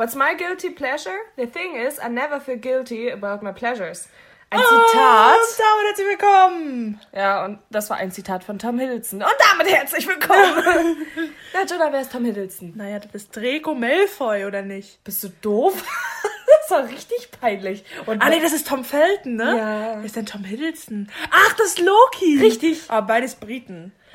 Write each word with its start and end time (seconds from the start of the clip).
What's 0.00 0.14
my 0.14 0.32
guilty 0.34 0.70
pleasure? 0.70 1.18
The 1.36 1.44
thing 1.46 1.74
is, 1.76 1.98
I 2.02 2.08
never 2.08 2.40
feel 2.40 2.56
guilty 2.56 3.10
about 3.10 3.42
my 3.44 3.52
pleasures. 3.52 4.08
Ein 4.50 4.58
Oh, 4.58 4.86
Zitat. 4.88 5.34
und 5.36 5.58
damit 5.58 5.86
herzlich 5.88 6.06
willkommen. 6.08 7.00
Ja, 7.14 7.44
und 7.44 7.58
das 7.68 7.90
war 7.90 7.98
ein 7.98 8.10
Zitat 8.10 8.42
von 8.42 8.58
Tom 8.58 8.78
Hiddleston. 8.78 9.22
Und 9.22 9.30
damit 9.52 9.70
herzlich 9.70 10.08
willkommen. 10.08 11.06
Na, 11.52 11.64
Jonah, 11.66 11.92
wer 11.92 12.00
ist 12.00 12.12
Tom 12.12 12.24
Hiddleston? 12.24 12.72
Naja, 12.76 12.98
du 12.98 13.08
bist 13.08 13.36
Draco 13.36 13.74
Malfoy, 13.74 14.46
oder 14.46 14.62
nicht? 14.62 15.04
Bist 15.04 15.22
du 15.22 15.28
doof? 15.42 15.74
das 16.62 16.70
war 16.70 16.84
richtig 16.88 17.30
peinlich. 17.38 17.84
Und 18.06 18.22
Ah, 18.22 18.30
nee, 18.30 18.40
das 18.40 18.54
ist 18.54 18.66
Tom 18.68 18.84
Felton, 18.84 19.36
ne? 19.36 19.54
Ja. 19.58 19.96
Wer 19.98 20.04
ist 20.06 20.16
denn 20.16 20.24
Tom 20.24 20.44
Hiddleston? 20.44 21.10
Ach, 21.30 21.52
das 21.58 21.66
ist 21.66 21.78
Loki. 21.78 22.38
Richtig. 22.40 22.84
Aber 22.88 23.06
beides 23.06 23.34
Briten. 23.34 23.92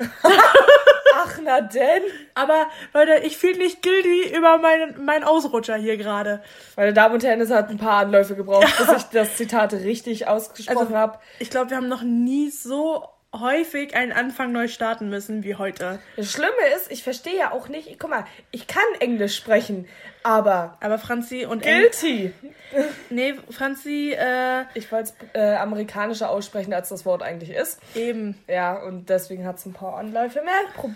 Ach, 1.18 1.38
na 1.42 1.60
denn. 1.62 2.02
Aber, 2.34 2.66
Leute, 2.92 3.22
ich 3.24 3.36
fühle 3.38 3.58
nicht 3.58 3.82
guilty 3.82 4.36
über 4.36 4.58
meinen, 4.58 5.04
meinen 5.04 5.24
Ausrutscher 5.24 5.76
hier 5.76 5.96
gerade. 5.96 6.42
Meine 6.76 6.92
Damen 6.92 7.14
und 7.14 7.24
Herren, 7.24 7.40
es 7.40 7.50
hat 7.50 7.70
ein 7.70 7.78
paar 7.78 7.98
Anläufe 8.04 8.36
gebraucht, 8.36 8.66
bis 8.78 8.88
ich 8.96 9.02
das 9.04 9.36
Zitat 9.36 9.72
richtig 9.72 10.28
ausgesprochen 10.28 10.78
Also, 10.78 10.94
habe. 10.96 11.18
ich 11.38 11.50
glaube, 11.50 11.70
wir 11.70 11.76
haben 11.78 11.88
noch 11.88 12.02
nie 12.02 12.50
so 12.50 13.04
häufig 13.40 13.94
einen 13.94 14.12
Anfang 14.12 14.52
neu 14.52 14.68
starten 14.68 15.08
müssen 15.08 15.42
wie 15.44 15.54
heute. 15.54 15.98
Das 16.16 16.32
Schlimme 16.32 16.50
ist, 16.76 16.90
ich 16.90 17.02
verstehe 17.02 17.36
ja 17.36 17.52
auch 17.52 17.68
nicht, 17.68 17.98
guck 17.98 18.10
mal, 18.10 18.24
ich 18.50 18.66
kann 18.66 18.82
Englisch 19.00 19.36
sprechen, 19.36 19.86
aber 20.22 20.76
Aber 20.80 20.98
Franzi 20.98 21.46
und 21.46 21.62
guilty. 21.62 22.32
Nee, 23.10 23.34
Franzi, 23.50 24.12
äh, 24.18 24.64
Ich 24.74 24.90
wollte 24.90 25.12
es 25.32 25.40
äh, 25.40 25.54
amerikanischer 25.56 26.30
aussprechen, 26.30 26.74
als 26.74 26.88
das 26.88 27.06
Wort 27.06 27.22
eigentlich 27.22 27.50
ist. 27.50 27.80
eben. 27.94 28.36
Ja, 28.48 28.82
und 28.82 29.08
deswegen 29.08 29.46
hat 29.46 29.58
es 29.58 29.66
ein 29.66 29.72
paar 29.72 29.96
Anläufe 29.96 30.42
mehr 30.42 30.52
pro 30.74 30.90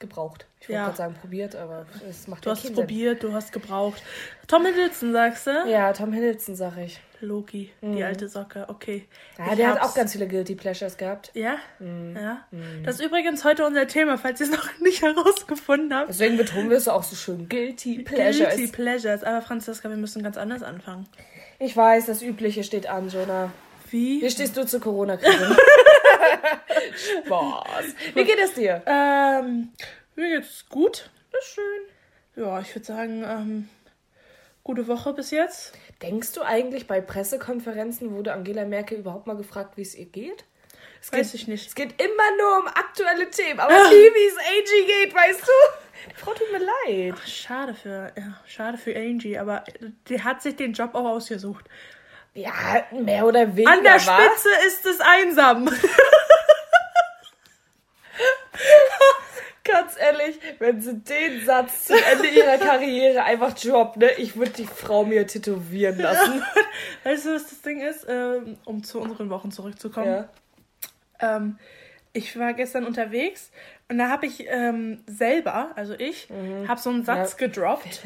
gebraucht. 0.00 0.46
Ich 0.60 0.68
wollte 0.68 0.72
Ja. 0.78 0.84
gerade 0.86 0.96
sagen 0.96 1.14
probiert, 1.20 1.54
aber 1.56 1.86
es 2.08 2.26
macht 2.28 2.44
Du 2.44 2.50
ja 2.50 2.52
hast 2.56 2.60
es 2.60 2.66
Sinn. 2.68 2.74
probiert, 2.74 3.22
du 3.22 3.32
hast 3.32 3.52
gebraucht. 3.52 4.02
Tom 4.46 4.64
Hiddleston, 4.66 5.12
sagst 5.12 5.46
du? 5.46 5.50
Ja, 5.68 5.92
Tom 5.92 6.12
Hiddleston, 6.12 6.54
sag 6.54 6.76
ich. 6.78 7.00
Loki, 7.20 7.72
die 7.80 8.04
alte 8.04 8.28
Socke, 8.28 8.66
okay. 8.68 9.06
Ja, 9.38 9.46
Ich 9.52 9.56
der 9.56 9.68
hat 9.68 9.80
hab's. 9.80 9.90
auch 9.92 9.94
ganz 9.94 10.12
viele 10.12 10.28
Guilty 10.28 10.54
Pleasures 10.56 10.98
gehabt. 10.98 11.30
Ja? 11.32 11.56
Ja. 11.80 12.44
Das 12.84 12.96
ist 12.96 13.04
übrigens 13.06 13.44
heute 13.44 13.64
unser 13.64 13.86
Thema, 13.86 14.18
falls 14.18 14.40
ihr 14.40 14.46
es 14.46 14.52
noch 14.52 14.68
nicht 14.80 15.00
herausgefunden 15.00 15.94
habt. 15.94 16.10
Deswegen 16.10 16.36
betonen 16.36 16.68
wir 16.68 16.76
es 16.76 16.86
auch 16.86 17.02
so 17.02 17.16
schön. 17.16 17.48
Guilty 17.48 18.00
Pleasures. 18.02 18.56
Guilty 18.56 18.72
Pleasures. 18.72 19.22
Aber 19.24 19.40
Franziska, 19.40 19.88
wir 19.88 19.96
müssen 19.96 20.22
ganz 20.22 20.36
anders 20.36 20.62
anfangen. 20.62 21.08
Ich 21.58 21.74
weiß, 21.74 22.04
das 22.06 22.20
Übliche 22.20 22.62
steht 22.62 22.86
an, 22.88 23.08
Jonah. 23.08 23.50
Wie 23.90 24.20
Wie? 24.20 24.30
stehst 24.30 24.56
du 24.56 24.66
zur 24.66 24.80
Corona-Krise? 24.80 25.56
Spaß. 27.24 27.84
Wie 28.14 28.24
geht 28.24 28.38
es 28.38 28.54
dir? 28.54 28.82
Ähm, 28.86 29.72
mir 30.16 30.36
geht's 30.36 30.66
gut. 30.68 31.10
Das 31.32 31.44
ist 31.44 31.54
schön. 31.54 31.82
Ja, 32.36 32.60
ich 32.60 32.74
würde 32.74 32.86
sagen, 32.86 33.24
ähm, 33.24 33.68
gute 34.62 34.88
Woche 34.88 35.12
bis 35.12 35.30
jetzt. 35.30 35.72
Denkst 36.02 36.32
du 36.32 36.42
eigentlich, 36.42 36.86
bei 36.86 37.00
Pressekonferenzen 37.00 38.12
wurde 38.12 38.32
Angela 38.32 38.64
Merkel 38.64 38.98
überhaupt 38.98 39.26
mal 39.26 39.36
gefragt, 39.36 39.76
wie 39.76 39.82
es 39.82 39.94
ihr 39.94 40.06
geht? 40.06 40.44
Es 41.00 41.12
Weiß 41.12 41.32
geht, 41.32 41.40
ich 41.42 41.48
nicht. 41.48 41.68
Es 41.68 41.74
geht 41.74 42.00
immer 42.02 42.36
nur 42.38 42.60
um 42.60 42.66
aktuelle 42.66 43.30
Themen, 43.30 43.60
aber 43.60 43.72
nie, 43.72 43.94
wie 43.94 44.26
es 44.26 44.36
Angie 44.38 44.86
geht, 44.86 45.14
weißt 45.14 45.42
du? 45.42 46.10
Die 46.10 46.14
Frau 46.20 46.32
tut 46.32 46.50
mir 46.50 46.64
leid. 46.64 47.18
Schade 47.28 47.74
für, 47.74 48.12
ja, 48.16 48.40
schade 48.46 48.78
für 48.78 48.96
Angie, 48.96 49.38
aber 49.38 49.64
die 50.08 50.22
hat 50.22 50.42
sich 50.42 50.56
den 50.56 50.72
Job 50.72 50.94
auch 50.94 51.04
ausgesucht. 51.04 51.66
Ja, 52.34 52.84
mehr 52.90 53.26
oder 53.26 53.54
weniger, 53.54 53.72
An 53.72 53.82
der? 53.84 54.00
Spitze 54.00 54.48
ist 54.66 54.84
es 54.86 55.00
einsam. 55.00 55.70
Ganz 59.64 59.96
ehrlich, 59.98 60.38
wenn 60.58 60.80
sie 60.82 60.98
den 60.98 61.44
Satz 61.44 61.86
zum 61.86 61.96
Ende 62.12 62.28
ihrer 62.28 62.58
Karriere 62.58 63.22
einfach 63.22 63.54
droppt, 63.54 63.96
ne, 63.96 64.10
ich 64.18 64.36
würde 64.36 64.50
die 64.50 64.66
Frau 64.66 65.04
mir 65.04 65.26
tätowieren 65.26 65.98
lassen. 65.98 66.42
Weißt 67.04 67.24
du, 67.26 67.34
was 67.34 67.48
das 67.48 67.62
Ding 67.62 67.80
ist? 67.80 68.04
Ähm, 68.08 68.58
um 68.64 68.84
zu 68.84 69.00
unseren 69.00 69.30
Wochen 69.30 69.50
zurückzukommen. 69.50 70.06
Ja. 70.06 70.28
Ähm, 71.36 71.58
ich 72.14 72.38
war 72.38 72.54
gestern 72.54 72.86
unterwegs 72.86 73.50
und 73.90 73.98
da 73.98 74.08
habe 74.08 74.24
ich 74.24 74.46
ähm, 74.48 75.02
selber, 75.06 75.72
also 75.76 75.92
ich, 75.98 76.28
habe 76.66 76.80
so 76.80 76.88
einen 76.88 77.04
Satz 77.04 77.32
Ja. 77.32 77.46
gedroppt. 77.46 78.02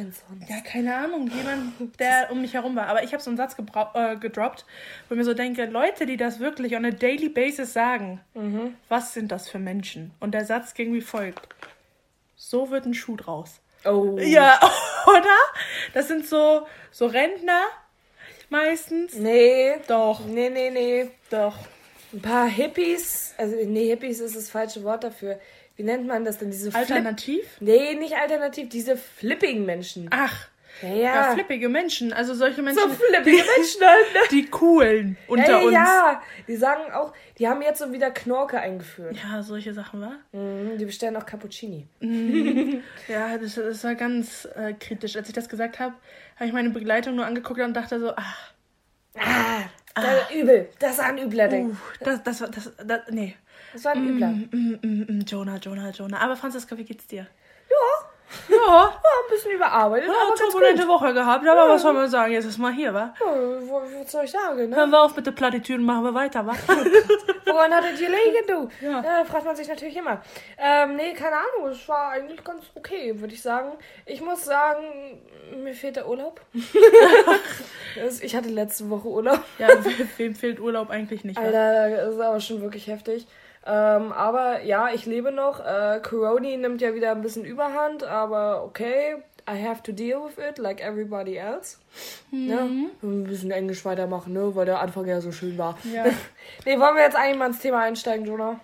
Ja, 0.49 0.57
keine 0.65 0.97
Ahnung, 0.97 1.31
jemand, 1.31 1.75
der 2.01 2.29
um 2.33 2.41
mich 2.41 2.55
herum 2.55 2.75
war. 2.75 2.87
Aber 2.89 3.05
ich 3.05 3.13
habe 3.13 3.23
so 3.23 3.31
einen 3.31 3.37
Satz 3.37 3.55
äh, 3.95 4.17
gedroppt, 4.17 4.65
wo 5.09 5.15
ich 5.15 5.19
mir 5.19 5.25
so 5.25 5.35
denke, 5.35 5.67
Leute, 5.67 6.05
die 6.07 6.17
das 6.17 6.41
wirklich 6.41 6.75
on 6.75 6.85
a 6.85 6.91
daily 6.91 7.29
basis 7.29 7.73
sagen, 7.73 8.21
was 8.89 9.15
sind 9.15 9.31
das 9.31 9.49
für 9.49 9.59
Menschen? 9.61 10.11
Und 10.19 10.33
der 10.33 10.45
Satz 10.47 10.75
ging 10.75 10.93
wie 10.95 11.01
folgt. 11.03 11.47
So 12.35 12.71
wird 12.71 12.87
ein 12.87 12.95
Schuh 12.95 13.17
draus. 13.17 13.61
Oh. 13.85 14.17
Ja, 14.19 14.59
oder? 15.07 15.37
Das 15.95 16.09
sind 16.09 16.27
so, 16.27 16.67
so 16.91 17.07
Rentner 17.07 17.63
meistens. 18.49 19.15
Nee. 19.15 19.77
Doch, 19.87 20.25
Nee, 20.25 20.49
nee, 20.51 20.71
nee. 20.71 21.11
doch. 21.31 21.55
Ein 22.13 22.23
paar 22.23 22.47
Hippies, 22.49 23.35
also 23.37 23.57
nee, 23.65 23.89
Hippies 23.89 24.21
ist 24.21 24.37
das 24.37 24.51
falsche 24.51 24.83
Wort 24.85 25.05
dafür. 25.05 25.39
Wie 25.77 25.83
nennt 25.83 26.07
man 26.07 26.25
das 26.25 26.39
denn? 26.39 26.51
Diese 26.51 26.71
Flip 26.71 26.81
Alternativ? 26.81 27.45
Nee, 27.61 27.95
nicht 27.95 28.15
alternativ, 28.17 28.69
diese 28.69 28.97
flippigen 28.97 29.65
Menschen. 29.65 30.09
Ach, 30.11 30.49
Ja, 30.83 30.89
ja, 30.89 30.97
ja. 30.97 31.33
flippige 31.35 31.69
Menschen. 31.69 32.13
Also 32.13 32.35
solche 32.35 32.63
Menschen, 32.63 32.83
so 32.83 32.89
flippige 32.95 33.37
Menschen 33.37 33.81
halt, 33.85 34.15
ne? 34.15 34.21
die 34.31 34.47
coolen 34.47 35.17
unter 35.29 35.51
ja, 35.51 35.59
uns. 35.59 35.73
ja, 35.73 36.23
die 36.49 36.57
sagen 36.57 36.93
auch, 36.93 37.13
die 37.39 37.47
haben 37.47 37.63
jetzt 37.63 37.79
so 37.79 37.93
wieder 37.93 38.11
Knorke 38.11 38.59
eingeführt. 38.59 39.17
Ja, 39.23 39.43
solche 39.43 39.73
Sachen, 39.75 40.01
wa? 40.01 40.13
Mhm, 40.33 40.79
die 40.79 40.85
bestellen 40.85 41.17
auch 41.17 41.27
Cappuccini. 41.27 41.87
Ja, 43.09 43.39
das, 43.39 43.55
das 43.55 43.85
war 43.85 43.95
ganz 43.95 44.47
äh, 44.57 44.73
kritisch. 44.75 45.17
Als 45.17 45.29
ich 45.29 45.35
das 45.35 45.49
gesagt 45.49 45.79
habe, 45.79 45.95
habe 46.37 46.47
ich 46.47 46.53
meine 46.53 46.71
Begleitung 46.71 47.15
nur 47.17 47.25
angeguckt 47.27 47.61
und 47.61 47.75
dachte 47.75 47.99
so, 48.01 48.13
ach, 48.17 48.53
übel. 50.43 50.69
Das 50.79 50.99
war 50.99 51.07
ein 51.07 51.19
übler 51.19 51.49
Ding. 51.49 51.71
uh, 51.71 51.77
das, 52.05 52.23
das, 52.23 52.41
war- 52.41 52.49
das, 52.49 52.71
das, 52.85 53.01
nee. 53.11 53.37
Das 53.73 53.85
war 53.85 53.93
ein 53.93 54.09
übler. 54.09 54.29
Mm, 54.29 54.49
mm, 54.53 54.79
mm, 54.83 55.07
mm, 55.19 55.21
Jonah, 55.27 55.57
Jonah, 55.57 55.91
Jonah. 55.91 56.19
Aber 56.21 56.37
Franziska, 56.37 56.77
wie 56.79 56.85
geht's 56.85 57.07
dir? 57.07 57.27
Ja, 58.49 58.57
Ja, 58.57 58.83
ja, 58.85 58.91
ein 59.25 59.31
bisschen 59.31 59.53
überarbeitet, 59.53 60.09
ja 60.09 60.15
aber 60.15 60.29
ganz 60.29 60.41
turbulente 60.41 60.83
gut. 60.83 60.89
Woche 60.91 61.15
gehabt, 61.15 61.47
aber 61.47 61.69
was 61.69 61.83
soll 61.83 61.93
man 61.93 62.09
sagen? 62.09 62.33
Jetzt 62.33 62.45
ist 62.47 62.59
mal 62.59 62.73
hier, 62.73 62.93
wa? 62.95 63.15
Ja, 63.21 63.27
was 64.01 64.13
soll 64.13 64.25
ich 64.25 64.31
sagen, 64.31 64.69
ne? 64.71 64.77
Hören 64.77 64.91
wir 64.91 65.03
auf 65.03 65.17
mit 65.17 65.27
der 65.27 65.33
Plattitüden, 65.33 65.85
machen 65.85 66.05
wir 66.05 66.15
weiter, 66.15 66.47
wa? 66.47 66.53
Woran 67.47 67.73
hat 67.73 67.85
es 67.93 67.99
gelegen, 67.99 68.47
du? 68.47 68.69
Ja. 68.85 69.03
Ja. 69.03 69.25
fragt 69.25 69.45
man 69.45 69.57
sich 69.57 69.69
natürlich 69.69 69.97
immer. 69.97 70.21
Ähm, 70.59 70.97
nee, 70.97 71.13
keine 71.15 71.37
Ahnung, 71.37 71.71
es 71.71 71.89
war 71.89 72.11
eigentlich 72.11 72.43
ganz 72.45 72.63
okay, 72.75 73.19
würde 73.21 73.35
ich 73.35 73.43
sagen. 73.43 73.73
Ich 74.07 74.21
muss 74.21 74.45
sagen, 74.45 75.21
mir 75.63 75.75
fehlt 75.75 75.97
der 75.97 76.09
Urlaub. 76.09 76.41
Ich 78.23 78.37
hatte 78.37 78.49
letzte 78.49 78.89
Woche 78.91 79.09
Urlaub. 79.09 79.41
ja, 79.59 79.69
wem 80.19 80.35
fehlt 80.35 80.61
Urlaub 80.61 80.91
eigentlich 80.91 81.25
nicht? 81.25 81.39
Alter, 81.39 81.91
das 81.91 82.15
ist 82.15 82.21
aber 82.21 82.39
schon 82.41 82.61
wirklich 82.61 82.87
heftig. 82.87 83.27
Ähm, 83.67 84.13
aber 84.13 84.63
ja, 84.63 84.91
ich 84.93 85.07
lebe 85.07 85.33
noch. 85.33 85.61
Äh, 85.61 86.01
Corona 86.03 86.57
nimmt 86.57 86.81
ja 86.81 86.95
wieder 86.95 87.11
ein 87.11 87.23
bisschen 87.23 87.45
Überhand, 87.45 88.05
aber 88.05 88.65
okay. 88.65 89.17
I 89.51 89.57
have 89.63 89.83
to 89.85 89.93
deal 89.93 90.21
with 90.23 90.37
it, 90.37 90.59
like 90.59 90.83
everybody 90.83 91.37
else. 91.37 91.79
Ja, 92.31 92.67
ein 93.03 93.25
bisschen 93.25 93.51
Englisch 93.51 93.83
weitermachen, 93.87 94.35
ne? 94.35 94.55
Weil 94.55 94.67
der 94.67 94.81
Anfang 94.81 95.07
ja 95.07 95.23
so 95.23 95.33
schön 95.33 95.57
war. 95.57 95.79
Ja. 95.91 96.05
nee, 96.67 96.79
wollen 96.79 96.97
wir 96.97 97.03
jetzt 97.03 97.17
eigentlich 97.17 97.39
mal 97.39 97.47
ins 97.47 97.61
Thema 97.61 97.81
einsteigen, 97.81 98.27
Jonah? 98.27 98.61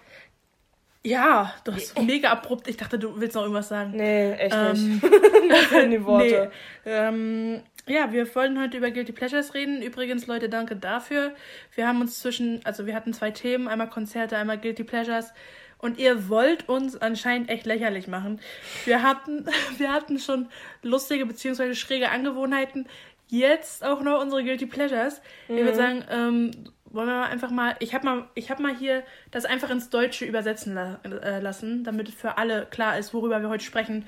Ja, 1.07 1.53
du 1.65 1.73
hast 1.73 1.99
mega 2.01 2.31
abrupt. 2.31 2.67
Ich 2.67 2.79
dachte, 2.79 2.99
du 2.99 3.19
willst 3.21 3.35
noch 3.35 3.43
irgendwas 3.43 3.69
sagen. 3.69 3.93
Nee, 3.95 4.33
echt 4.33 4.55
Ähm, 4.55 5.01
nicht. 5.49 5.93
Die 5.93 6.05
Worte. 6.07 6.51
Nee. 6.85 6.91
Ähm, 6.91 7.63
ja, 7.87 8.13
wir 8.13 8.33
wollen 8.35 8.61
heute 8.61 8.79
über 8.79 8.91
Guilty 8.91 9.13
Pleasures 9.13 9.55
reden. 9.55 9.83
Übrigens, 9.83 10.27
Leute, 10.27 10.49
danke 10.49 10.77
dafür. 10.77 11.35
Wir 11.75 11.87
haben 11.87 12.01
uns 12.01 12.21
zwischen, 12.21 12.61
also 12.65 12.87
wir 12.87 12.95
hatten 12.95 13.13
zwei 13.13 13.31
Themen, 13.31 13.69
einmal 13.69 13.91
Konzerte, 13.91 14.37
einmal 14.37 14.59
Guilty 14.59 14.85
Pleasures. 14.85 15.33
Und 15.79 15.99
ihr 15.99 16.31
wollt 16.31 16.69
uns 16.69 16.97
anscheinend 16.97 17.51
echt 17.51 17.67
lächerlich 17.67 18.09
machen. 18.09 18.41
Wir 18.87 19.03
hatten, 19.03 19.47
wir 19.77 19.93
hatten 19.93 20.19
schon 20.19 20.49
lustige 20.83 21.27
bzw. 21.27 21.75
schräge 21.75 22.11
Angewohnheiten. 22.11 22.89
Jetzt 23.29 23.85
auch 23.85 24.01
noch 24.03 24.21
unsere 24.21 24.45
Guilty 24.45 24.67
Pleasures. 24.67 25.21
Ich 25.49 25.57
würde 25.57 25.75
sagen, 25.75 26.05
ähm, 26.11 26.51
wollen 26.85 27.09
wir 27.09 27.15
mal 27.15 27.29
einfach 27.29 27.51
mal, 27.51 27.77
ich 27.81 27.95
habe 27.95 28.05
mal, 28.05 28.29
ich 28.35 28.51
habe 28.51 28.63
mal 28.63 28.75
hier 28.75 29.03
das 29.31 29.45
einfach 29.45 29.69
ins 29.71 29.91
Deutsche 29.91 30.25
übersetzen 30.25 30.75
la 30.75 31.01
äh, 31.05 31.41
lassen, 31.41 31.85
damit 31.85 32.09
für 32.11 32.39
alle 32.39 32.67
klar 32.67 32.99
ist, 32.99 33.13
worüber 33.13 33.43
wir 33.43 33.49
heute 33.49 33.65
sprechen. 33.65 34.07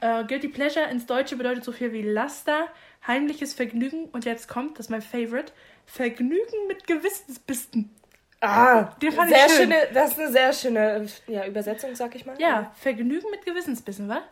Äh, 0.00 0.24
Guilty 0.24 0.48
Pleasure 0.48 0.88
ins 0.90 1.06
Deutsche 1.06 1.36
bedeutet 1.36 1.64
so 1.64 1.72
viel 1.72 1.92
wie 1.92 2.02
Laster, 2.02 2.66
heimliches 3.06 3.54
Vergnügen 3.54 4.06
und 4.06 4.24
jetzt 4.24 4.48
kommt, 4.48 4.78
das 4.78 4.86
ist 4.86 4.90
mein 4.90 5.02
Favorite, 5.02 5.52
Vergnügen 5.84 6.66
mit 6.68 6.86
Gewissensbisten. 6.86 7.90
Ah, 8.40 8.84
Den 9.00 9.12
fand 9.12 9.30
ich 9.30 9.36
sehr 9.36 9.48
schön. 9.48 9.56
schöne, 9.56 9.88
das 9.94 10.12
ist 10.12 10.18
eine 10.18 10.32
sehr 10.32 10.52
schöne 10.52 11.06
ja, 11.26 11.46
Übersetzung, 11.46 11.94
sag 11.94 12.14
ich 12.14 12.26
mal. 12.26 12.40
Ja, 12.40 12.72
Vergnügen 12.76 13.30
mit 13.30 13.44
Gewissensbissen, 13.46 14.08
wa? 14.08 14.22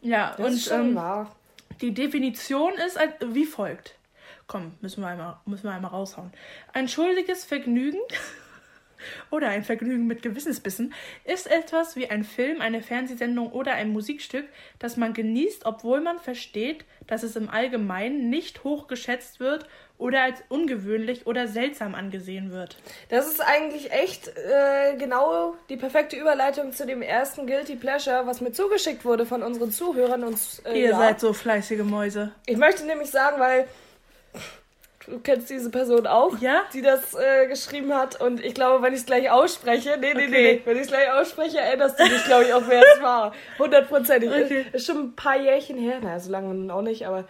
Ja, 0.00 0.34
das 0.36 0.46
und 0.46 0.52
ist 0.54 0.68
schon 0.68 0.80
ähm, 0.88 0.94
wahr. 0.96 1.36
Die 1.80 1.94
Definition 1.94 2.72
ist 2.74 2.98
wie 3.20 3.46
folgt. 3.46 3.94
Komm, 4.46 4.72
müssen 4.80 5.02
wir 5.02 5.08
einmal, 5.08 5.38
müssen 5.46 5.64
wir 5.64 5.72
einmal 5.72 5.92
raushauen. 5.92 6.32
Ein 6.72 6.88
schuldiges 6.88 7.44
Vergnügen 7.44 8.00
oder 9.30 9.48
ein 9.48 9.64
Vergnügen 9.64 10.06
mit 10.06 10.22
Gewissensbissen 10.22 10.94
ist 11.24 11.50
etwas 11.50 11.96
wie 11.96 12.08
ein 12.08 12.24
Film, 12.24 12.60
eine 12.60 12.82
Fernsehsendung 12.82 13.52
oder 13.52 13.74
ein 13.74 13.92
Musikstück, 13.92 14.46
das 14.78 14.96
man 14.96 15.12
genießt, 15.12 15.66
obwohl 15.66 16.00
man 16.00 16.18
versteht, 16.18 16.84
dass 17.06 17.22
es 17.22 17.36
im 17.36 17.48
Allgemeinen 17.48 18.30
nicht 18.30 18.64
hoch 18.64 18.86
geschätzt 18.86 19.40
wird 19.40 19.66
oder 20.00 20.22
als 20.22 20.42
ungewöhnlich 20.48 21.26
oder 21.26 21.46
seltsam 21.46 21.94
angesehen 21.94 22.50
wird. 22.50 22.78
Das 23.10 23.26
ist 23.26 23.40
eigentlich 23.40 23.92
echt 23.92 24.28
äh, 24.28 24.96
genau 24.96 25.54
die 25.68 25.76
perfekte 25.76 26.16
Überleitung 26.16 26.72
zu 26.72 26.86
dem 26.86 27.02
ersten 27.02 27.46
Guilty 27.46 27.76
Pleasure, 27.76 28.26
was 28.26 28.40
mir 28.40 28.52
zugeschickt 28.52 29.04
wurde 29.04 29.26
von 29.26 29.42
unseren 29.42 29.70
Zuhörern. 29.70 30.24
Und, 30.24 30.38
äh, 30.64 30.80
Ihr 30.80 30.90
ja. 30.90 30.98
seid 30.98 31.20
so 31.20 31.32
fleißige 31.32 31.84
Mäuse. 31.84 32.32
Ich 32.46 32.56
möchte 32.56 32.84
nämlich 32.86 33.10
sagen, 33.10 33.38
weil 33.38 33.66
du 35.10 35.18
kennst 35.20 35.50
diese 35.50 35.70
Person 35.70 36.06
auch, 36.06 36.38
ja? 36.40 36.62
die 36.72 36.82
das 36.82 37.14
äh, 37.14 37.46
geschrieben 37.46 37.92
hat. 37.94 38.20
Und 38.20 38.44
ich 38.44 38.54
glaube, 38.54 38.82
wenn 38.82 38.92
ich 38.92 39.00
es 39.00 39.06
gleich 39.06 39.30
ausspreche, 39.30 39.96
nee, 40.00 40.14
nee, 40.14 40.26
okay. 40.26 40.30
nee, 40.30 40.62
wenn 40.64 40.76
ich 40.76 40.82
es 40.82 40.88
gleich 40.88 41.10
ausspreche, 41.10 41.58
erinnerst 41.58 41.98
du 41.98 42.04
dich, 42.04 42.24
glaube 42.24 42.44
ich, 42.44 42.52
auch, 42.52 42.66
wer 42.66 42.80
es 42.80 43.02
war. 43.02 43.34
Hundertprozentig. 43.58 44.30
Okay. 44.30 44.66
Ist, 44.72 44.86
schon 44.86 44.98
ein 44.98 45.16
paar 45.16 45.40
Jährchen 45.40 45.78
her, 45.78 45.98
na, 46.02 46.18
so 46.18 46.30
lange 46.30 46.72
auch 46.72 46.82
nicht, 46.82 47.06
aber 47.06 47.24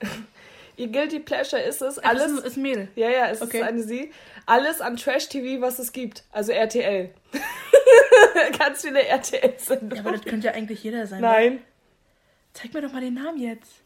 ihr 0.76 0.88
Guilty 0.88 1.20
Pleasure 1.20 1.62
ist 1.62 1.82
es. 1.82 1.98
Alles 1.98 2.32
ist, 2.32 2.46
ist 2.46 2.56
Mädel. 2.56 2.88
Ja, 2.96 3.08
ja, 3.08 3.28
es 3.28 3.42
okay. 3.42 3.58
ist 3.58 3.64
eine 3.64 3.82
sie. 3.82 4.10
Alles 4.46 4.80
an 4.80 4.96
Trash-TV, 4.96 5.60
was 5.60 5.78
es 5.78 5.92
gibt. 5.92 6.24
Also 6.32 6.52
RTL. 6.52 7.10
Ganz 8.58 8.82
viele 8.82 9.04
RTL-Sendungen. 9.04 9.96
Ja, 9.96 10.00
aber 10.02 10.12
das 10.12 10.24
könnte 10.24 10.48
ja 10.48 10.54
eigentlich 10.54 10.82
jeder 10.82 11.06
sein. 11.06 11.20
Nein. 11.20 11.52
Oder? 11.52 11.62
Zeig 12.54 12.74
mir 12.74 12.82
doch 12.82 12.92
mal 12.92 13.00
den 13.00 13.14
Namen 13.14 13.38
jetzt. 13.38 13.81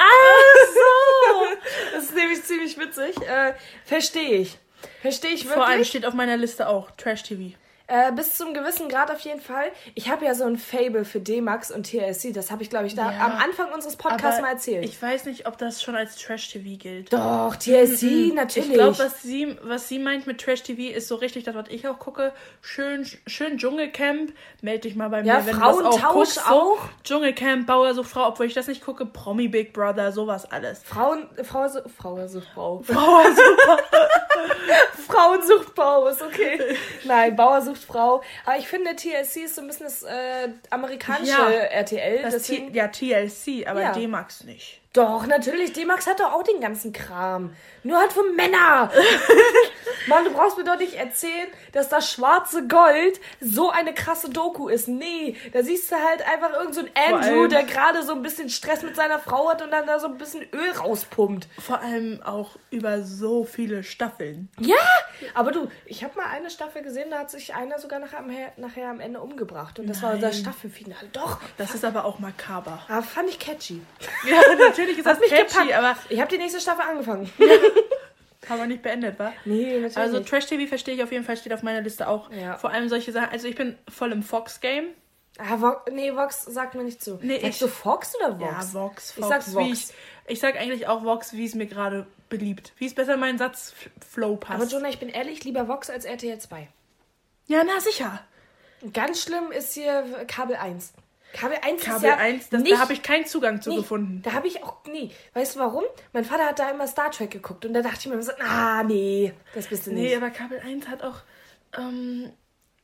Ach 0.00 0.66
so! 0.74 1.56
das 1.94 2.04
ist 2.04 2.14
nämlich 2.14 2.42
ziemlich 2.44 2.78
witzig. 2.78 3.16
Äh, 3.22 3.54
Verstehe 3.84 4.38
ich. 4.38 4.58
Verstehe 5.02 5.32
ich 5.32 5.44
wirklich. 5.44 5.54
Vor 5.54 5.66
allem 5.66 5.84
steht 5.84 6.06
auf 6.06 6.14
meiner 6.14 6.36
Liste 6.36 6.68
auch 6.68 6.90
Trash 6.92 7.22
TV. 7.22 7.56
Äh, 7.90 8.12
bis 8.12 8.36
zum 8.36 8.54
gewissen 8.54 8.88
Grad 8.88 9.10
auf 9.10 9.18
jeden 9.20 9.40
Fall. 9.40 9.72
Ich 9.96 10.08
habe 10.08 10.24
ja 10.24 10.32
so 10.36 10.44
ein 10.44 10.56
Fable 10.56 11.04
für 11.04 11.18
D-Max 11.18 11.72
und 11.72 11.90
TLC. 11.90 12.32
Das 12.32 12.52
habe 12.52 12.62
ich, 12.62 12.70
glaube 12.70 12.86
ich, 12.86 12.94
da 12.94 13.10
ja, 13.10 13.26
am 13.26 13.32
Anfang 13.32 13.72
unseres 13.72 13.96
Podcasts 13.96 14.40
mal 14.40 14.52
erzählt. 14.52 14.84
Ich 14.84 15.02
weiß 15.02 15.24
nicht, 15.24 15.48
ob 15.48 15.58
das 15.58 15.82
schon 15.82 15.96
als 15.96 16.14
Trash-TV 16.14 16.78
gilt. 16.78 17.12
Doch, 17.12 17.56
TLC, 17.56 18.02
mhm. 18.02 18.34
natürlich. 18.36 18.68
Ich 18.68 18.74
glaube, 18.74 18.96
was 18.96 19.22
sie, 19.22 19.56
was 19.62 19.88
sie 19.88 19.98
meint 19.98 20.28
mit 20.28 20.40
Trash-TV 20.40 20.96
ist 20.96 21.08
so 21.08 21.16
richtig 21.16 21.42
das, 21.42 21.56
was 21.56 21.68
ich 21.68 21.88
auch 21.88 21.98
gucke. 21.98 22.32
Schön, 22.60 23.04
schön 23.26 23.58
Dschungelcamp. 23.58 24.34
Meld 24.62 24.84
dich 24.84 24.94
mal 24.94 25.08
bei 25.08 25.22
ja, 25.22 25.40
mir, 25.40 25.46
wenn 25.46 25.56
Frauentausch 25.56 25.94
du 25.94 26.00
das 26.00 26.04
auch 26.04 26.12
guckst. 26.12 26.34
So. 26.34 26.42
auch. 26.42 26.78
Dschungelcamp, 27.02 27.66
Bauersucht 27.66 28.16
obwohl 28.16 28.46
ich 28.46 28.54
das 28.54 28.68
nicht 28.68 28.84
gucke. 28.84 29.04
Promi 29.04 29.48
Big 29.48 29.72
Brother, 29.72 30.12
sowas 30.12 30.48
alles. 30.48 30.80
Frauen, 30.84 31.26
Frau, 31.42 31.66
Frau 31.98 32.28
sucht 32.28 32.46
Frau. 32.54 32.82
Frau 32.84 33.24
Frauensucht 35.10 35.74
Bau 35.74 36.06
ist 36.08 36.22
okay. 36.22 36.76
Nein, 37.04 37.36
Bauer 37.36 37.60
Frau. 37.84 38.22
Aber 38.44 38.58
ich 38.58 38.68
finde, 38.68 38.96
TLC 38.96 39.44
ist 39.44 39.54
so 39.54 39.60
ein 39.60 39.66
bisschen 39.66 39.86
das 39.86 40.02
äh, 40.02 40.48
amerikanische 40.70 41.30
ja, 41.32 41.48
RTL. 41.48 42.22
Das 42.22 42.34
deswegen... 42.34 42.74
ja, 42.74 42.88
TLC, 42.88 43.66
aber 43.66 43.82
ja. 43.82 43.92
D-Max 43.92 44.44
nicht. 44.44 44.79
Doch, 44.92 45.24
natürlich. 45.26 45.72
D-Max 45.72 46.08
hat 46.08 46.18
doch 46.18 46.32
auch 46.32 46.42
den 46.42 46.60
ganzen 46.60 46.92
Kram. 46.92 47.54
Nur 47.84 47.98
halt 47.98 48.12
für 48.12 48.24
Männer. 48.32 48.90
Mann, 50.08 50.24
du 50.24 50.32
brauchst 50.32 50.58
mir 50.58 50.64
doch 50.64 50.78
nicht 50.78 50.94
erzählen, 50.94 51.46
dass 51.72 51.88
das 51.88 52.10
schwarze 52.10 52.66
Gold 52.66 53.20
so 53.40 53.70
eine 53.70 53.94
krasse 53.94 54.30
Doku 54.30 54.68
ist. 54.68 54.88
Nee, 54.88 55.36
da 55.52 55.62
siehst 55.62 55.92
du 55.92 55.96
halt 55.96 56.26
einfach 56.26 56.52
irgendein 56.52 56.74
so 56.74 57.14
Andrew, 57.30 57.46
der 57.46 57.62
gerade 57.62 58.02
so 58.02 58.12
ein 58.14 58.22
bisschen 58.22 58.50
Stress 58.50 58.82
mit 58.82 58.96
seiner 58.96 59.20
Frau 59.20 59.48
hat 59.48 59.62
und 59.62 59.70
dann 59.70 59.86
da 59.86 60.00
so 60.00 60.08
ein 60.08 60.18
bisschen 60.18 60.42
Öl 60.52 60.72
rauspumpt. 60.72 61.46
Vor 61.60 61.80
allem 61.80 62.20
auch 62.24 62.56
über 62.70 63.02
so 63.02 63.44
viele 63.44 63.84
Staffeln. 63.84 64.48
Ja, 64.58 64.76
aber 65.34 65.52
du, 65.52 65.70
ich 65.86 66.02
habe 66.02 66.16
mal 66.16 66.26
eine 66.26 66.50
Staffel 66.50 66.82
gesehen, 66.82 67.10
da 67.10 67.20
hat 67.20 67.30
sich 67.30 67.54
einer 67.54 67.78
sogar 67.78 68.00
nachher, 68.00 68.52
nachher 68.56 68.88
am 68.90 68.98
Ende 68.98 69.20
umgebracht. 69.20 69.78
Und 69.78 69.86
das 69.86 69.98
Nein. 70.00 70.08
war 70.08 70.14
unser 70.16 70.32
Staffelfinale. 70.32 71.08
Doch. 71.12 71.38
Das 71.58 71.74
ist 71.74 71.84
aber 71.84 72.04
auch 72.04 72.18
makaber. 72.18 72.82
Aber 72.88 73.02
fand 73.02 73.28
ich 73.28 73.38
catchy. 73.38 73.80
Ja, 74.26 74.40
natürlich 74.58 74.79
ist 74.88 75.06
das 75.06 75.20
catchy, 75.20 75.36
gepackt. 75.36 75.72
aber... 75.72 75.96
Ich 76.08 76.20
habe 76.20 76.30
die 76.30 76.38
nächste 76.38 76.60
Staffel 76.60 76.82
angefangen. 76.82 77.30
Aber 78.48 78.66
nicht 78.66 78.82
beendet, 78.82 79.18
war? 79.18 79.32
Nee, 79.44 79.74
natürlich 79.74 79.96
Also 79.96 80.20
Trash-TV 80.20 80.66
verstehe 80.66 80.94
ich 80.94 81.02
auf 81.02 81.12
jeden 81.12 81.24
Fall, 81.24 81.36
steht 81.36 81.52
auf 81.52 81.62
meiner 81.62 81.82
Liste 81.82 82.08
auch. 82.08 82.30
Ja. 82.32 82.56
Vor 82.56 82.70
allem 82.70 82.88
solche 82.88 83.12
Sachen. 83.12 83.30
Also 83.30 83.46
ich 83.46 83.54
bin 83.54 83.78
voll 83.88 84.12
im 84.12 84.22
Fox-Game. 84.22 84.86
Ah, 85.38 85.60
Vo 85.60 85.76
nee, 85.90 86.14
Vox 86.14 86.42
sagt 86.42 86.74
mir 86.74 86.82
nicht 86.82 87.02
zu. 87.02 87.18
Nee, 87.22 87.40
Sagst 87.40 87.44
ich, 87.44 87.58
du 87.60 87.68
Fox 87.68 88.14
oder 88.16 88.40
Vox? 88.40 88.50
Ja, 88.50 88.72
Vox. 88.72 89.12
Fox 89.12 89.16
ich 89.16 89.24
sag 89.26 89.54
Vox. 89.54 89.66
Ich, 89.68 90.32
ich, 90.32 90.40
sag 90.40 90.56
eigentlich 90.56 90.86
auch 90.88 91.04
Vox, 91.04 91.32
wie 91.32 91.44
es 91.44 91.54
mir 91.54 91.66
gerade 91.66 92.06
beliebt. 92.28 92.72
Wie 92.76 92.86
es 92.86 92.94
besser 92.94 93.14
in 93.14 93.20
meinen 93.20 93.38
Satzflow 93.38 94.36
passt. 94.36 94.60
Aber 94.60 94.70
Jonah, 94.70 94.88
ich 94.88 94.98
bin 94.98 95.08
ehrlich, 95.08 95.44
lieber 95.44 95.68
Vox 95.68 95.88
als 95.88 96.04
RTL 96.04 96.38
2. 96.38 96.68
Ja, 97.46 97.62
na 97.64 97.80
sicher. 97.80 98.20
Ganz 98.92 99.22
schlimm 99.22 99.52
ist 99.52 99.74
hier 99.74 100.24
Kabel 100.26 100.56
1. 100.56 100.92
Kabel 101.32 101.58
1 101.62 101.82
Kabel 101.82 101.96
ist 101.96 102.02
ja 102.04 102.16
1, 102.16 102.48
das, 102.48 102.62
nicht, 102.62 102.72
da 102.72 102.78
habe 102.80 102.92
ich 102.92 103.02
keinen 103.02 103.26
Zugang 103.26 103.62
zu 103.62 103.70
nee, 103.70 103.76
gefunden. 103.76 104.22
Da 104.22 104.32
habe 104.32 104.48
ich 104.48 104.62
auch, 104.62 104.78
nee. 104.86 105.10
Weißt 105.34 105.56
du 105.56 105.60
warum? 105.60 105.84
Mein 106.12 106.24
Vater 106.24 106.46
hat 106.46 106.58
da 106.58 106.70
immer 106.70 106.86
Star 106.86 107.10
Trek 107.10 107.30
geguckt 107.30 107.64
und 107.64 107.74
da 107.74 107.82
dachte 107.82 107.98
ich 108.00 108.06
mir 108.06 108.22
so, 108.22 108.32
ah, 108.40 108.82
nee, 108.82 109.32
das 109.54 109.68
bist 109.68 109.86
du 109.86 109.92
nicht. 109.92 110.02
Nee, 110.02 110.16
aber 110.16 110.30
Kabel 110.30 110.60
1 110.60 110.88
hat 110.88 111.02
auch, 111.02 111.16
ähm, 111.78 112.30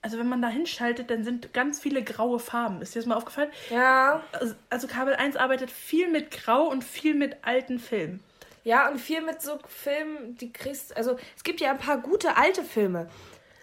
also 0.03 0.19
wenn 0.19 0.29
man 0.29 0.41
da 0.43 0.49
hinschaltet, 0.49 1.11
dann 1.11 1.25
sind 1.25 1.53
ganz 1.53 1.81
viele 1.81 2.03
graue 2.03 2.39
Farben. 2.39 2.81
Ist 2.81 2.95
dir 2.95 3.01
das 3.01 3.07
mal 3.07 3.17
aufgefallen? 3.17 3.51
Ja. 3.71 4.23
Also, 4.33 4.55
also 4.71 4.87
Kabel 4.87 5.15
1 5.15 5.37
arbeitet 5.37 5.71
viel 5.71 6.09
mit 6.09 6.31
Grau 6.31 6.69
und 6.69 6.85
viel 6.85 7.15
mit 7.15 7.39
alten 7.43 7.79
Filmen. 7.79 8.21
Ja, 8.63 8.89
und 8.89 8.99
viel 8.99 9.21
mit 9.21 9.43
so 9.43 9.59
Filmen, 9.69 10.37
die 10.39 10.53
kriegst, 10.53 10.97
also 10.97 11.17
es 11.37 11.45
gibt 11.45 11.61
ja 11.61 11.71
ein 11.71 11.79
paar 11.79 11.99
gute 11.99 12.37
alte 12.37 12.65
Filme. 12.65 13.09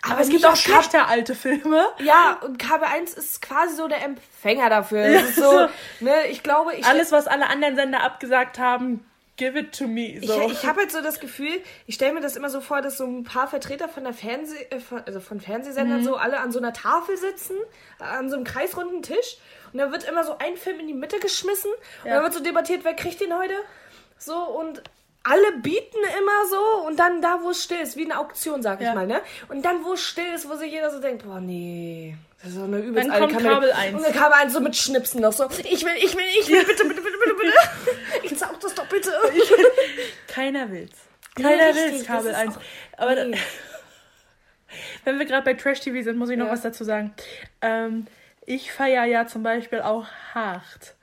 Aber, 0.09 0.19
es 0.19 0.29
gibt 0.29 0.45
auch 0.45 0.55
schlechte 0.55 1.05
alte 1.05 1.33
Filme. 1.33 1.85
Ja, 1.99 2.37
und 2.41 2.61
KB1 2.61 3.17
ist 3.17 3.41
quasi 3.41 3.75
so 3.75 3.87
der 3.87 4.03
Empfänger 4.03 4.69
dafür. 4.69 5.05
Ist 5.05 5.35
so, 5.35 5.67
ne, 6.01 6.27
ich 6.29 6.43
glaube, 6.43 6.75
ich. 6.75 6.85
Alles, 6.85 7.11
was 7.13 7.27
alle 7.27 7.47
anderen 7.47 7.75
Sender 7.75 8.03
abgesagt 8.03 8.59
haben, 8.59 9.05
give 9.37 9.57
it 9.57 9.77
to 9.77 9.87
me. 9.87 10.19
So. 10.21 10.41
Ich, 10.41 10.53
ich 10.53 10.65
habe 10.65 10.81
halt 10.81 10.91
so 10.91 11.01
das 11.01 11.21
Gefühl, 11.21 11.61
ich 11.87 11.95
stelle 11.95 12.13
mir 12.13 12.21
das 12.21 12.35
immer 12.35 12.49
so 12.49 12.59
vor, 12.59 12.81
dass 12.81 12.97
so 12.97 13.05
ein 13.05 13.23
paar 13.23 13.47
Vertreter 13.47 13.87
von 13.87 14.03
der 14.03 14.13
Fernseh, 14.13 14.63
äh, 14.69 14.81
also 15.05 15.21
von 15.21 15.39
Fernsehsendern 15.39 16.01
mhm. 16.01 16.03
so 16.03 16.15
alle 16.17 16.39
an 16.39 16.51
so 16.51 16.59
einer 16.59 16.73
Tafel 16.73 17.17
sitzen, 17.17 17.55
an 17.99 18.29
so 18.29 18.35
einem 18.35 18.45
kreisrunden 18.45 19.03
Tisch. 19.03 19.37
Und 19.71 19.79
da 19.79 19.91
wird 19.91 20.03
immer 20.03 20.25
so 20.25 20.37
ein 20.37 20.57
Film 20.57 20.81
in 20.81 20.87
die 20.87 20.93
Mitte 20.93 21.19
geschmissen. 21.19 21.71
Ja. 22.03 22.03
Und 22.03 22.09
dann 22.11 22.23
wird 22.23 22.33
so 22.33 22.43
debattiert, 22.43 22.83
wer 22.83 22.93
kriegt 22.93 23.21
den 23.21 23.35
heute? 23.37 23.55
So, 24.17 24.35
und 24.35 24.83
alle 25.23 25.57
bieten 25.61 25.97
immer 26.19 26.47
so 26.49 26.87
und 26.87 26.99
dann 26.99 27.21
da, 27.21 27.39
wo 27.41 27.51
es 27.51 27.63
still 27.63 27.79
ist, 27.79 27.95
wie 27.95 28.03
eine 28.03 28.19
Auktion, 28.19 28.61
sag 28.61 28.81
ich 28.81 28.87
ja. 28.87 28.93
mal, 28.93 29.07
ne? 29.07 29.21
Und 29.47 29.63
dann, 29.63 29.83
wo 29.85 29.93
es 29.93 30.01
still 30.01 30.33
ist, 30.35 30.49
wo 30.49 30.55
sich 30.55 30.71
jeder 30.71 30.91
so 30.91 30.99
denkt, 30.99 31.23
boah, 31.23 31.39
nee, 31.39 32.15
das 32.43 32.51
ist 32.51 32.57
so 32.57 32.63
eine 32.65 32.79
übelst 32.79 33.09
Dann 33.09 33.29
kommt 33.29 33.41
Kabel 33.41 33.71
1. 33.71 33.95
Und 33.95 34.13
Kabel 34.13 34.33
1 34.33 34.51
so 34.51 34.59
mit 34.59 34.75
Schnipsen 34.75 35.21
noch 35.21 35.31
so, 35.31 35.45
ich 35.45 35.85
will, 35.85 35.93
ich 35.97 36.13
will, 36.13 36.25
ich 36.41 36.49
will, 36.49 36.65
bitte, 36.65 36.83
bitte, 36.83 37.01
bitte, 37.01 37.17
bitte, 37.17 37.35
bitte. 37.35 38.23
Ich 38.23 38.37
sag 38.37 38.59
das 38.59 38.75
doch 38.75 38.85
bitte. 38.87 39.11
Keiner 40.27 40.69
will's. 40.69 40.97
Keiner 41.35 41.69
ja, 41.69 41.75
will's, 41.75 42.05
Kabel 42.05 42.35
1. 42.35 42.55
Aber 42.97 43.23
nee. 43.23 43.37
wenn 45.05 45.19
wir 45.19 45.25
gerade 45.25 45.45
bei 45.45 45.53
Trash 45.53 45.79
TV 45.79 46.03
sind, 46.03 46.17
muss 46.17 46.29
ich 46.29 46.37
noch 46.37 46.47
ja. 46.47 46.51
was 46.51 46.61
dazu 46.61 46.83
sagen. 46.83 47.13
Ähm, 47.61 48.07
ich 48.45 48.73
feiere 48.73 49.05
ja 49.05 49.25
zum 49.25 49.41
Beispiel 49.41 49.79
auch 49.79 50.05
hart. 50.33 50.95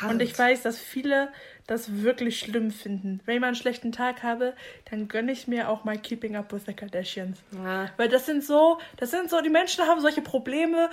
hart. 0.00 0.10
Und 0.10 0.20
ich 0.20 0.36
weiß, 0.36 0.62
dass 0.62 0.80
viele 0.80 1.28
das 1.68 2.02
wirklich 2.02 2.40
schlimm 2.40 2.70
finden. 2.70 3.20
Wenn 3.24 3.36
ich 3.36 3.40
mal 3.40 3.48
einen 3.48 3.56
schlechten 3.56 3.92
Tag 3.92 4.22
habe, 4.22 4.54
dann 4.90 5.06
gönne 5.06 5.30
ich 5.30 5.46
mir 5.46 5.68
auch 5.68 5.84
mal 5.84 5.98
Keeping 5.98 6.34
Up 6.34 6.52
with 6.52 6.62
the 6.66 6.72
Kardashians. 6.72 7.38
Ja. 7.52 7.90
Weil 7.98 8.08
das 8.08 8.26
sind 8.26 8.42
so, 8.42 8.78
das 8.96 9.10
sind 9.10 9.30
so, 9.30 9.40
die 9.42 9.50
Menschen 9.50 9.84
haben 9.84 10.00
solche 10.00 10.22
Probleme, 10.22 10.90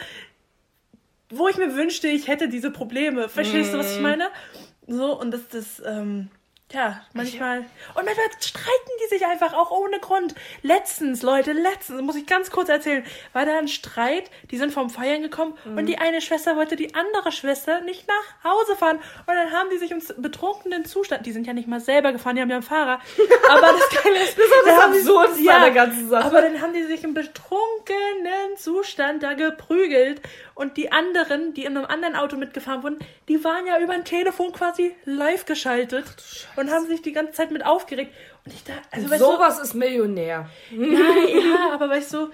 wo 1.29 1.47
ich 1.47 1.57
mir 1.57 1.75
wünschte, 1.75 2.09
ich 2.09 2.27
hätte 2.27 2.49
diese 2.49 2.71
Probleme. 2.71 3.29
Verstehst 3.29 3.71
mm. 3.71 3.73
du, 3.73 3.79
was 3.79 3.91
ich 3.91 3.97
mhm. 3.97 4.03
meine? 4.03 4.27
So, 4.85 5.19
und 5.19 5.31
das, 5.31 5.47
das, 5.47 5.81
ähm, 5.85 6.29
ja, 6.73 6.99
manchmal. 7.13 7.59
Und 7.59 8.05
manchmal 8.05 8.25
streiten 8.39 8.91
die 9.03 9.15
sich 9.15 9.25
einfach 9.25 9.53
auch 9.53 9.69
ohne 9.69 9.99
Grund. 9.99 10.33
Letztens, 10.63 11.21
Leute, 11.21 11.53
letztens, 11.53 12.01
muss 12.01 12.15
ich 12.15 12.25
ganz 12.25 12.49
kurz 12.49 12.69
erzählen, 12.69 13.03
war 13.33 13.45
da 13.45 13.59
ein 13.59 13.67
Streit, 13.67 14.31
die 14.49 14.57
sind 14.57 14.73
vom 14.73 14.89
Feiern 14.89 15.21
gekommen 15.21 15.53
mhm. 15.63 15.77
und 15.77 15.85
die 15.85 15.99
eine 15.99 16.21
Schwester 16.21 16.55
wollte 16.55 16.75
die 16.75 16.95
andere 16.95 17.31
Schwester 17.31 17.81
nicht 17.81 18.07
nach 18.07 18.51
Hause 18.51 18.75
fahren. 18.75 18.97
Und 18.97 19.35
dann 19.35 19.51
haben 19.51 19.69
die 19.69 19.77
sich 19.77 19.91
im 19.91 20.01
betrunkenen 20.17 20.85
Zustand, 20.85 21.25
die 21.27 21.31
sind 21.31 21.45
ja 21.45 21.53
nicht 21.53 21.67
mal 21.67 21.79
selber 21.79 22.11
gefahren, 22.11 22.35
die 22.35 22.41
haben 22.41 22.49
ja 22.49 22.55
einen 22.55 22.63
Fahrer. 22.63 22.99
Aber 23.49 23.61
das 23.61 24.03
Geile 24.03 24.23
ist, 24.23 24.37
das 24.37 24.79
absurd 24.79 25.39
ja, 25.39 25.59
der 25.59 25.71
ganzen 25.71 26.09
Sache. 26.09 26.25
Aber 26.25 26.41
dann 26.41 26.61
haben 26.61 26.73
die 26.73 26.83
sich 26.83 27.03
im 27.03 27.13
betrunkenen 27.13 28.57
Zustand 28.57 29.21
da 29.21 29.33
geprügelt 29.33 30.19
und 30.55 30.77
die 30.77 30.91
anderen, 30.91 31.53
die 31.53 31.65
in 31.65 31.77
einem 31.77 31.85
anderen 31.85 32.15
Auto 32.15 32.37
mitgefahren 32.37 32.81
wurden, 32.81 32.97
die 33.27 33.43
waren 33.43 33.67
ja 33.67 33.79
über 33.79 33.93
ein 33.93 34.05
Telefon 34.05 34.51
quasi 34.51 34.95
live 35.05 35.45
geschaltet 35.45 36.05
und 36.55 36.71
haben 36.71 36.87
sich 36.87 37.01
die 37.01 37.11
ganze 37.11 37.33
Zeit 37.33 37.51
mit 37.51 37.65
aufgeregt. 37.65 38.13
Und 38.45 38.53
ich 38.53 38.63
da, 38.63 38.73
also 38.91 39.09
weißt 39.09 39.21
sowas 39.21 39.57
du, 39.57 39.63
ist 39.63 39.73
Millionär. 39.75 40.49
Nein, 40.71 41.27
ja, 41.29 41.73
aber 41.73 41.89
weißt 41.89 42.13
du, 42.13 42.29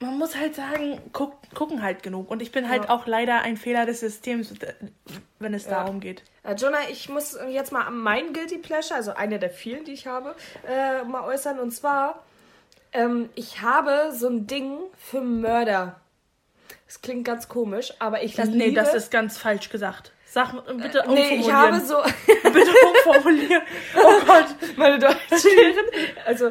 man 0.00 0.18
muss 0.18 0.36
halt 0.36 0.54
sagen, 0.54 1.00
guck, 1.12 1.34
gucken 1.54 1.82
halt 1.82 2.02
genug. 2.02 2.30
Und 2.30 2.42
ich 2.42 2.52
bin 2.52 2.68
halt 2.68 2.84
ja. 2.84 2.90
auch 2.90 3.06
leider 3.06 3.42
ein 3.42 3.56
Fehler 3.56 3.86
des 3.86 4.00
Systems, 4.00 4.54
wenn 5.38 5.54
es 5.54 5.66
ja. 5.66 5.70
darum 5.70 6.00
geht. 6.00 6.24
Äh, 6.42 6.54
Jonah, 6.54 6.88
ich 6.90 7.08
muss 7.08 7.38
jetzt 7.48 7.70
mal 7.70 7.90
mein 7.90 8.32
Guilty 8.32 8.58
Pleasure, 8.58 8.96
also 8.96 9.12
eine 9.12 9.38
der 9.38 9.50
vielen, 9.50 9.84
die 9.84 9.92
ich 9.92 10.06
habe, 10.06 10.34
äh, 10.66 11.04
mal 11.04 11.24
äußern. 11.24 11.58
Und 11.58 11.70
zwar 11.70 12.24
Ähm, 12.92 13.30
ich 13.36 13.62
habe 13.62 14.10
so 14.12 14.28
ein 14.28 14.46
Ding 14.46 14.78
für 14.98 15.20
Mörder. 15.20 15.99
Das 16.90 17.02
klingt 17.02 17.24
ganz 17.24 17.48
komisch, 17.48 17.94
aber 18.00 18.24
ich 18.24 18.34
Das, 18.34 18.46
liebe... 18.46 18.58
nee, 18.58 18.72
das 18.72 18.94
ist 18.94 19.12
ganz 19.12 19.38
falsch 19.38 19.70
gesagt. 19.70 20.10
Sag 20.26 20.54
bitte 20.76 21.04
Nee, 21.06 21.38
umformulieren. 21.38 21.40
ich 21.40 21.52
habe 21.52 21.80
so... 21.80 21.96
Bitte 22.50 22.70
umformulieren. 23.04 23.62
Oh 23.96 24.26
Gott. 24.26 24.46
Meine 24.76 24.98
Deutschlehrerin. 24.98 25.84
Also, 26.26 26.50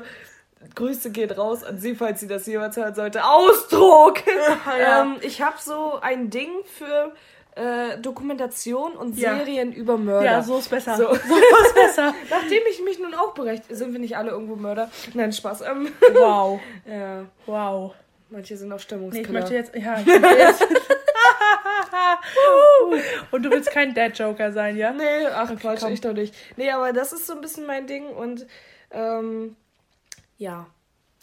Grüße 0.76 1.12
gehen 1.12 1.30
raus 1.32 1.66
an 1.66 1.78
sie, 1.78 1.94
falls 1.94 2.22
sie 2.22 2.28
das 2.30 2.46
jemals 2.48 2.78
hören 2.78 2.96
sollte. 2.96 3.26
Ausdruck! 3.26 4.24
ja. 4.80 5.02
ähm, 5.02 5.18
ich 5.24 5.42
habe 5.42 5.58
so 5.60 6.00
ein 6.00 6.30
Ding 6.30 6.52
für 6.78 7.12
äh, 7.56 7.98
Dokumentation 7.98 8.94
und 8.94 9.18
Ja. 9.18 9.36
Serien 9.36 9.74
über 9.74 9.98
Mörder. 9.98 10.26
Ja, 10.26 10.42
so 10.42 10.60
ist 10.60 10.70
besser. 10.70 10.96
So. 10.96 11.08
So, 11.14 11.16
ist 11.16 11.76
besser. 11.76 12.14
Nachdem 12.30 12.62
ich 12.72 12.82
mich 12.82 12.98
nun 12.98 13.14
auch 13.14 13.34
berechtigt... 13.34 13.76
Sind 13.76 13.92
wir 13.92 14.00
nicht 14.00 14.16
alle 14.16 14.32
irgendwo 14.32 14.56
Mörder? 14.56 14.90
Nein, 15.14 15.34
Spaß. 15.34 15.64
Ähm, 15.64 15.92
Wow. 16.14 16.62
ja, 16.86 17.26
Wow. 17.46 17.94
Manche 18.30 18.58
sind 18.58 18.72
auch 18.72 18.78
Nee, 18.78 18.84
Stimmungskiller. 18.84 19.28
ich 19.28 19.34
möchte 19.34 19.54
jetzt. 19.54 19.76
Ja, 19.76 20.00
ich 20.00 20.06
möchte 20.06 20.38
jetzt. 20.38 20.66
Und 23.32 23.44
du 23.44 23.52
willst 23.52 23.72
kein 23.72 23.94
Dad-Joker 23.94 24.52
sein, 24.52 24.78
ja? 24.78 24.92
Nee, 24.92 25.26
ach 25.34 25.50
Okay, 25.50 25.58
Quatsch, 25.62 25.80
komm. 25.82 25.94
ich 25.94 26.02
doch 26.02 26.14
nicht. 26.14 26.34
Nee, 26.58 26.72
aber 26.72 26.94
das 26.94 27.14
ist 27.14 27.28
so 27.28 27.34
ein 27.34 27.42
bisschen 27.42 27.66
mein 27.66 27.88
Ding 27.88 28.08
und 28.08 28.46
ähm, 28.92 29.56
ja. 30.38 30.68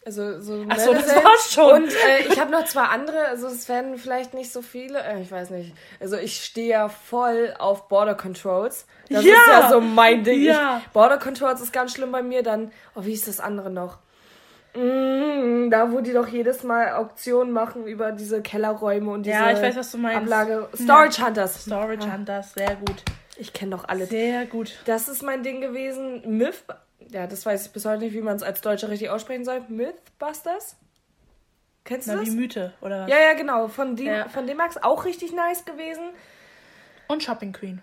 Also 0.05 0.41
so 0.41 0.65
Ach 0.69 0.79
so, 0.79 0.95
das 0.95 1.09
war's 1.17 1.53
schon. 1.53 1.83
Und 1.83 1.89
äh, 1.93 2.29
ich 2.29 2.39
habe 2.39 2.53
noch 2.53 2.65
zwei 2.65 2.83
andere, 2.85 3.27
also 3.27 3.49
es 3.49 3.69
werden 3.69 3.99
vielleicht 3.99 4.35
nicht 4.35 4.53
so 4.53 4.63
viele, 4.63 5.01
äh, 5.03 5.21
ich 5.21 5.33
weiß 5.33 5.51
nicht. 5.51 5.75
Also 5.99 6.17
ich 6.17 6.45
stehe 6.45 6.69
ja 6.69 6.89
voll 6.89 7.53
auf 7.59 7.89
Border 7.89 8.15
Controls. 8.15 8.87
Das 9.11 9.25
Ja! 9.25 9.33
ist 9.35 9.47
ja 9.49 9.69
so 9.69 9.81
mein 9.81 10.23
Ding. 10.23 10.43
Ja. 10.43 10.81
Ich, 10.85 10.93
Border 10.93 11.19
Controls 11.19 11.61
ist 11.61 11.73
ganz 11.73 11.93
schlimm 11.93 12.13
bei 12.13 12.23
mir. 12.23 12.45
Dann, 12.45 12.71
oh, 12.95 13.05
wie 13.05 13.15
ist 13.15 13.27
das 13.27 13.41
andere 13.41 13.69
noch? 13.71 13.99
Mm, 14.77 15.71
da, 15.71 15.91
wo 15.91 16.01
die 16.01 16.13
doch 16.13 16.29
jedes 16.29 16.63
Mal 16.63 16.93
Auktionen 16.93 17.53
machen 17.53 17.87
über 17.87 18.13
diese 18.13 18.43
Kellerräume 18.43 19.11
und 19.11 19.23
diese 19.25 19.37
Ja, 19.37 19.51
ich 19.53 19.61
weiß, 19.63 19.77
was 19.77 19.91
du 19.93 19.99
meinst. 19.99 20.19
Ablage. 20.33 20.69
Storage 20.75 21.25
Hunters. 21.25 21.63
Storage 21.63 22.13
Hunters, 22.13 22.53
sehr 22.55 22.77
gut. 22.77 23.03
Ich 23.39 23.53
kenne 23.53 23.73
doch 23.73 23.89
alle. 23.89 24.07
Sehr 24.07 24.47
gut. 24.47 24.75
Das 24.85 25.09
ist 25.09 25.23
mein 25.23 25.43
Ding 25.43 25.61
gewesen. 25.61 26.23
Myth. 26.27 26.65
Ja, 27.11 27.27
das 27.27 27.47
weiß 27.47 27.67
ich 27.67 27.73
bis 27.73 27.85
heute 27.85 28.01
nicht, 28.05 28.15
wie 28.15 28.21
man 28.21 28.37
es 28.37 28.43
als 28.43 28.61
Deutscher 28.61 28.89
richtig 28.91 29.11
aussprechen 29.11 29.45
soll. 29.45 29.63
Mythbusters? 29.69 30.77
Kennst 31.85 32.09
du 32.09 32.13
Na, 32.13 32.19
das? 32.19 32.27
wie 32.27 32.33
Mythe, 32.35 32.73
oder 32.81 33.03
was? 33.03 33.11
Ja, 33.11 33.17
ja, 33.19 33.35
genau. 33.35 33.69
Von 33.69 33.95
dem, 33.95 34.07
Ja. 34.07 34.29
von 34.29 34.47
dem 34.47 34.57
Max 34.57 34.77
auch 34.79 35.05
richtig 35.05 35.33
nice 35.33 35.65
gewesen. 35.65 36.03
Und 37.09 37.23
Shopping 37.23 37.53
Queen. 37.53 37.81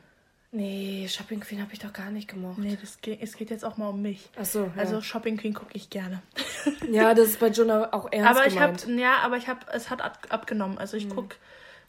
Nee, 0.51 1.07
Shopping 1.09 1.39
Queen 1.39 1.61
habe 1.61 1.71
ich 1.73 1.79
doch 1.79 1.93
gar 1.93 2.11
nicht 2.11 2.27
gemocht. 2.27 2.57
Nee, 2.59 2.77
das 2.79 2.99
geht, 3.01 3.23
es 3.23 3.35
geht 3.37 3.49
jetzt 3.49 3.63
auch 3.65 3.77
mal 3.77 3.87
um 3.87 4.01
mich. 4.01 4.29
Achso, 4.37 4.65
ja. 4.65 4.71
Also 4.77 5.01
Shopping 5.01 5.37
Queen 5.37 5.53
gucke 5.53 5.71
ich 5.73 5.89
gerne. 5.89 6.21
Ja, 6.91 7.13
das 7.13 7.29
ist 7.29 7.39
bei 7.39 7.47
Jonah 7.47 7.89
auch 7.93 8.11
ernst 8.11 8.29
aber 8.29 8.47
ich 8.47 8.53
gemeint. 8.55 8.87
ja, 8.97 9.17
aber 9.23 9.37
ich 9.37 9.47
habe, 9.47 9.59
es 9.73 9.89
hat 9.89 10.01
ab, 10.01 10.17
abgenommen. 10.29 10.77
Also 10.77 10.97
ich 10.97 11.09
guck, 11.09 11.35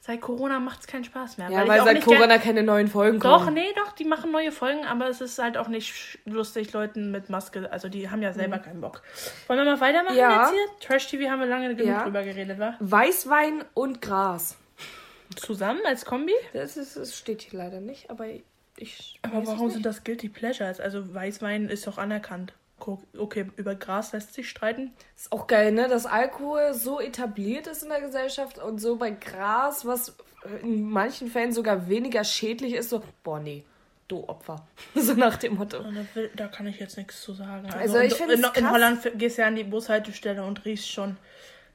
seit 0.00 0.20
Corona 0.20 0.58
macht 0.60 0.80
es 0.80 0.86
keinen 0.86 1.04
Spaß 1.04 1.38
mehr. 1.38 1.48
ja, 1.50 1.66
weil 1.66 1.80
auch 1.80 1.84
seit 1.84 2.04
Corona 2.04 2.38
keine 2.38 2.62
neuen 2.62 2.88
Folgen 2.88 3.18
kommen. 3.18 3.32
Doch, 3.46 3.50
nee, 3.50 3.72
doch, 3.76 3.92
die 3.92 4.04
machen 4.04 4.30
neue 4.32 4.52
Folgen, 4.52 4.84
aber 4.84 5.08
es 5.08 5.20
ist 5.20 5.38
halt 5.38 5.56
auch 5.56 5.68
nicht 5.68 6.18
lustig, 6.26 6.72
Leuten 6.72 7.10
mit 7.10 7.30
Maske. 7.30 7.70
Also 7.72 7.88
die 7.88 8.10
haben 8.10 8.22
ja 8.22 8.32
selber 8.32 8.58
keinen 8.58 8.80
Bock. 8.80 9.02
Wollen 9.46 9.58
wir 9.60 9.64
mal 9.64 9.80
weitermachen 9.80 10.14
Mhm. 10.14 10.20
Ja. 10.20 10.42
jetzt 10.42 10.52
hier? 10.52 10.88
Trash 10.88 11.06
TV 11.08 11.30
haben 11.30 11.40
wir 11.40 11.46
lange 11.46 11.74
genug 11.74 11.86
Ja. 11.92 12.04
drüber 12.04 12.22
geredet, 12.22 12.58
wa? 12.58 12.74
Weißwein 12.80 13.64
und 13.74 14.02
Gras. 14.02 14.56
Zusammen 15.36 15.80
als 15.86 16.04
Kombi? 16.04 16.34
Das, 16.52 16.76
ist, 16.76 16.96
das 16.96 17.16
steht 17.16 17.42
hier 17.42 17.58
leider 17.58 17.80
nicht, 17.80 18.08
aber 18.10 18.26
ich. 18.76 19.18
Aber 19.22 19.46
warum 19.46 19.70
sind 19.70 19.84
das 19.86 20.04
Guilty 20.04 20.28
Pleasures? 20.28 20.80
Also 20.80 21.12
Weißwein 21.14 21.68
ist 21.68 21.86
doch 21.86 21.98
anerkannt. 21.98 22.52
Okay, 23.16 23.46
über 23.56 23.74
Gras 23.74 24.12
lässt 24.12 24.34
sich 24.34 24.48
streiten. 24.48 24.92
Ist 25.16 25.32
auch 25.32 25.46
geil, 25.46 25.72
ne? 25.72 25.88
Dass 25.88 26.06
Alkohol 26.06 26.74
so 26.74 27.00
etabliert 27.00 27.66
ist 27.66 27.82
in 27.82 27.88
der 27.88 28.00
Gesellschaft 28.00 28.58
und 28.58 28.78
so 28.78 28.96
bei 28.96 29.10
Gras, 29.10 29.86
was 29.86 30.16
in 30.62 30.90
manchen 30.90 31.28
Fällen 31.28 31.52
sogar 31.52 31.88
weniger 31.88 32.24
schädlich 32.24 32.74
ist, 32.74 32.90
so, 32.90 33.02
boah, 33.22 33.40
nee, 33.40 33.64
du 34.08 34.28
Opfer. 34.28 34.66
so 34.94 35.14
nach 35.14 35.36
dem 35.36 35.56
Motto. 35.56 35.84
Da, 36.36 36.48
kann 36.48 36.66
ich 36.66 36.78
jetzt 36.78 36.96
nichts 36.96 37.22
zu 37.22 37.32
sagen. 37.32 37.70
Also 37.72 37.98
ich 37.98 38.12
in, 38.20 38.28
find's 38.28 38.48
in, 38.48 38.64
in. 38.64 38.70
Holland 38.70 39.10
gehst 39.16 39.38
du 39.38 39.42
ja 39.42 39.48
an 39.48 39.56
die 39.56 39.64
Bushaltestelle 39.64 40.44
und 40.44 40.64
riechst 40.64 40.90
schon. 40.90 41.16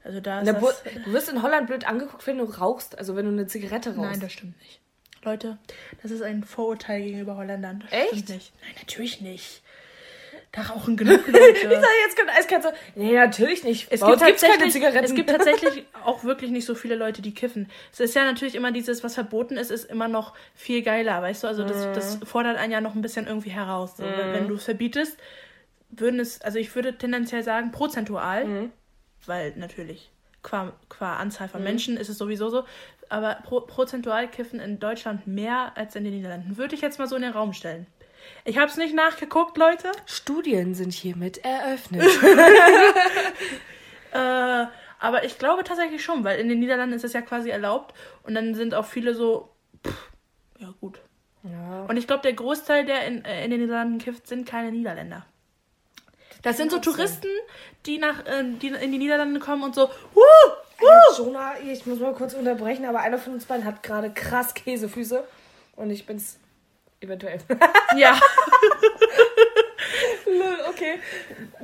Also 0.02 0.20
da 0.20 0.40
ist 0.40 0.46
das, 0.46 0.82
du 1.04 1.12
wirst 1.12 1.28
in 1.28 1.42
Holland 1.42 1.66
blöd 1.66 1.86
angeguckt, 1.86 2.26
wenn 2.26 2.38
du 2.38 2.44
rauchst, 2.44 2.96
also 2.98 3.16
wenn 3.16 3.26
du 3.26 3.32
eine 3.32 3.46
Zigarette 3.46 3.90
rauchst. 3.90 4.10
Nein, 4.10 4.20
das 4.20 4.32
stimmt 4.32 4.58
nicht. 4.58 4.80
Leute, 5.22 5.58
das 6.02 6.10
ist 6.10 6.22
ein 6.22 6.44
Vorurteil 6.44 7.02
gegenüber 7.02 7.36
Holländern. 7.36 7.80
Das 7.80 7.92
Echt? 7.92 8.08
Stimmt 8.08 8.28
nicht. 8.30 8.52
Nein, 8.62 8.74
natürlich 8.80 9.20
nicht. 9.20 9.62
Da 10.52 10.62
rauchen 10.62 10.96
genug 10.96 11.24
Leute. 11.28 11.38
Ich 11.54 11.62
sag, 11.62 11.88
jetzt 12.06 12.16
kommt 12.18 12.30
eiskalt 12.30 12.62
so, 12.64 12.68
nee, 12.96 13.12
natürlich 13.14 13.62
nicht. 13.62 13.86
Es 13.90 14.00
gibt, 14.00 14.18
gibt's 14.24 14.42
keine 14.42 14.54
tatsächlich, 14.54 14.72
Zigaretten. 14.72 15.04
es 15.04 15.14
gibt 15.14 15.30
tatsächlich 15.30 15.84
auch 16.04 16.24
wirklich 16.24 16.50
nicht 16.50 16.64
so 16.64 16.74
viele 16.74 16.96
Leute, 16.96 17.22
die 17.22 17.32
kiffen. 17.32 17.70
Es 17.92 18.00
ist 18.00 18.16
ja 18.16 18.24
natürlich 18.24 18.56
immer 18.56 18.72
dieses, 18.72 19.04
was 19.04 19.14
verboten 19.14 19.56
ist, 19.56 19.70
ist 19.70 19.84
immer 19.88 20.08
noch 20.08 20.34
viel 20.56 20.82
geiler, 20.82 21.22
weißt 21.22 21.44
du? 21.44 21.46
Also 21.46 21.62
das, 21.62 21.86
das 21.94 22.18
Mhm. 22.20 22.26
fordert 22.26 22.56
einen 22.58 22.72
ja 22.72 22.80
noch 22.80 22.96
ein 22.96 23.02
bisschen 23.02 23.28
irgendwie 23.28 23.50
heraus. 23.50 23.96
So. 23.96 24.02
Wenn- 24.02 24.32
Wenn 24.32 24.48
du 24.48 24.54
es 24.54 24.64
verbietest, 24.64 25.16
würden 25.90 26.18
es, 26.18 26.40
also 26.42 26.58
ich 26.58 26.74
würde 26.74 26.98
tendenziell 26.98 27.44
sagen, 27.44 27.70
prozentual, 27.70 28.44
Mhm. 28.44 28.72
weil 29.26 29.52
natürlich 29.56 30.10
qua, 30.42 30.72
qua 30.88 31.16
Anzahl 31.16 31.48
von 31.48 31.62
Menschen 31.62 31.96
ist 31.96 32.08
es 32.08 32.18
sowieso 32.18 32.48
so, 32.50 32.64
aber 33.08 33.36
pro, 33.44 33.60
prozentual 33.60 34.26
kiffen 34.26 34.58
in 34.58 34.80
Deutschland 34.80 35.26
mehr 35.28 35.72
als 35.76 35.94
in 35.94 36.02
den 36.02 36.14
Niederlanden. 36.14 36.56
Würde 36.56 36.74
ich 36.74 36.80
jetzt 36.80 36.98
mal 36.98 37.06
so 37.06 37.14
in 37.14 37.22
den 37.22 37.32
Raum 37.32 37.52
stellen. 37.52 37.86
Ich 38.44 38.58
habe 38.58 38.66
es 38.66 38.76
nicht 38.76 38.94
nachgeguckt, 38.94 39.56
Leute. 39.56 39.90
Studien 40.06 40.74
sind 40.74 40.92
hiermit 40.92 41.38
eröffnet. 41.44 42.04
Äh, 44.12 44.66
aber 44.98 45.22
ich 45.22 45.38
glaube 45.38 45.62
tatsächlich 45.62 46.02
schon, 46.02 46.24
weil 46.24 46.40
in 46.40 46.48
den 46.48 46.58
Niederlanden 46.58 46.96
ist 46.96 47.04
es 47.04 47.12
ja 47.12 47.22
quasi 47.22 47.48
erlaubt 47.48 47.94
und 48.24 48.34
dann 48.34 48.56
sind 48.56 48.74
auch 48.74 48.84
viele 48.84 49.14
so, 49.14 49.48
pff, 49.86 50.10
ja 50.58 50.74
gut. 50.80 51.00
ja. 51.44 51.84
Und 51.88 51.96
ich 51.96 52.08
glaube, 52.08 52.22
der 52.22 52.32
Großteil, 52.32 52.84
der 52.84 53.06
in, 53.06 53.24
äh, 53.24 53.44
in 53.44 53.52
den 53.52 53.60
Niederlanden 53.60 53.98
kifft, 53.98 54.26
sind 54.26 54.48
keine 54.48 54.72
Niederländer. 54.72 55.26
Das 56.42 56.56
sind 56.56 56.70
so 56.70 56.78
sein. 56.78 56.82
Touristen, 56.82 57.28
die 57.86 57.98
nach 57.98 58.26
äh, 58.26 58.42
die 58.60 58.68
in 58.68 58.92
die 58.92 58.98
Niederlande 58.98 59.38
kommen 59.40 59.62
und 59.62 59.74
so, 59.74 59.84
uh, 59.84 61.10
Jonah, 61.16 61.54
ich 61.60 61.84
muss 61.86 61.98
mal 61.98 62.14
kurz 62.14 62.34
unterbrechen, 62.34 62.84
aber 62.84 63.00
einer 63.00 63.18
von 63.18 63.34
uns 63.34 63.44
beiden 63.44 63.64
hat 63.64 63.82
gerade 63.82 64.10
krass 64.10 64.54
Käsefüße 64.54 65.24
und 65.76 65.90
ich 65.90 66.06
bin's 66.06 66.38
eventuell. 67.00 67.40
ja, 67.96 68.18
okay. 70.68 70.98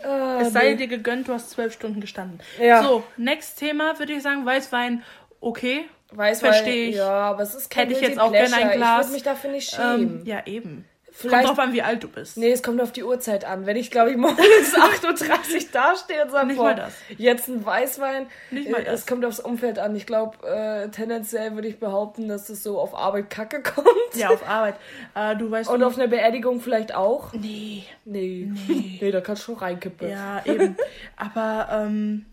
Äh, 0.02 0.42
es 0.42 0.52
sei 0.52 0.70
nee. 0.70 0.76
dir 0.76 0.88
gegönnt, 0.88 1.28
du 1.28 1.32
hast 1.32 1.50
zwölf 1.50 1.72
Stunden 1.72 2.00
gestanden. 2.00 2.40
Ja. 2.60 2.82
So, 2.82 3.04
next 3.16 3.58
Thema 3.58 3.98
würde 3.98 4.14
ich 4.14 4.22
sagen, 4.22 4.44
Weißwein, 4.44 5.02
okay. 5.40 5.84
Weißwein, 6.12 6.52
versteh 6.52 6.88
ich. 6.90 6.96
Ja, 6.96 7.10
aber 7.10 7.42
es 7.42 7.54
ist 7.54 7.70
kein 7.70 7.88
Hätte 7.88 8.00
ich 8.00 8.06
jetzt 8.06 8.18
auch 8.18 8.32
gerne 8.32 8.56
ein 8.56 8.72
Glas. 8.72 9.00
Ich 9.00 9.06
würde 9.06 9.14
mich 9.14 9.22
dafür 9.22 9.50
nicht 9.50 9.70
schämen. 9.70 10.20
Ähm, 10.20 10.22
ja, 10.24 10.46
eben. 10.46 10.84
Vielleicht- 11.18 11.46
Kommt 11.46 11.58
drauf 11.58 11.64
an, 11.66 11.72
wie 11.72 11.80
alt 11.80 12.02
du 12.04 12.08
bist. 12.08 12.36
Nee, 12.36 12.50
es 12.52 12.62
kommt 12.62 12.78
auf 12.80 12.92
die 12.92 13.02
Uhrzeit 13.02 13.46
an. 13.46 13.64
Wenn 13.64 13.76
ich, 13.76 13.90
glaube 13.90 14.10
ich, 14.10 14.16
morgens 14.18 14.38
8.30 14.74 15.06
Uhr 15.06 15.68
dastehe 15.72 16.24
und 16.24 16.30
sage, 16.30 16.54
boah, 16.54 16.88
jetzt 17.16 17.48
ein 17.48 17.64
Weißwein. 17.64 18.26
Nicht 18.50 18.70
mal 18.70 18.82
äh, 18.82 18.84
das. 18.84 19.00
Es 19.00 19.06
kommt 19.06 19.24
aufs 19.24 19.40
Umfeld 19.40 19.78
an. 19.78 19.96
Ich 19.96 20.04
glaube, 20.06 20.46
äh, 20.46 20.88
tendenziell 20.90 21.54
würde 21.54 21.68
ich 21.68 21.78
behaupten, 21.80 22.28
dass 22.28 22.50
es 22.50 22.62
so 22.62 22.78
auf 22.78 22.94
Arbeit 22.94 23.30
kacke 23.30 23.62
kommt. 23.62 23.86
Ja, 24.14 24.28
auf 24.28 24.46
Arbeit. 24.46 24.76
Äh, 25.14 25.36
du 25.36 25.50
weißt 25.50 25.70
Und 25.70 25.80
du, 25.80 25.86
auf 25.86 25.96
einer 25.96 26.08
Beerdigung 26.08 26.60
vielleicht 26.60 26.94
auch. 26.94 27.32
Nee. 27.32 27.84
Nee. 28.04 28.50
Nee. 28.68 28.98
Nee, 29.00 29.10
da 29.10 29.20
kannst 29.22 29.42
du 29.42 29.46
schon 29.52 29.56
reinkippen. 29.56 30.10
Ja, 30.10 30.42
eben. 30.44 30.76
Aber, 31.16 31.68
ähm, 31.72 32.26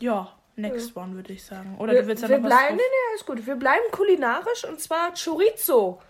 ja, 0.00 0.28
next 0.56 0.96
one 0.96 1.14
würde 1.14 1.32
ich 1.32 1.44
sagen. 1.44 1.76
Oder 1.78 1.92
Wir, 1.94 2.02
du 2.02 2.08
willst 2.08 2.22
ja 2.22 2.28
wir 2.28 2.38
noch 2.38 2.44
was 2.44 2.50
bleiben, 2.50 2.76
nee, 2.76 2.82
drauf- 2.82 2.90
nee, 2.90 3.10
alles 3.12 3.26
gut. 3.26 3.46
Wir 3.46 3.56
bleiben 3.56 3.84
kulinarisch 3.90 4.64
und 4.68 4.80
zwar 4.80 5.12
Chorizo. 5.14 6.00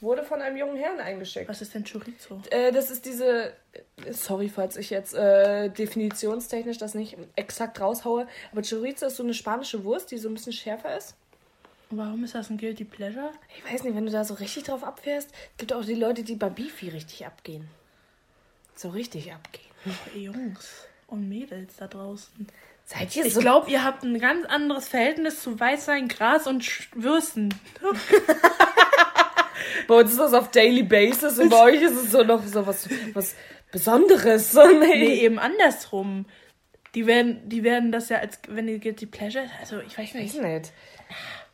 Wurde 0.00 0.22
von 0.22 0.40
einem 0.40 0.56
jungen 0.56 0.76
Herrn 0.76 1.00
eingeschickt. 1.00 1.48
Was 1.48 1.60
ist 1.60 1.74
denn 1.74 1.84
Chorizo? 1.84 2.40
Äh, 2.50 2.70
das 2.72 2.90
ist 2.90 3.04
diese. 3.04 3.52
Sorry, 4.10 4.48
falls 4.48 4.76
ich 4.76 4.90
jetzt 4.90 5.12
äh, 5.14 5.68
definitionstechnisch 5.70 6.78
das 6.78 6.94
nicht 6.94 7.16
exakt 7.34 7.80
raushaue. 7.80 8.28
Aber 8.52 8.62
Chorizo 8.62 9.06
ist 9.06 9.16
so 9.16 9.24
eine 9.24 9.34
spanische 9.34 9.82
Wurst, 9.84 10.10
die 10.12 10.18
so 10.18 10.28
ein 10.28 10.34
bisschen 10.34 10.52
schärfer 10.52 10.96
ist. 10.96 11.14
Warum 11.90 12.22
ist 12.22 12.34
das 12.34 12.50
ein 12.50 12.58
Guilty 12.58 12.84
Pleasure? 12.84 13.30
Ich 13.56 13.72
weiß 13.72 13.82
nicht, 13.82 13.96
wenn 13.96 14.04
du 14.06 14.12
da 14.12 14.22
so 14.22 14.34
richtig 14.34 14.64
drauf 14.64 14.84
abfährst, 14.84 15.30
gibt 15.56 15.72
auch 15.72 15.84
die 15.84 15.94
Leute, 15.94 16.22
die 16.22 16.36
bei 16.36 16.50
Beefy 16.50 16.90
richtig 16.90 17.26
abgehen. 17.26 17.66
So 18.76 18.90
richtig 18.90 19.32
abgehen. 19.32 19.64
Oh, 19.86 20.16
Jungs 20.18 20.84
und 21.06 21.28
Mädels 21.28 21.76
da 21.76 21.86
draußen. 21.86 22.46
Seid 22.84 23.16
ihr 23.16 23.24
Ich 23.24 23.34
so. 23.34 23.40
glaube, 23.40 23.70
ihr 23.70 23.84
habt 23.84 24.02
ein 24.02 24.18
ganz 24.20 24.46
anderes 24.46 24.88
Verhältnis 24.88 25.42
zu 25.42 25.58
Weißwein, 25.58 26.08
Gras 26.08 26.46
und 26.46 26.62
Sch- 26.62 26.86
Würsten. 26.94 27.52
Bei 29.88 29.94
uns 29.96 30.12
ist 30.12 30.20
das 30.20 30.34
auf 30.34 30.50
Daily 30.50 30.84
Basis 30.84 31.38
und 31.38 31.48
bei 31.48 31.62
euch 31.62 31.82
ist 31.82 31.96
es 31.96 32.12
so 32.12 32.22
noch 32.22 32.44
so 32.44 32.64
was, 32.66 32.88
was 33.14 33.34
Besonderes. 33.72 34.52
So, 34.52 34.64
nee. 34.80 34.86
Nee, 34.86 35.14
eben 35.24 35.38
andersrum. 35.38 36.26
Die 36.94 37.06
werden, 37.06 37.48
die 37.48 37.64
werden 37.64 37.90
das 37.90 38.08
ja 38.08 38.18
als, 38.18 38.38
wenn 38.48 38.66
die 38.66 38.78
Guilty 38.78 39.06
Pleasure, 39.06 39.44
also 39.60 39.80
ich 39.80 39.98
weiß 39.98 40.08
Ich 40.10 40.14
nicht. 40.14 40.34
weiß 40.36 40.42
nicht. 40.42 40.72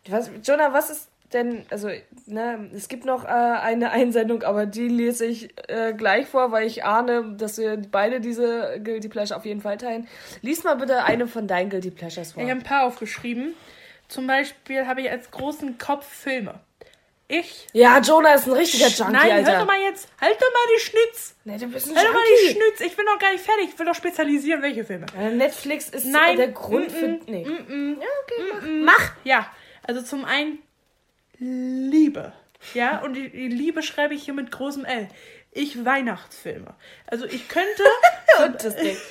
Was, 0.09 0.31
Jonah, 0.45 0.73
was 0.73 0.91
ist 0.91 1.09
denn, 1.33 1.65
also, 1.71 1.89
ne, 2.27 2.71
es 2.75 2.89
gibt 2.89 3.05
noch 3.05 3.25
äh, 3.25 3.29
eine 3.29 3.91
Einsendung, 3.91 4.43
aber 4.43 4.67
die 4.67 4.89
lese 4.89 5.27
ich 5.27 5.51
äh, 5.69 5.93
gleich 5.93 6.27
vor, 6.27 6.53
weil 6.53 6.67
ich 6.67 6.85
ahne, 6.85 7.35
dass 7.37 7.59
wir 7.59 7.77
beide 7.77 8.21
diese 8.21 8.81
Guilty 8.83 9.09
Pleasure 9.09 9.39
auf 9.39 9.45
jeden 9.45 9.61
Fall 9.61 9.77
teilen. 9.77 10.07
Lies 10.43 10.63
mal 10.63 10.75
bitte 10.75 11.03
eine 11.05 11.27
von 11.27 11.49
deinen 11.49 11.71
Guilty 11.71 11.91
Pleasures 11.91 12.33
vor. 12.33 12.43
Ich 12.43 12.51
habe 12.51 12.61
ein 12.61 12.65
paar 12.65 12.85
aufgeschrieben. 12.85 13.55
Zum 14.07 14.27
Beispiel 14.27 14.87
habe 14.87 15.01
ich 15.01 15.11
als 15.11 15.31
großen 15.31 15.79
Kopf 15.79 16.07
Filme. 16.07 16.61
Ich. 17.27 17.67
Ja, 17.73 17.99
Jonah 18.01 18.35
ist 18.35 18.47
ein 18.47 18.53
richtiger 18.53 18.89
Junkie, 18.89 19.13
Nein, 19.13 19.31
Alter. 19.33 19.53
hör 19.53 19.59
doch 19.61 19.67
mal 19.67 19.81
jetzt. 19.81 20.09
Halt 20.21 20.35
doch 20.37 20.53
mal 20.53 20.75
die 20.77 20.81
Schnitz. 20.81 21.35
Nee, 21.45 21.57
du 21.59 21.67
bist 21.69 21.89
ein 21.89 21.97
Halt 21.97 22.07
doch 22.09 22.13
mal 22.13 22.23
die 22.25 22.47
Junkie. 22.49 22.61
Schnitz. 22.61 22.81
Ich 22.91 22.97
bin 22.97 23.07
noch 23.07 23.19
gar 23.19 23.33
nicht 23.33 23.45
fertig. 23.45 23.71
Ich 23.73 23.79
will 23.79 23.87
doch 23.87 23.95
spezialisieren, 23.95 24.61
welche 24.63 24.85
Filme. 24.85 25.07
Äh, 25.19 25.31
Netflix 25.31 25.89
ist 25.89 26.05
Nein. 26.07 26.37
der 26.37 26.49
Grund 26.49 26.93
für. 26.93 27.07
Mm-mm. 27.07 27.21
Nee. 27.27 27.45
Mm-mm. 27.47 28.01
Ja, 28.01 28.07
okay, 28.23 28.81
mach. 28.83 28.99
mach. 28.99 29.13
Ja, 29.25 29.51
also 29.85 30.03
zum 30.03 30.25
einen 30.27 30.59
Liebe. 31.39 32.33
Ja, 32.75 33.01
und 33.03 33.15
die, 33.15 33.31
die 33.31 33.49
Liebe 33.49 33.83
schreibe 33.83 34.15
ich 34.15 34.25
hier 34.25 34.35
mit 34.35 34.51
großem 34.51 34.85
L. 34.85 35.09
Ich 35.51 35.85
Weihnachtsfilme. 35.85 36.75
Also 37.07 37.27
ich 37.27 37.49
könnte. 37.49 37.85
Und 38.45 38.63
das 38.65 38.77
Ding. 38.77 38.97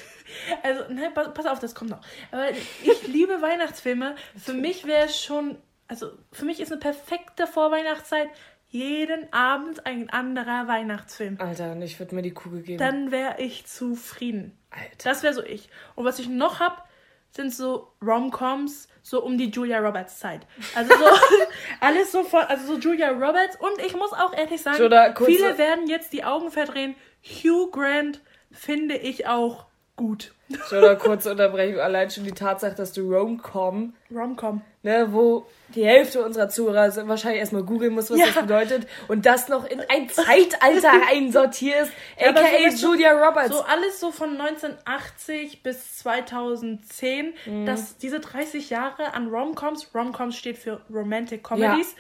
Also, 0.63 0.91
ne, 0.91 1.11
pass, 1.13 1.31
pass 1.35 1.45
auf, 1.45 1.59
das 1.59 1.75
kommt 1.75 1.91
noch. 1.91 2.01
Aber 2.31 2.49
ich 2.49 3.07
liebe 3.07 3.39
Weihnachtsfilme. 3.43 4.15
Für 4.43 4.53
mich 4.53 4.85
wäre 4.87 5.05
es 5.05 5.21
schon. 5.21 5.57
Also, 5.87 6.11
für 6.31 6.45
mich 6.45 6.59
ist 6.59 6.71
eine 6.71 6.79
perfekte 6.79 7.47
Vorweihnachtszeit 7.47 8.29
jeden 8.73 9.31
Abend 9.31 9.85
ein 9.85 10.09
anderer 10.09 10.67
Weihnachtsfilm. 10.67 11.37
Alter, 11.39 11.73
und 11.73 11.83
ich 11.83 11.99
würde 11.99 12.15
mir 12.15 12.23
die 12.23 12.31
Kugel 12.31 12.63
geben. 12.63 12.79
Dann 12.79 13.11
wäre 13.11 13.39
ich 13.39 13.67
zufrieden. 13.67 14.57
Alter. 14.71 15.09
Das 15.09 15.21
wäre 15.21 15.33
so 15.35 15.43
ich. 15.43 15.69
Und 15.93 16.05
was 16.05 16.17
ich 16.17 16.27
noch 16.27 16.59
hab, 16.59 16.87
sind 17.29 17.53
so 17.53 17.91
Rom-Coms, 18.01 18.87
so 19.03 19.23
um 19.23 19.37
die 19.37 19.51
Julia 19.51 19.79
Roberts 19.79 20.17
Zeit. 20.17 20.47
Also 20.73 20.91
so 20.95 21.05
alles 21.81 22.11
so 22.11 22.23
von, 22.23 22.41
also 22.41 22.65
so 22.65 22.79
Julia 22.79 23.11
Roberts. 23.11 23.57
Und 23.57 23.79
ich 23.85 23.95
muss 23.95 24.11
auch 24.11 24.33
ehrlich 24.33 24.61
sagen, 24.61 24.77
viele 25.23 25.57
werden 25.59 25.87
jetzt 25.87 26.11
die 26.11 26.23
Augen 26.23 26.49
verdrehen. 26.49 26.95
Hugh 27.23 27.69
Grant 27.71 28.21
finde 28.51 28.95
ich 28.95 29.27
auch 29.27 29.67
gut. 29.95 30.33
Schon 30.69 30.81
mal 30.81 30.97
kurze 30.97 31.31
Unterbrechung. 31.31 31.79
Allein 31.81 32.09
schon 32.09 32.23
die 32.23 32.31
Tatsache, 32.31 32.75
dass 32.75 32.93
du 32.93 33.01
Rom-Com, 33.13 33.93
Rom-Com. 34.13 34.61
ne, 34.83 35.07
wo 35.11 35.45
die 35.75 35.85
Hälfte 35.85 36.23
unserer 36.23 36.49
Zuhörer 36.49 36.91
sind, 36.91 37.07
wahrscheinlich 37.07 37.39
erstmal 37.39 37.63
googeln 37.63 37.93
muss, 37.93 38.11
was 38.11 38.19
Ja. 38.19 38.25
das 38.27 38.35
bedeutet. 38.43 38.87
Und 39.07 39.25
das 39.25 39.49
noch 39.49 39.65
in 39.65 39.79
ein 39.89 40.09
Zeitalter 40.09 40.91
einsortierst. 41.11 41.91
Ja, 42.19 42.29
aka 42.29 42.41
so, 42.71 42.87
Julia 42.93 43.11
Roberts. 43.13 43.49
So 43.55 43.63
alles 43.63 43.99
so 43.99 44.11
von 44.11 44.39
1980 44.39 45.63
bis 45.63 45.97
2010, 45.97 47.33
Mhm. 47.45 47.65
dass 47.65 47.97
diese 47.97 48.19
30 48.19 48.69
Jahre 48.69 49.13
an 49.13 49.27
Rom-Coms, 49.29 49.89
Rom-Coms 49.95 50.35
steht 50.37 50.57
für 50.57 50.81
Romantic 50.93 51.43
Comedies. 51.43 51.95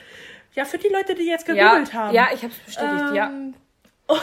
Ja. 0.55 0.65
für 0.65 0.77
die 0.77 0.89
Leute, 0.89 1.15
die 1.15 1.25
jetzt 1.27 1.47
ja, 1.47 1.53
gegoogelt 1.55 1.93
haben. 1.95 2.13
ja, 2.13 2.27
ich 2.31 2.43
hab's 2.43 2.57
bestätigt, 2.59 3.13
ja. 3.15 3.31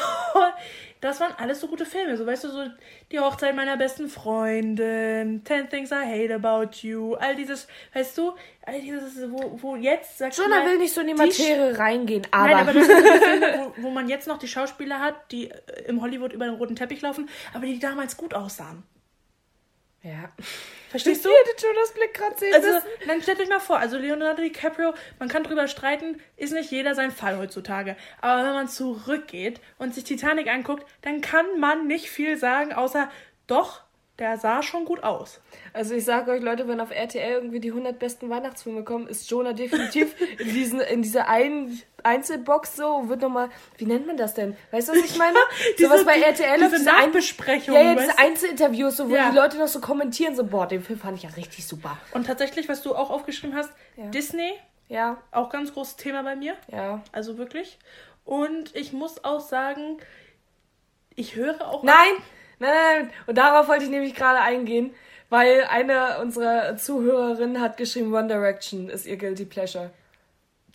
Das 1.00 1.19
waren 1.21 1.33
alles 1.38 1.61
so 1.61 1.69
gute 1.69 1.87
Filme. 1.87 2.16
So, 2.16 2.26
weißt 2.26 2.45
du, 2.45 2.49
so 2.50 2.64
die 3.11 3.19
Hochzeit 3.19 3.57
meiner 3.57 3.76
besten 3.76 4.09
Freundin, 4.09 5.42
Ten 5.45 5.69
Things 5.69 5.90
I 5.90 5.95
Hate 5.95 6.35
About 6.35 6.76
You, 6.83 7.14
all 7.14 7.35
dieses, 7.35 7.69
weißt 7.95 8.19
du, 8.19 8.33
all 8.66 8.80
dieses, 8.80 9.30
wo, 9.30 9.59
wo 9.61 9.76
jetzt, 9.76 10.19
sag 10.19 10.33
ich 10.33 10.38
Jonah 10.38 10.64
will 10.66 10.78
nicht 10.78 10.92
so 10.92 11.00
in 11.00 11.09
die 11.09 11.14
Materie 11.14 11.78
reingehen, 11.78 12.26
aber. 12.30 12.49
Nein, 12.49 12.57
aber 12.57 12.73
das 12.75 12.87
sind 12.87 13.07
so 13.07 13.12
Filme, 13.12 13.73
wo, 13.76 13.83
wo 13.85 13.90
man 13.90 14.09
jetzt 14.09 14.28
noch 14.28 14.38
die 14.38 14.49
Schauspieler 14.49 15.00
hat, 15.00 15.33
die 15.33 15.50
äh, 15.50 15.85
im 15.87 16.02
Hollywood 16.02 16.33
über 16.33 16.45
den 16.45 16.54
roten 16.54 16.76
Teppich 16.76 17.00
laufen, 17.00 17.28
aber 17.54 17.66
die 17.66 17.78
damals 17.78 18.16
gut 18.16 18.35
aussahen. 18.35 18.83
Ja. 20.02 20.30
Verstehst 20.90 21.25
du? 21.25 21.28
Ich 21.28 21.50
hätte 21.52 21.66
Jonas 21.66 21.92
Blick 21.92 22.14
gerade 22.14 22.37
sehen 22.38 22.52
Also, 22.54 22.69
müssen. 22.73 22.88
dann 23.07 23.23
stellt 23.23 23.40
euch 23.40 23.49
mal 23.49 23.61
vor, 23.61 23.78
also 23.78 23.97
Leonardo 23.97 24.42
DiCaprio, 24.42 24.92
man 25.19 25.28
kann 25.28 25.45
drüber 25.45 25.69
streiten, 25.69 26.21
ist 26.37 26.52
nicht 26.52 26.71
jeder 26.71 26.95
sein 26.95 27.12
Fall 27.12 27.38
heutzutage. 27.38 27.97
Aber 28.21 28.45
wenn 28.45 28.54
man 28.54 28.69
zurückgeht 28.69 29.61
und 29.78 29.95
sich 29.95 30.04
Titanic 30.04 30.49
anguckt, 30.49 30.85
dann 31.02 31.21
kann 31.21 31.61
man 31.61 31.87
nicht 31.87 32.11
viel 32.11 32.37
sagen, 32.37 32.73
außer 32.73 33.09
doch, 33.47 33.83
der 34.21 34.39
sah 34.39 34.62
schon 34.62 34.85
gut 34.85 35.03
aus. 35.03 35.41
Also 35.73 35.95
ich 35.95 36.05
sage 36.05 36.31
euch, 36.31 36.43
Leute, 36.43 36.69
wenn 36.69 36.81
auf 36.81 36.91
RTL 36.93 37.33
irgendwie 37.33 37.59
die 37.59 37.71
100 37.71 37.99
besten 37.99 38.31
Weihnachtsfilme 38.31 38.85
kommen, 38.85 39.09
ist 39.09 39.29
Jonah 39.31 39.53
definitiv 39.55 40.15
in, 40.39 40.55
diesen, 40.55 40.81
in 40.81 41.03
dieser 41.03 41.27
einen 41.29 41.81
Einzelbox 42.05 42.77
so, 42.77 43.09
wird 43.09 43.23
nochmal, 43.23 43.49
wie 43.79 43.87
nennt 43.87 44.07
man 44.07 44.17
das 44.17 44.35
denn? 44.35 44.57
Weißt 44.71 44.89
du, 44.89 44.93
was 44.93 44.99
ich 45.05 45.17
meine? 45.17 45.37
Sowas 45.79 46.05
bei 46.05 46.21
RTL 46.21 46.59
diese 46.59 46.77
diese 46.79 46.91
Ein- 46.95 47.07
Nachbesprechung. 47.07 47.75
Ja, 47.75 47.81
ja, 47.83 47.95
diese? 47.97 48.19
Einzelinterviews, 48.19 48.97
so, 48.97 49.11
wo 49.11 49.15
Ja. 49.17 49.31
die 49.31 49.37
Leute 49.37 49.59
noch 49.59 49.69
so 49.69 49.81
kommentieren, 49.81 50.37
so, 50.37 50.45
boah, 50.45 50.67
den 50.69 50.83
Film 50.83 50.99
fand 50.99 51.17
ich 51.17 51.25
ja 51.25 51.30
richtig 51.30 51.67
super. 51.67 51.99
Und 52.13 52.26
tatsächlich, 52.26 52.69
was 52.69 52.83
du 52.83 52.95
auch 52.95 53.11
aufgeschrieben 53.11 53.56
hast, 53.56 53.73
Ja. 53.97 54.06
Disney, 54.06 54.52
Ja, 54.89 55.17
auch 55.33 55.50
ganz 55.50 55.73
großes 55.73 55.97
Thema 55.97 56.23
bei 56.23 56.37
mir. 56.37 56.54
ja. 56.71 57.02
Also 57.13 57.39
wirklich. 57.39 57.78
Und 58.25 58.76
ich 58.76 58.93
muss 58.93 59.25
auch 59.25 59.41
sagen, 59.41 59.99
ich 61.17 61.37
höre 61.37 61.67
auch. 61.67 61.83
Nein, 61.83 61.95
nein, 61.97 62.23
nein, 62.60 62.70
nein. 62.94 63.10
Und 63.26 63.36
darauf 63.38 63.66
wollte 63.68 63.84
ich 63.84 63.90
nämlich 63.90 64.14
gerade 64.14 64.40
eingehen, 64.40 64.94
weil 65.28 65.64
eine 65.68 66.18
unserer 66.20 66.76
Zuhörerinnen 66.76 67.60
hat 67.60 67.76
geschrieben, 67.76 68.14
One 68.14 68.28
Direction 68.28 68.88
ist 68.88 69.06
ihr 69.06 69.16
Guilty 69.16 69.44
Pleasure. 69.44 69.90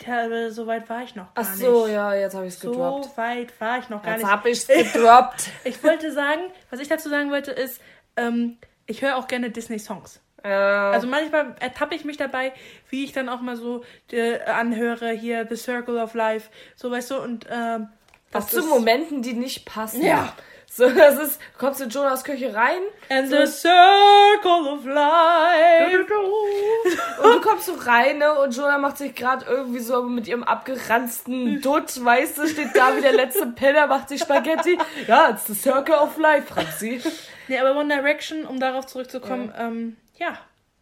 Ja, 0.06 0.26
aber 0.26 0.50
so 0.50 0.66
weit 0.66 0.88
war 0.90 1.02
ich 1.04 1.14
noch 1.14 1.32
gar 1.34 1.44
Ach 1.46 1.54
so, 1.54 1.86
nicht. 1.86 1.94
ja, 1.94 2.12
jetzt 2.14 2.34
habe 2.34 2.46
ich 2.46 2.52
es 2.54 2.60
So 2.60 2.70
gedroppt. 2.70 3.16
weit 3.16 3.58
war 3.60 3.78
ich 3.78 3.88
noch 3.88 4.02
gar 4.02 4.12
Jetzt 4.12 4.22
nicht. 4.24 4.30
habe 4.32 4.50
ich 4.50 4.58
es 4.58 4.66
gedroppt. 4.92 5.48
Ich 5.64 5.82
wollte 5.82 6.12
sagen, 6.12 6.42
was 6.70 6.80
ich 6.80 6.88
dazu 6.88 7.08
sagen 7.08 7.30
wollte, 7.30 7.50
ist, 7.52 7.80
ähm, 8.18 8.58
ich 8.86 9.00
höre 9.00 9.16
auch 9.16 9.26
gerne 9.26 9.50
Disney-Songs. 9.50 10.20
Ja. 10.44 10.90
Also 10.90 11.06
manchmal 11.06 11.56
ertappe 11.60 11.94
ich 11.94 12.04
mich 12.04 12.18
dabei, 12.18 12.52
wie 12.90 13.04
ich 13.04 13.12
dann 13.12 13.28
auch 13.30 13.40
mal 13.40 13.56
so 13.56 13.82
äh, 14.12 14.38
anhöre, 14.44 15.10
hier 15.10 15.46
The 15.48 15.56
Circle 15.56 15.96
of 15.98 16.14
Life, 16.14 16.50
so 16.76 16.90
weißt 16.90 17.10
du, 17.12 17.16
und 17.20 17.46
ähm, 17.50 17.88
Was 18.32 18.50
das 18.50 18.62
zu 18.62 18.68
Momenten, 18.68 19.22
die 19.22 19.32
nicht 19.32 19.64
passen. 19.64 20.04
Ja. 20.04 20.34
So, 20.70 20.90
das 20.90 21.18
ist, 21.18 21.40
kommst 21.56 21.80
du 21.80 21.84
in 21.84 21.90
Jonas 21.90 22.22
Küche 22.22 22.52
rein 22.52 22.80
And 23.08 23.30
so, 23.30 23.36
the 23.36 23.46
Circle 23.46 24.68
of 24.68 24.84
Life. 24.84 25.96
und 27.22 27.34
du 27.34 27.40
kommst 27.40 27.66
so 27.66 27.74
rein, 27.74 28.18
ne, 28.18 28.38
und 28.38 28.54
Jonah 28.54 28.76
macht 28.76 28.98
sich 28.98 29.14
gerade 29.14 29.46
irgendwie 29.46 29.78
so 29.78 30.02
mit 30.02 30.28
ihrem 30.28 30.42
abgeranzten 30.42 31.62
Dutt, 31.62 32.04
weißt 32.04 32.38
du, 32.38 32.46
steht 32.46 32.74
da 32.74 32.94
wie 32.96 33.00
der 33.00 33.14
letzte 33.14 33.46
Penner, 33.46 33.86
macht 33.86 34.10
sich 34.10 34.20
Spaghetti. 34.20 34.76
Ja, 35.06 35.30
it's 35.30 35.46
the 35.46 35.54
circle 35.54 35.94
of 35.94 36.18
life, 36.18 36.52
Franzi. 36.52 37.00
Nee, 37.48 37.60
aber 37.60 37.78
One 37.78 37.94
Direction, 37.94 38.44
um 38.44 38.58
darauf 38.58 38.86
zurückzukommen, 38.86 39.54
ähm, 39.56 39.96
ja. 40.16 40.36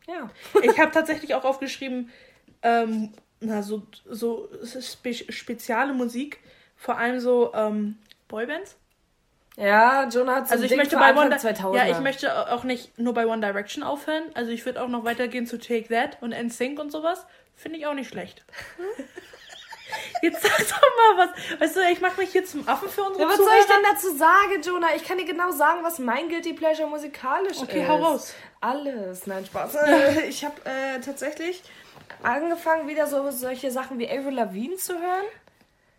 Ja. 0.07 0.31
Ich 0.63 0.79
habe 0.79 0.93
tatsächlich 0.93 1.35
auch 1.35 1.45
aufgeschrieben, 1.45 2.11
ähm, 2.63 3.13
na, 3.41 3.63
so, 3.63 3.83
so 4.07 4.49
spe 4.81 5.13
spezielle 5.13 5.93
Musik, 5.93 6.41
vor 6.75 6.97
allem 6.97 7.21
so 7.21 7.53
ähm, 7.55 7.99
Boybands. 8.29 8.77
Ja, 9.57 10.09
Jonah 10.09 10.37
hat 10.37 10.49
so 10.49 10.53
Also 10.53 10.65
ich 10.65 10.71
Ding 10.71 10.79
möchte 10.79 10.97
bei 10.97 11.15
One 11.15 11.31
Di- 11.31 11.37
2000er. 11.37 11.77
Ja, 11.77 11.87
ich 11.89 12.01
möchte 12.01 12.53
auch 12.53 12.65
nicht 12.65 12.99
nur 12.99 13.15
bei 13.15 13.27
One 13.27 13.41
Direction 13.41 13.85
aufhören. 13.85 14.25
Also 14.35 14.51
ich 14.51 14.65
würde 14.67 14.83
auch 14.83 14.89
noch 14.89 15.05
weitergehen 15.05 15.47
zu 15.47 15.59
Take 15.59 15.89
That 15.89 16.19
und 16.21 16.33
NSYNC 16.33 16.81
und 16.81 16.91
sowas. 16.91 17.25
Finde 17.55 17.79
ich 17.79 17.87
auch 17.87 17.95
nicht 17.95 18.09
schlecht. 18.09 18.43
Jetzt 20.23 20.43
sag 20.43 20.59
doch 20.59 21.17
mal 21.17 21.27
was. 21.29 21.61
Weißt 21.61 21.77
du, 21.77 21.81
ich 21.93 22.01
mache 22.01 22.21
mich 22.21 22.33
hier 22.33 22.45
zum 22.45 22.67
Affen 22.67 22.89
für 22.89 23.03
unsere 23.03 23.23
Ja, 23.23 23.29
was 23.29 23.37
soll 23.37 23.53
ich 23.61 23.67
denn 23.67 23.83
dazu 23.93 24.17
sagen, 24.17 24.63
Jonah? 24.63 24.89
Ich 24.97 25.05
kann 25.05 25.19
dir 25.19 25.25
genau 25.27 25.51
sagen, 25.53 25.81
was 25.85 25.99
mein 26.01 26.29
Guilty 26.29 26.55
Pleasure 26.55 26.89
musikalisch 26.89 27.59
Okay, 27.59 27.83
ist. 27.83 27.89
hau 27.89 27.97
raus. 28.03 28.35
Alles. 28.61 29.27
Nein, 29.27 29.45
Spaß. 29.47 29.75
Äh, 29.87 30.27
ich 30.29 30.45
habe 30.45 30.55
äh, 30.65 30.99
tatsächlich 31.01 31.63
angefangen, 32.23 32.89
wieder 32.89 33.07
so 33.07 33.31
solche 33.31 33.71
Sachen 33.71 33.99
wie 33.99 34.09
Avril 34.11 34.35
Lavigne 34.35 34.77
zu 34.77 34.95
hören. 34.95 35.25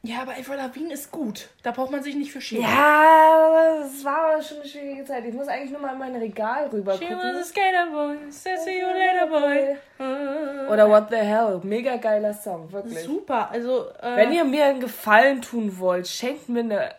Ja, 0.05 0.21
aber 0.21 0.33
Avril 0.33 0.57
Lavigne 0.57 0.93
ist 0.93 1.11
gut. 1.11 1.49
Da 1.63 1.71
braucht 1.71 1.89
man 1.89 2.03
sich 2.03 2.13
nicht 2.15 2.31
für 2.31 2.39
schämen. 2.39 2.63
Ja, 2.63 3.79
es 3.83 4.05
war 4.05 4.33
aber 4.33 4.41
schon 4.43 4.59
eine 4.59 4.67
schwierige 4.69 5.03
Zeit. 5.03 5.25
Ich 5.25 5.33
muss 5.33 5.47
eigentlich 5.47 5.71
nur 5.71 5.81
mal 5.81 5.93
in 5.93 5.99
mein 5.99 6.15
Regal 6.15 6.67
rüber 6.67 6.93
She 6.93 7.05
gucken. 7.05 7.17
was 7.17 7.37
a 7.37 7.43
skater 7.43 7.87
boy, 7.91 8.15
see 8.29 8.79
you 8.79 8.87
later 8.87 9.27
boy. 9.27 9.77
Oder 10.71 10.87
What 10.89 11.09
the 11.09 11.15
Hell. 11.15 11.59
Mega 11.63 11.95
geiler 11.95 12.33
Song, 12.33 12.71
wirklich. 12.71 12.99
Super, 12.99 13.49
also 13.49 13.87
äh, 14.01 14.15
Wenn 14.15 14.31
ihr 14.31 14.43
mir 14.43 14.65
einen 14.65 14.79
Gefallen 14.79 15.41
tun 15.41 15.79
wollt, 15.79 16.07
schenkt 16.07 16.49
mir 16.49 16.59
eine, 16.59 16.91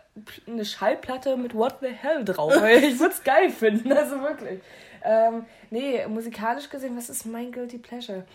eine 0.45 0.65
Schallplatte 0.65 1.37
mit 1.37 1.55
What 1.55 1.77
the 1.81 1.87
Hell 1.87 2.25
drauf. 2.25 2.53
Ich 2.67 2.99
würde 2.99 3.13
es 3.13 3.23
geil 3.23 3.49
finden, 3.51 3.91
also 3.93 4.21
wirklich. 4.21 4.59
Ähm, 5.03 5.45
nee, 5.69 6.05
musikalisch 6.07 6.69
gesehen, 6.69 6.97
was 6.97 7.09
ist 7.09 7.25
mein 7.25 7.53
Guilty 7.53 7.77
Pleasure? 7.77 8.25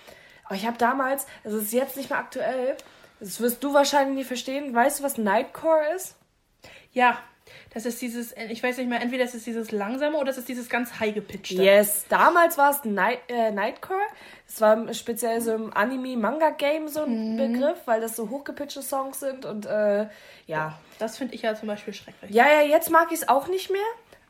Aber 0.46 0.54
ich 0.54 0.66
habe 0.66 0.78
damals, 0.78 1.26
also 1.44 1.58
es 1.58 1.64
ist 1.64 1.72
jetzt 1.72 1.96
nicht 1.96 2.08
mehr 2.08 2.18
aktuell, 2.18 2.76
das 3.22 3.40
wirst 3.40 3.62
du 3.62 3.72
wahrscheinlich 3.72 4.16
nie 4.16 4.24
verstehen. 4.24 4.74
Weißt 4.74 5.00
du, 5.00 5.04
was 5.04 5.16
Nightcore 5.16 5.94
ist? 5.94 6.16
ja, 6.92 7.18
das 7.74 7.86
ist 7.86 8.00
dieses, 8.02 8.34
ich 8.50 8.62
weiß 8.62 8.76
nicht 8.76 8.88
mehr, 8.88 9.00
entweder 9.00 9.24
ist 9.24 9.34
es 9.34 9.44
dieses 9.44 9.72
langsame 9.72 10.18
oder 10.18 10.30
es 10.30 10.38
ist 10.38 10.48
dieses 10.48 10.68
ganz 10.68 11.00
high 11.00 11.14
gepitchte. 11.14 11.54
Yes, 11.54 12.04
damals 12.08 12.58
war 12.58 12.70
es 12.70 12.84
Night, 12.84 13.18
äh, 13.28 13.50
Nightcore. 13.50 14.00
Das 14.46 14.60
war 14.60 14.92
speziell 14.94 15.40
so 15.40 15.54
im 15.54 15.74
Anime-Manga-Game 15.74 16.88
so 16.88 17.02
ein 17.04 17.36
Begriff, 17.36 17.78
weil 17.86 18.00
das 18.00 18.14
so 18.14 18.28
hochgepitchte 18.28 18.82
Songs 18.82 19.20
sind 19.20 19.44
und 19.46 19.66
äh, 19.66 20.06
ja. 20.46 20.78
Das 20.98 21.16
finde 21.16 21.34
ich 21.34 21.42
ja 21.42 21.54
zum 21.54 21.68
Beispiel 21.68 21.94
schrecklich. 21.94 22.30
Ja, 22.30 22.46
ja, 22.46 22.60
jetzt 22.62 22.90
mag 22.90 23.08
ich 23.10 23.22
es 23.22 23.28
auch 23.28 23.48
nicht 23.48 23.70
mehr. 23.70 23.80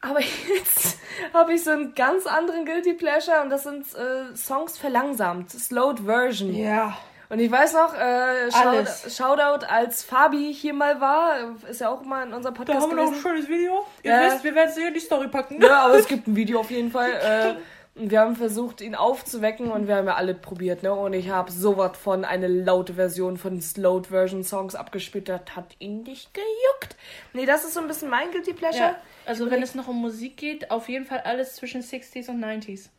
Aber 0.01 0.21
jetzt 0.57 0.99
habe 1.33 1.55
ich 1.55 1.65
so 1.65 1.71
einen 1.71 1.95
ganz 1.95 2.27
anderen 2.27 2.65
Guilty 2.65 2.95
Pleasure 2.95 3.43
und 3.43 3.51
das 3.51 3.65
sind 3.65 3.87
äh, 3.95 4.37
Songs 4.37 4.79
verlangsamt, 4.79 5.51
slowed 5.51 6.01
Version. 6.01 6.55
Ja. 6.55 6.97
Und 7.33 7.39
ich 7.39 7.51
weiß 7.51 7.73
noch, 7.73 7.95
äh, 7.95 8.51
Shout, 8.51 9.11
Shoutout, 9.11 9.65
als 9.67 10.03
Fabi 10.05 10.53
hier 10.53 10.75
mal 10.75 11.01
war, 11.01 11.57
ist 11.67 11.81
ja 11.81 11.89
auch 11.89 12.03
mal 12.03 12.27
in 12.27 12.35
unserem 12.35 12.55
Podcast. 12.55 12.77
Da 12.79 12.83
haben 12.83 12.91
wir 12.95 13.03
noch 13.05 13.11
ein 13.11 13.19
schönes 13.19 13.49
Video. 13.49 13.87
Ihr 14.03 14.11
Ja. 14.13 14.27
wisst, 14.27 14.45
wir 14.45 14.55
werden 14.55 14.69
es 14.69 14.77
hier 14.77 14.89
in 14.89 14.93
die 14.93 15.01
Story 15.01 15.29
packen. 15.29 15.59
Ja, 15.63 15.87
aber 15.87 15.95
es 15.99 16.07
gibt 16.09 16.27
ein 16.29 16.37
Video 16.37 16.61
auf 16.61 16.71
jeden 16.71 16.91
Fall. 16.91 17.11
Äh, 17.11 17.55
und 17.99 18.11
wir 18.11 18.21
haben 18.21 18.37
versucht, 18.37 18.83
ihn 18.83 18.95
aufzuwecken 18.95 19.71
und 19.71 19.89
wir 19.89 19.97
haben 19.97 20.09
ja 20.09 20.15
alle 20.17 20.35
probiert, 20.35 20.83
ne? 20.83 20.93
Und 20.93 21.15
ich 21.15 21.31
habe 21.31 21.51
sowas 21.51 21.97
von 21.97 22.27
eine 22.27 22.49
laute 22.49 22.93
Version 22.93 23.39
von 23.39 23.63
Slowed 23.63 24.09
Version 24.09 24.45
Songs 24.45 24.75
abgespielt. 24.75 25.31
Das 25.31 25.41
hat 25.57 25.75
ihn 25.79 26.03
nicht 26.03 26.35
gejuckt. 26.35 26.97
Nee, 27.33 27.47
das 27.47 27.65
ist 27.65 27.73
so 27.73 27.81
ein 27.81 27.89
bisschen 27.89 28.11
mein 28.11 28.31
Guilty 28.31 28.53
Pleasure. 28.53 28.91
Ja, 28.91 28.97
also 29.25 29.51
wenn 29.51 29.63
es 29.63 29.75
noch 29.75 29.89
um 29.89 29.97
Musik 30.03 30.37
geht, 30.37 30.71
auf 30.71 30.91
jeden 30.91 31.07
Fall 31.07 31.21
alles 31.25 31.57
zwischen 31.57 31.83
60s 31.83 32.29
und 32.29 32.45
90s. 32.45 32.91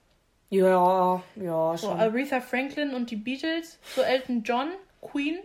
Ja, 0.54 1.22
ja, 1.36 1.78
So 1.78 1.88
schon. 1.88 2.00
Aretha 2.00 2.39
Franklin 2.42 2.94
und 2.94 3.10
die 3.12 3.16
Beatles, 3.16 3.80
so 3.96 4.02
Elton 4.02 4.44
John, 4.44 4.70
Queen. 5.02 5.38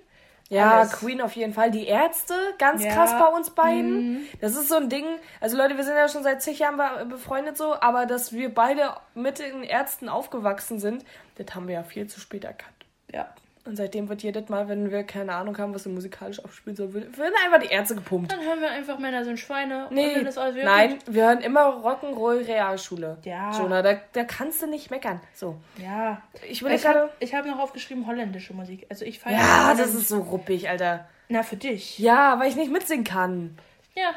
Ja, 0.51 0.79
alles. 0.79 0.93
Queen 0.93 1.21
auf 1.21 1.37
jeden 1.37 1.53
Fall. 1.53 1.71
Die 1.71 1.87
Ärzte, 1.87 2.33
ganz 2.59 2.83
Ja. 2.83 2.91
Mhm. 2.91 2.95
krass 2.95 3.11
bei 3.19 3.27
uns 3.27 3.51
beiden. 3.51 4.27
Das 4.41 4.57
ist 4.57 4.69
so 4.69 4.77
ein 4.77 4.89
Ding. 4.89 5.05
Also 5.43 5.59
Leute, 5.59 5.77
wir 5.77 5.85
sind 5.85 5.95
ja 5.95 6.09
schon 6.09 6.23
seit 6.23 6.41
zig 6.43 6.59
Jahren 6.61 6.79
be- 6.79 7.05
befreundet 7.05 7.59
so, 7.59 7.75
aber 7.79 8.07
dass 8.07 8.33
wir 8.33 8.55
beide 8.55 8.95
mit 9.15 9.41
den 9.41 9.63
Ärzten 9.63 10.09
aufgewachsen 10.09 10.79
sind, 10.79 11.05
das 11.37 11.55
haben 11.55 11.69
wir 11.69 11.75
ja 11.75 11.83
viel 11.83 12.07
zu 12.07 12.19
spät 12.19 12.45
erkannt. 12.45 12.73
Ja. 13.13 13.29
Und 13.69 13.77
seitdem 13.77 14.09
wird 14.09 14.23
jedes 14.23 14.49
Mal, 14.49 14.67
wenn 14.69 14.91
wir 14.91 15.05
keine 15.05 15.35
Ahnung 15.35 15.59
haben, 15.59 15.75
was 15.75 15.85
wir 15.85 15.93
musikalisch 15.93 16.43
aufspielen 16.43 16.75
sollen, 16.75 16.95
werden 16.95 17.35
einfach 17.45 17.61
die 17.61 17.67
Ärzte 17.71 17.95
gepumpt. 17.97 18.33
Dann 18.33 18.41
hören 18.41 18.61
wir 18.63 18.71
einfach 18.71 18.99
Männer 18.99 19.25
sind 19.27 19.39
Schweine 19.39 19.89
und 19.89 19.95
Nee, 19.95 20.15
dann 20.15 20.25
ist 20.27 20.39
alles 20.39 20.57
nein, 20.65 20.99
wir 21.07 21.25
hören 21.27 21.41
immer 21.43 21.61
Rock'n'Roll 21.85 22.47
Realschule. 22.47 23.19
Ja. 23.25 23.53
Jonah, 23.53 23.83
da, 23.83 24.01
da 24.15 24.25
kannst 24.25 24.63
du 24.63 24.67
nicht 24.69 24.91
meckern. 24.91 25.21
So. 25.35 25.57
Ja. 25.77 26.23
Ich 26.49 26.63
will 26.63 26.73
Ich 26.73 26.81
gerade. 26.83 27.11
habe 27.21 27.27
hab 27.33 27.45
noch 27.45 27.59
aufgeschrieben 27.59 28.07
holländische 28.07 28.55
Musik. 28.55 28.87
Also 28.89 29.05
ich 29.05 29.19
feiere 29.19 29.39
Ja, 29.39 29.75
das 29.75 29.93
ist 29.95 30.09
so 30.09 30.21
ruppig, 30.21 30.67
Alter. 30.71 31.07
Na, 31.29 31.43
für 31.43 31.57
dich. 31.57 31.99
Ja, 31.99 32.41
weil 32.41 32.49
ich 32.49 32.57
nicht 32.57 32.73
mitsingen 32.73 33.05
kann. 33.05 33.59
Ja, 33.95 34.13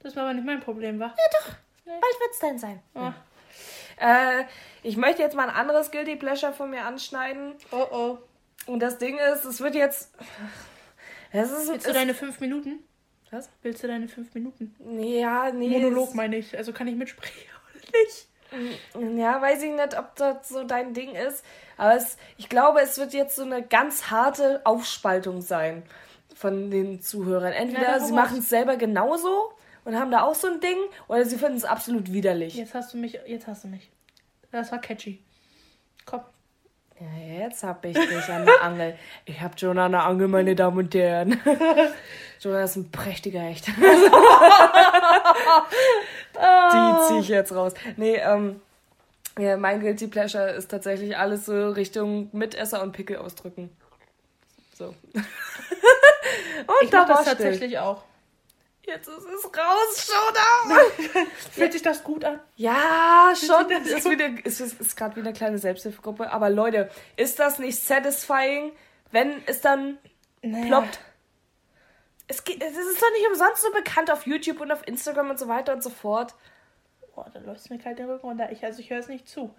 das 0.00 0.16
war 0.16 0.24
aber 0.24 0.34
nicht 0.34 0.44
mein 0.46 0.58
Problem, 0.58 0.98
wa? 0.98 1.14
Bald 1.84 2.02
wird's 2.20 2.40
denn 2.40 2.58
sein. 2.58 2.80
Oh, 2.96 3.12
Äh, 3.98 4.44
ich 4.82 4.96
möchte 4.96 5.22
jetzt 5.22 5.36
mal 5.36 5.48
ein 5.48 5.54
anderes 5.54 5.92
Guilty 5.92 6.16
Pleasure 6.16 6.52
von 6.52 6.70
mir 6.70 6.84
anschneiden. 6.84 7.54
oh. 7.70 7.86
oh. 7.92 8.18
Und 8.66 8.80
das 8.80 8.98
Ding 8.98 9.18
ist, 9.32 9.44
es 9.44 9.60
wird 9.60 9.74
jetzt. 9.74 10.12
Es 11.32 11.50
ist, 11.50 11.68
Willst 11.68 11.86
du 11.86 11.92
deine 11.92 12.14
fünf 12.14 12.40
Minuten? 12.40 12.80
Was? 13.30 13.48
Willst 13.62 13.82
du 13.82 13.88
deine 13.88 14.08
fünf 14.08 14.32
Minuten? 14.34 14.74
Ja, 14.98 15.50
nee. 15.52 15.68
Monolog 15.68 16.14
meine 16.14 16.36
ich. 16.36 16.56
Also 16.56 16.72
kann 16.72 16.86
ich 16.86 16.94
mitsprechen 16.94 17.34
oder 17.82 17.98
nicht? 17.98 19.18
Ja, 19.18 19.42
weiß 19.42 19.62
ich 19.62 19.72
nicht, 19.72 19.98
ob 19.98 20.14
das 20.16 20.48
so 20.48 20.64
dein 20.64 20.94
Ding 20.94 21.14
ist. 21.14 21.44
Aber 21.76 21.94
es, 21.96 22.16
ich 22.36 22.48
glaube, 22.48 22.80
es 22.80 22.96
wird 22.98 23.12
jetzt 23.12 23.36
so 23.36 23.42
eine 23.42 23.62
ganz 23.62 24.10
harte 24.10 24.64
Aufspaltung 24.64 25.42
sein 25.42 25.82
von 26.34 26.70
den 26.70 27.00
Zuhörern. 27.00 27.52
Entweder 27.52 27.98
Ja, 27.98 28.00
sie 28.00 28.12
machen 28.12 28.38
es 28.38 28.48
selber 28.48 28.76
genauso 28.76 29.52
und 29.84 29.98
haben 29.98 30.10
da 30.10 30.22
auch 30.22 30.34
so 30.34 30.46
ein 30.46 30.60
Ding, 30.60 30.76
oder 31.08 31.24
sie 31.24 31.38
finden 31.38 31.56
es 31.56 31.64
absolut 31.64 32.12
widerlich. 32.12 32.54
Jetzt 32.54 32.74
hast 32.74 32.94
du 32.94 32.98
mich, 32.98 33.18
jetzt 33.26 33.46
hast 33.46 33.64
du 33.64 33.68
mich. 33.68 33.90
Das 34.52 34.70
war 34.70 34.80
catchy. 34.80 35.22
Komm. 36.04 36.20
Ja, 36.98 37.06
jetzt 37.44 37.62
hab 37.62 37.84
ich 37.84 37.94
dich 37.94 38.28
an 38.28 38.46
der 38.46 38.62
Angel. 38.62 38.96
Ich 39.26 39.40
hab 39.40 39.58
Jonah 39.60 39.86
an 39.86 39.92
der 39.92 40.04
Angel, 40.04 40.28
meine 40.28 40.54
Damen 40.54 40.78
und 40.78 40.94
Herren. 40.94 41.38
Jonah 42.40 42.62
ist 42.64 42.76
ein 42.76 42.90
prächtiger 42.90 43.40
Hecht. 43.40 43.66
Die 43.68 43.72
zieh 47.08 47.18
ich 47.20 47.28
jetzt 47.28 47.54
raus. 47.54 47.74
Nee, 47.96 48.16
ähm, 48.16 48.60
ja, 49.38 49.56
mein 49.58 49.80
Guilty 49.80 50.06
Pleasure 50.06 50.50
ist 50.50 50.70
tatsächlich 50.70 51.16
alles 51.16 51.46
so 51.46 51.70
Richtung 51.70 52.30
Mitesser 52.32 52.82
und 52.82 52.92
Pickel 52.92 53.18
ausdrücken. 53.18 53.70
So. 54.74 54.86
und 55.14 55.24
Ich 56.82 56.92
mach 56.92 57.06
das 57.06 57.24
tatsächlich 57.24 57.78
auch. 57.78 58.02
Jetzt 58.86 59.08
ist 59.08 59.18
es 59.18 59.44
raus, 59.44 60.08
Jonah! 60.08 61.24
Fühlt 61.52 61.72
sich 61.72 61.82
das 61.82 62.04
gut 62.04 62.24
an? 62.24 62.38
Ja, 62.54 63.32
schon. 63.34 63.68
das 63.68 63.88
Ist, 63.88 64.08
wieder, 64.08 64.28
ist, 64.44 64.60
ist, 64.60 64.80
ist 64.80 64.96
gerade 64.96 65.16
wieder 65.16 65.26
eine 65.28 65.36
kleine 65.36 65.58
Selbsthilfegruppe. 65.58 66.30
Aber 66.32 66.50
Leute, 66.50 66.88
ist 67.16 67.38
das 67.40 67.58
nicht 67.58 67.78
satisfying, 67.80 68.72
wenn 69.10 69.42
es 69.46 69.60
dann 69.60 69.98
Naja. 70.42 70.66
ploppt? 70.66 71.00
Es, 72.28 72.44
geht, 72.44 72.62
es 72.62 72.76
ist 72.76 73.02
doch 73.02 73.10
nicht 73.12 73.26
umsonst 73.28 73.62
so 73.62 73.72
bekannt 73.72 74.10
auf 74.10 74.24
YouTube 74.26 74.60
und 74.60 74.70
auf 74.70 74.86
Instagram 74.86 75.30
und 75.30 75.38
so 75.38 75.48
weiter 75.48 75.72
und 75.72 75.82
so 75.82 75.90
fort. 75.90 76.34
Boah, 77.14 77.28
da 77.32 77.40
läuft 77.40 77.68
mir 77.70 77.78
kalt 77.78 77.98
den 77.98 78.08
Rücken 78.08 78.26
runter. 78.26 78.52
Ich, 78.52 78.64
also 78.64 78.80
ich 78.80 78.90
höre 78.90 78.98
es 79.00 79.08
nicht 79.08 79.28
zu. 79.28 79.52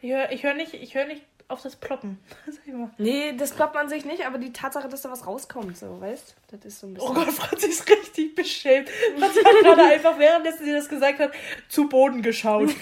Ich 0.00 0.10
höre 0.10 0.32
ich 0.32 0.42
hör 0.42 0.54
nicht, 0.54 0.72
ich 0.74 0.94
hör 0.94 1.04
nicht 1.06 1.24
auf 1.50 1.62
das 1.62 1.76
Ploppen. 1.76 2.18
Nee, 2.98 3.32
das 3.36 3.56
klappt 3.56 3.74
man 3.74 3.88
sich 3.88 4.04
nicht, 4.04 4.26
aber 4.26 4.38
die 4.38 4.52
Tatsache, 4.52 4.88
dass 4.88 5.02
da 5.02 5.10
was 5.10 5.26
rauskommt, 5.26 5.76
so, 5.76 6.00
weißt 6.00 6.36
Das 6.50 6.64
ist 6.64 6.80
so 6.80 6.86
ein 6.86 6.94
bisschen. 6.94 7.10
Oh 7.10 7.14
Gott, 7.14 7.28
Franzi 7.30 7.68
ist 7.68 7.88
richtig 7.88 8.34
beschämt. 8.34 8.88
Franzi 9.18 9.40
hat 9.40 9.52
gerade 9.62 9.82
einfach, 9.82 10.18
währenddessen 10.18 10.64
sie 10.64 10.72
das 10.72 10.88
gesagt 10.88 11.18
hat, 11.18 11.32
zu 11.68 11.88
Boden 11.88 12.22
geschaut. 12.22 12.70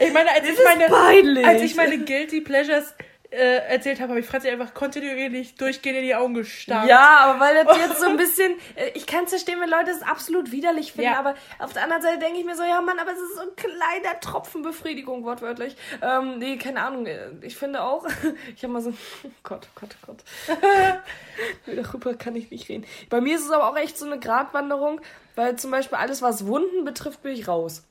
Ich 0.00 0.12
meine, 0.12 0.30
als 0.30 0.48
ich 0.48 0.56
meine, 0.62 0.86
peinlich. 0.86 1.44
als 1.44 1.60
ich 1.62 1.74
meine 1.74 1.98
Guilty 1.98 2.40
Pleasures 2.42 2.94
erzählt 3.30 4.00
habe, 4.00 4.10
habe 4.10 4.20
ich 4.20 4.26
Franzi 4.26 4.48
einfach 4.48 4.72
kontinuierlich 4.72 5.54
durchgehend 5.56 5.98
in 5.98 6.04
die 6.04 6.14
Augen 6.14 6.34
gestarrt. 6.34 6.88
Ja, 6.88 7.18
aber 7.24 7.40
weil 7.40 7.62
das 7.64 7.76
jetzt 7.76 8.00
so 8.00 8.06
ein 8.06 8.16
bisschen. 8.16 8.52
äh, 8.74 8.90
Ich 8.94 9.06
kann 9.06 9.24
es 9.24 9.30
verstehen, 9.30 9.60
wenn 9.60 9.68
Leute 9.68 9.90
es 9.90 10.02
absolut 10.02 10.50
widerlich 10.50 10.92
finden, 10.92 11.10
Ja. 11.12 11.18
aber 11.18 11.34
auf 11.58 11.72
der 11.74 11.82
anderen 11.84 12.00
Seite 12.02 12.18
denke 12.18 12.38
ich 12.40 12.46
mir 12.46 12.56
so, 12.56 12.62
ja 12.64 12.80
Mann, 12.80 12.98
aber 12.98 13.12
es 13.12 13.18
ist 13.18 13.34
so 13.36 13.42
ein 13.42 13.54
kleiner 13.56 14.18
Tropfen 14.20 14.62
Befriedigung, 14.62 15.24
wortwörtlich. 15.24 15.76
Ähm, 16.00 16.38
nee, 16.38 16.56
keine 16.56 16.80
Ahnung. 16.82 17.04
äh, 17.06 17.28
Ich 17.42 17.56
finde 17.56 17.82
auch, 17.82 18.06
ich 18.56 18.62
habe 18.62 18.72
mal 18.72 18.80
so. 18.82 18.94
Oh 19.24 19.30
Gott, 19.42 19.68
oh 19.74 19.80
Gott, 19.80 19.96
oh 20.02 20.06
Gott. 20.06 20.24
Darüber 21.66 22.14
kann 22.14 22.34
ich 22.36 22.50
nicht 22.50 22.68
reden. 22.68 22.86
Bei 23.10 23.20
mir 23.20 23.36
ist 23.36 23.44
es 23.44 23.50
aber 23.50 23.68
auch 23.70 23.76
echt 23.76 23.98
so 23.98 24.06
eine 24.06 24.18
Gratwanderung, 24.18 25.00
weil 25.34 25.56
zum 25.56 25.70
Beispiel 25.70 25.98
alles, 25.98 26.22
was 26.22 26.46
Wunden 26.46 26.84
betrifft, 26.84 27.22
bin 27.22 27.32
ich 27.32 27.46
raus. 27.48 27.84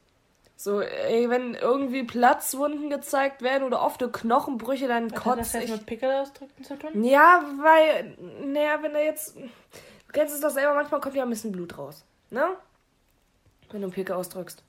So, 0.59 0.81
ey, 0.81 1.29
wenn 1.29 1.53
irgendwie 1.53 2.01
Platzwunden 2.03 2.89
gezeigt 2.89 3.43
werden 3.43 3.63
oder 3.63 3.83
offene 3.83 4.11
Knochenbrüche, 4.11 4.87
dann 4.87 5.11
Was 5.11 5.23
hat 5.25 5.39
das 5.39 5.53
jetzt 5.53 5.65
ich. 5.65 5.71
mit 5.71 5.85
Pickel 5.85 6.11
ausdrücken 6.11 6.63
zu 6.63 6.75
tun? 6.79 7.03
Ja, 7.03 7.43
weil, 7.61 8.17
naja, 8.43 8.79
wenn 8.81 8.95
er 8.95 9.05
jetzt. 9.05 9.35
Du 9.35 10.13
kennst 10.13 10.33
es 10.33 10.41
doch 10.41 10.49
selber, 10.49 10.73
manchmal 10.73 10.99
kommt 10.99 11.15
ja 11.15 11.21
ein 11.23 11.29
bisschen 11.29 11.51
Blut 11.51 11.77
raus. 11.77 12.03
Ne? 12.31 12.43
Wenn 13.69 13.81
du 13.81 13.85
einen 13.87 13.93
Pickel 13.93 14.15
ausdrückst. 14.15 14.63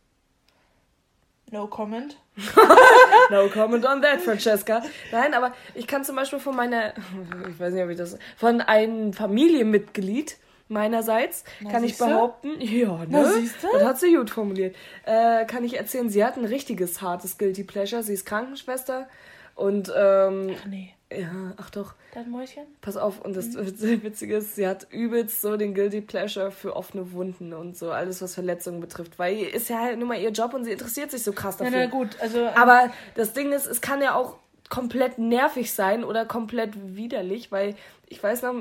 No 1.51 1.67
comment. 1.67 2.19
No 3.31 3.49
comment 3.49 3.85
on 3.87 4.03
that, 4.03 4.21
Francesca. 4.21 4.83
Nein, 5.11 5.33
aber 5.35 5.53
ich 5.75 5.87
kann 5.87 6.05
zum 6.05 6.17
Beispiel 6.17 6.39
von 6.39 6.55
meiner. 6.55 6.93
Ich 7.51 7.59
weiß 7.59 7.73
nicht, 7.73 7.83
ob 7.83 7.89
ich 7.89 7.97
das. 7.97 8.19
Von 8.37 8.61
einem 8.61 9.15
Familienmitglied 9.15 10.37
meinerseits 10.69 11.45
Na, 11.61 11.71
kann 11.71 11.85
ich 11.85 11.97
behaupten. 11.99 12.51
Ja, 12.61 12.99
ne? 12.99 13.07
Na? 13.09 13.25
Das 13.73 13.85
hat 13.85 13.99
sie 14.01 14.15
gut 14.15 14.31
formuliert. 14.31 14.77
Äh, 15.05 15.45
kann 15.47 15.65
ich 15.65 15.77
erzählen, 15.79 16.09
sie 16.11 16.25
hat 16.25 16.37
ein 16.37 16.45
richtiges 16.45 17.01
hartes 17.03 17.39
Guilty 17.39 17.65
Pleasure. 17.65 18.03
Sie 18.03 18.13
ist 18.15 18.27
Krankenschwester. 18.27 19.09
Und, 19.55 19.93
ähm, 19.97 20.55
Ach 20.63 20.67
nee, 20.67 20.95
ja, 21.13 21.53
ach 21.57 21.71
doch. 21.71 21.95
das 22.15 22.27
Mäuschen. 22.27 22.63
Pass 22.81 22.97
auf, 22.97 23.21
und 23.23 23.35
das 23.37 23.47
Mhm. 23.49 23.57
Witzige 24.05 24.37
ist, 24.37 24.55
sie 24.55 24.69
hat 24.69 24.87
übelst 24.93 25.41
so 25.41 25.57
den 25.57 25.75
Guilty 25.75 26.01
Pleasure 26.01 26.53
für 26.53 26.77
offene 26.77 27.11
Wunden 27.13 27.53
und 27.53 27.77
so, 27.77 27.91
alles 27.91 28.23
was 28.23 28.35
Verletzungen 28.35 28.81
betrifft. 28.81 29.19
Weil 29.19 29.37
ist 29.41 29.69
ja 29.69 29.81
halt 29.81 29.99
nur 29.99 30.07
mal 30.07 30.21
ihr 30.21 30.31
Job 30.31 30.55
und 30.55 30.65
sie 30.65 30.71
interessiert 30.71 31.11
sich 31.11 31.25
so 31.25 31.33
krass 31.33 31.57
dafür. 31.57 31.77
na 31.77 31.87
gut, 31.87 32.11
also. 32.21 32.39
ähm, 32.39 32.51
Aber 32.55 32.91
das 33.17 33.33
Ding 33.33 33.51
ist, 33.53 33.67
es 33.67 33.81
kann 33.81 34.01
ja 34.01 34.15
auch 34.15 34.37
komplett 34.69 35.19
nervig 35.19 35.73
sein 35.73 36.05
oder 36.05 36.25
komplett 36.25 36.75
widerlich, 36.95 37.51
weil 37.51 37.75
ich 38.07 38.23
weiß 38.23 38.43
noch, 38.43 38.55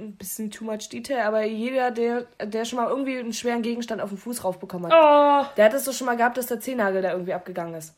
ein 0.00 0.16
bisschen 0.16 0.50
too 0.50 0.64
much 0.64 0.88
detail, 0.90 1.22
aber 1.24 1.44
jeder, 1.44 1.90
der, 1.90 2.26
der 2.42 2.64
schon 2.64 2.78
mal 2.78 2.88
irgendwie 2.88 3.18
einen 3.18 3.32
schweren 3.32 3.62
Gegenstand 3.62 4.00
auf 4.00 4.08
den 4.10 4.18
Fuß 4.18 4.44
raufbekommen 4.44 4.90
hat, 4.92 4.98
Oh, 4.98 5.46
der 5.56 5.64
hat 5.66 5.74
es 5.74 5.84
doch 5.84 5.92
schon 5.92 6.06
mal 6.06 6.16
gehabt, 6.16 6.36
dass 6.38 6.46
der 6.46 6.60
Zehennagel 6.60 7.02
da 7.02 7.12
irgendwie 7.12 7.34
abgegangen 7.34 7.74
ist. 7.74 7.94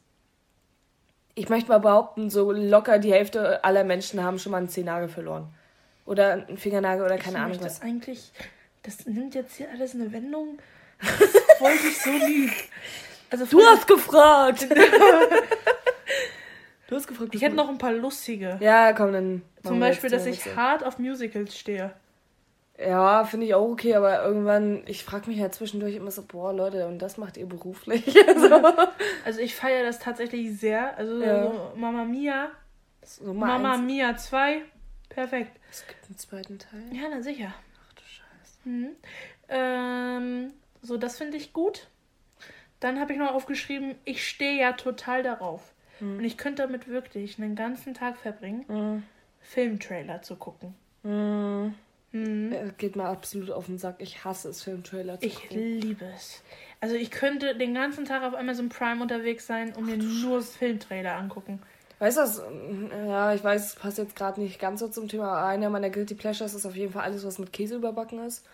Ich 1.34 1.48
möchte 1.48 1.68
mal 1.70 1.80
behaupten, 1.80 2.28
so 2.28 2.52
locker 2.52 2.98
die 2.98 3.12
Hälfte 3.12 3.64
aller 3.64 3.84
Menschen 3.84 4.22
haben 4.22 4.38
schon 4.38 4.52
mal 4.52 4.58
einen 4.58 4.68
Zehennagel 4.68 5.08
verloren. 5.08 5.48
Oder 6.04 6.32
einen 6.32 6.58
Fingernagel 6.58 7.04
oder 7.04 7.16
keine 7.16 7.38
ich 7.38 7.42
Ahnung 7.42 7.58
was. 7.62 7.80
eigentlich. 7.80 8.32
Das 8.82 9.06
nimmt 9.06 9.34
jetzt 9.34 9.56
hier 9.56 9.68
alles 9.70 9.94
eine 9.94 10.12
Wendung. 10.12 10.58
Das 11.00 11.60
wollte 11.60 11.86
ich 11.86 11.98
so 12.02 12.10
nie. 12.10 12.50
Also 13.30 13.46
Du 13.46 13.60
hast 13.64 13.86
gefragt! 13.86 14.66
du 16.92 16.96
hast 16.98 17.06
gefragt. 17.08 17.34
Ich 17.34 17.42
hätte 17.42 17.56
noch 17.56 17.68
ein 17.68 17.78
paar 17.78 17.92
lustige. 17.92 18.58
Ja, 18.60 18.92
komm, 18.92 19.12
dann. 19.12 19.42
Zum 19.64 19.80
Beispiel, 19.80 20.10
dass 20.10 20.26
ich 20.26 20.44
Witze. 20.44 20.56
hart 20.56 20.84
auf 20.84 20.98
Musicals 20.98 21.56
stehe. 21.58 21.92
Ja, 22.78 23.24
finde 23.24 23.46
ich 23.46 23.54
auch 23.54 23.68
okay, 23.68 23.94
aber 23.94 24.24
irgendwann, 24.24 24.82
ich 24.86 25.04
frage 25.04 25.28
mich 25.28 25.38
ja 25.38 25.50
zwischendurch 25.50 25.94
immer 25.94 26.10
so, 26.10 26.22
boah, 26.22 26.52
Leute, 26.52 26.86
und 26.88 26.98
das 27.00 27.16
macht 27.16 27.36
ihr 27.36 27.46
beruflich? 27.46 28.04
so. 28.36 28.74
Also 29.24 29.40
ich 29.40 29.54
feiere 29.54 29.84
das 29.84 29.98
tatsächlich 29.98 30.58
sehr. 30.58 30.96
Also 30.96 31.22
Ja. 31.22 31.44
so 31.44 31.72
Mama 31.76 32.04
Mia, 32.04 32.50
Mama 33.22 33.74
eins. 33.74 33.82
Mia 33.82 34.16
2, 34.16 34.62
perfekt. 35.10 35.58
Es 35.70 35.86
gibt 35.86 36.04
einen 36.06 36.18
zweiten 36.18 36.58
Teil. 36.58 36.82
Ja, 36.92 37.02
na 37.10 37.22
sicher. 37.22 37.52
Ach 37.54 37.92
du 37.94 38.02
Scheiße. 38.02 38.68
Mhm. 38.68 38.88
Ähm, 39.48 40.52
so, 40.80 40.96
das 40.96 41.18
finde 41.18 41.36
ich 41.36 41.52
gut. 41.52 41.86
Dann 42.80 42.98
habe 42.98 43.12
ich 43.12 43.18
noch 43.18 43.32
aufgeschrieben, 43.32 43.94
ich 44.04 44.26
stehe 44.26 44.58
ja 44.60 44.72
total 44.72 45.22
darauf. 45.22 45.71
Und 46.02 46.24
ich 46.24 46.36
könnte 46.36 46.62
damit 46.62 46.88
wirklich 46.88 47.38
einen 47.38 47.54
ganzen 47.54 47.94
Tag 47.94 48.16
verbringen. 48.16 48.64
Mhm. 48.68 49.02
Filmtrailer 49.40 50.22
zu 50.22 50.36
gucken. 50.36 50.74
Mhm. 51.02 51.74
Mhm. 52.12 52.72
Geht 52.76 52.96
mir 52.96 53.04
absolut 53.04 53.50
auf 53.50 53.66
den 53.66 53.78
Sack. 53.78 53.96
Ich 53.98 54.24
hasse 54.24 54.50
es, 54.50 54.62
Filmtrailer 54.62 55.18
zu 55.18 55.26
ich 55.26 55.34
gucken. 55.34 55.58
Ich 55.58 55.84
liebe 55.84 56.04
es. 56.14 56.42
Also 56.80 56.94
ich 56.94 57.10
könnte 57.10 57.56
den 57.56 57.74
ganzen 57.74 58.04
Tag 58.04 58.22
auf 58.22 58.34
Amazon 58.34 58.68
Prime 58.68 59.02
unterwegs 59.02 59.46
sein 59.46 59.72
und 59.74 59.86
mir 59.86 59.96
nur 59.96 60.42
Filmtrailer 60.42 61.14
angucken. 61.14 61.60
Weißt 62.02 62.16
du, 62.16 62.22
was, 62.22 62.42
ja, 63.06 63.32
ich 63.32 63.44
weiß, 63.44 63.64
es 63.64 63.74
passt 63.76 63.96
jetzt 63.96 64.16
gerade 64.16 64.40
nicht 64.40 64.58
ganz 64.58 64.80
so 64.80 64.88
zum 64.88 65.06
Thema. 65.06 65.28
aber 65.28 65.46
Einer 65.46 65.70
meiner 65.70 65.88
Guilty 65.88 66.16
Pleasures 66.16 66.52
ist 66.52 66.66
auf 66.66 66.74
jeden 66.74 66.92
Fall 66.92 67.04
alles, 67.04 67.24
was 67.24 67.38
mit 67.38 67.52
Käse 67.52 67.76
überbacken 67.76 68.18
ist. 68.26 68.44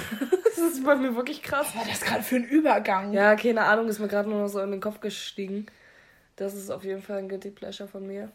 das 0.44 0.58
ist 0.58 0.82
bei 0.82 0.96
mir 0.96 1.14
wirklich 1.14 1.42
krass. 1.42 1.66
Was 1.74 1.76
war 1.76 1.84
das 1.86 2.00
gerade 2.00 2.22
für 2.22 2.36
ein 2.36 2.44
Übergang? 2.44 3.12
Ja, 3.12 3.36
keine 3.36 3.60
Ahnung, 3.64 3.88
ist 3.88 3.98
mir 3.98 4.08
gerade 4.08 4.30
nur 4.30 4.40
noch 4.40 4.48
so 4.48 4.60
in 4.60 4.70
den 4.70 4.80
Kopf 4.80 5.00
gestiegen. 5.00 5.66
Das 6.36 6.54
ist 6.54 6.70
auf 6.70 6.84
jeden 6.84 7.02
Fall 7.02 7.18
ein 7.18 7.28
Guilty 7.28 7.50
Pleasure 7.50 7.88
von 7.88 8.06
mir. 8.06 8.30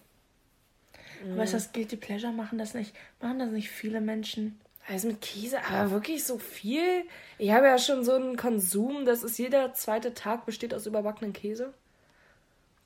Aber 1.33 1.43
ist 1.43 1.53
das 1.53 1.73
Guilty 1.73 1.97
Pleasure? 1.97 2.31
Machen 2.31 2.57
das 2.57 2.73
nicht, 2.73 2.95
machen 3.21 3.39
das 3.39 3.49
nicht 3.49 3.69
viele 3.69 3.99
Menschen? 3.99 4.59
Also 4.87 5.07
mit 5.09 5.21
Käse, 5.21 5.59
aber 5.69 5.91
wirklich 5.91 6.23
so 6.23 6.39
viel? 6.39 7.03
Ich 7.37 7.51
habe 7.51 7.67
ja 7.67 7.77
schon 7.77 8.03
so 8.03 8.13
einen 8.13 8.37
Konsum, 8.37 9.05
das 9.05 9.23
ist 9.23 9.37
jeder 9.37 9.73
zweite 9.73 10.13
Tag 10.13 10.45
besteht 10.45 10.73
aus 10.73 10.87
überbackenen 10.87 11.33
Käse. 11.33 11.73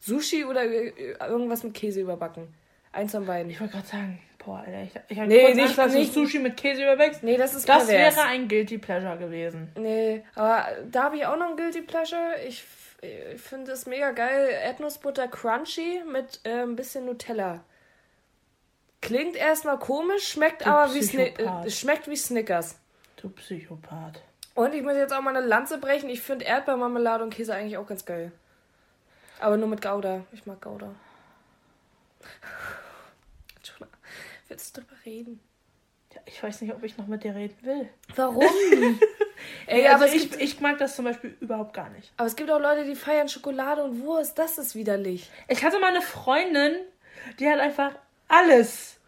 Sushi 0.02 0.44
oder 0.44 0.66
irgendwas 0.66 1.64
mit 1.64 1.74
Käse 1.74 2.02
überbacken. 2.02 2.54
Eins 2.92 3.14
von 3.14 3.26
beiden. 3.26 3.50
Ich 3.50 3.62
wollte 3.62 3.74
gerade 3.74 3.88
sagen, 3.88 4.20
boah, 4.44 4.60
Alter, 4.60 4.84
ich, 4.84 4.92
ich 5.08 5.18
habe 5.18 5.30
nee, 5.30 5.54
nicht, 5.54 5.80
Angst, 5.80 5.96
nicht 5.96 6.14
Sushi 6.14 6.40
mit 6.40 6.58
Käse 6.58 6.84
überwächst. 6.84 7.24
Nee, 7.24 7.38
das 7.38 7.56
ist 7.56 7.70
Das 7.70 7.88
pervers. 7.88 8.18
wäre 8.18 8.28
ein 8.28 8.50
Guilty 8.50 8.80
Pleasure 8.80 9.18
gewesen. 9.18 9.70
Nee, 9.78 10.24
aber 10.36 10.68
da 10.92 11.04
habe 11.04 11.16
ich 11.16 11.26
auch 11.26 11.38
noch 11.38 11.52
ein 11.52 11.56
Guilty 11.58 11.84
Pleasure. 11.84 12.36
Ich, 12.46 12.66
ich 13.04 13.42
finde 13.42 13.72
es 13.72 13.86
mega 13.86 14.12
geil. 14.12 14.50
Erdnussbutter 14.50 15.28
Crunchy 15.28 16.04
mit 16.10 16.40
äh, 16.44 16.64
ein 16.64 16.76
bisschen 16.76 17.06
Nutella. 17.06 17.64
Klingt 19.02 19.36
erstmal 19.36 19.80
komisch, 19.80 20.30
schmeckt 20.30 20.66
du 20.66 20.68
aber 20.68 20.94
wie, 20.94 21.04
Sni 21.04 21.34
äh, 21.38 21.70
schmeckt 21.70 22.08
wie 22.08 22.16
Snickers. 22.16 22.80
Du 23.18 23.30
Psychopath. 23.30 24.22
Und 24.56 24.74
ich 24.74 24.84
muss 24.84 24.96
jetzt 24.96 25.14
auch 25.14 25.22
mal 25.22 25.36
eine 25.36 25.46
Lanze 25.46 25.78
brechen. 25.78 26.10
Ich 26.10 26.22
finde 26.22 26.46
Erdbeermarmelade 26.46 27.24
und 27.24 27.34
Käse 27.34 27.54
eigentlich 27.54 27.78
auch 27.78 27.88
ganz 27.88 28.06
geil. 28.06 28.32
Aber 29.40 29.58
nur 29.58 29.68
mit 29.68 29.82
Gouda. 29.82 30.26
Ich 30.32 30.46
mag 30.46 30.62
Gouda. 30.62 30.94
willst 34.48 34.78
du 34.78 34.82
drüber 34.82 34.96
reden? 35.06 35.40
Ja, 36.26 36.34
ich 36.34 36.42
weiß 36.42 36.62
nicht, 36.62 36.74
ob 36.74 36.84
ich 36.84 36.98
noch 36.98 37.08
mit 37.08 37.24
dir 37.24 37.36
reden 37.36 37.58
will. 37.62 37.90
Warum? 38.16 38.44
Ey, 39.68 39.88
also 39.88 40.06
aber 40.06 40.14
ich, 40.14 40.32
gibt, 40.32 40.42
ich 40.42 40.60
mag 40.60 40.78
das 40.78 40.96
zum 40.96 41.06
Beispiel 41.06 41.36
überhaupt 41.40 41.74
gar 41.74 41.90
nicht. 41.90 42.12
Aber 42.18 42.28
es 42.28 42.36
gibt 42.36 42.50
auch 42.50 42.60
Leute, 42.60 42.86
die 42.86 42.96
feiern 42.96 43.28
Schokolade 43.28 43.84
und 43.84 44.02
Wurst. 44.02 44.38
Das 44.38 44.58
ist 44.58 44.76
widerlich. 44.76 45.30
Ich 45.48 45.64
hatte 45.64 45.80
mal 45.80 45.92
eine 45.92 46.02
Freundin, 46.02 46.76
die 47.40 47.50
hat 47.50 47.60
einfach 47.60 47.94
alles, 48.28 49.00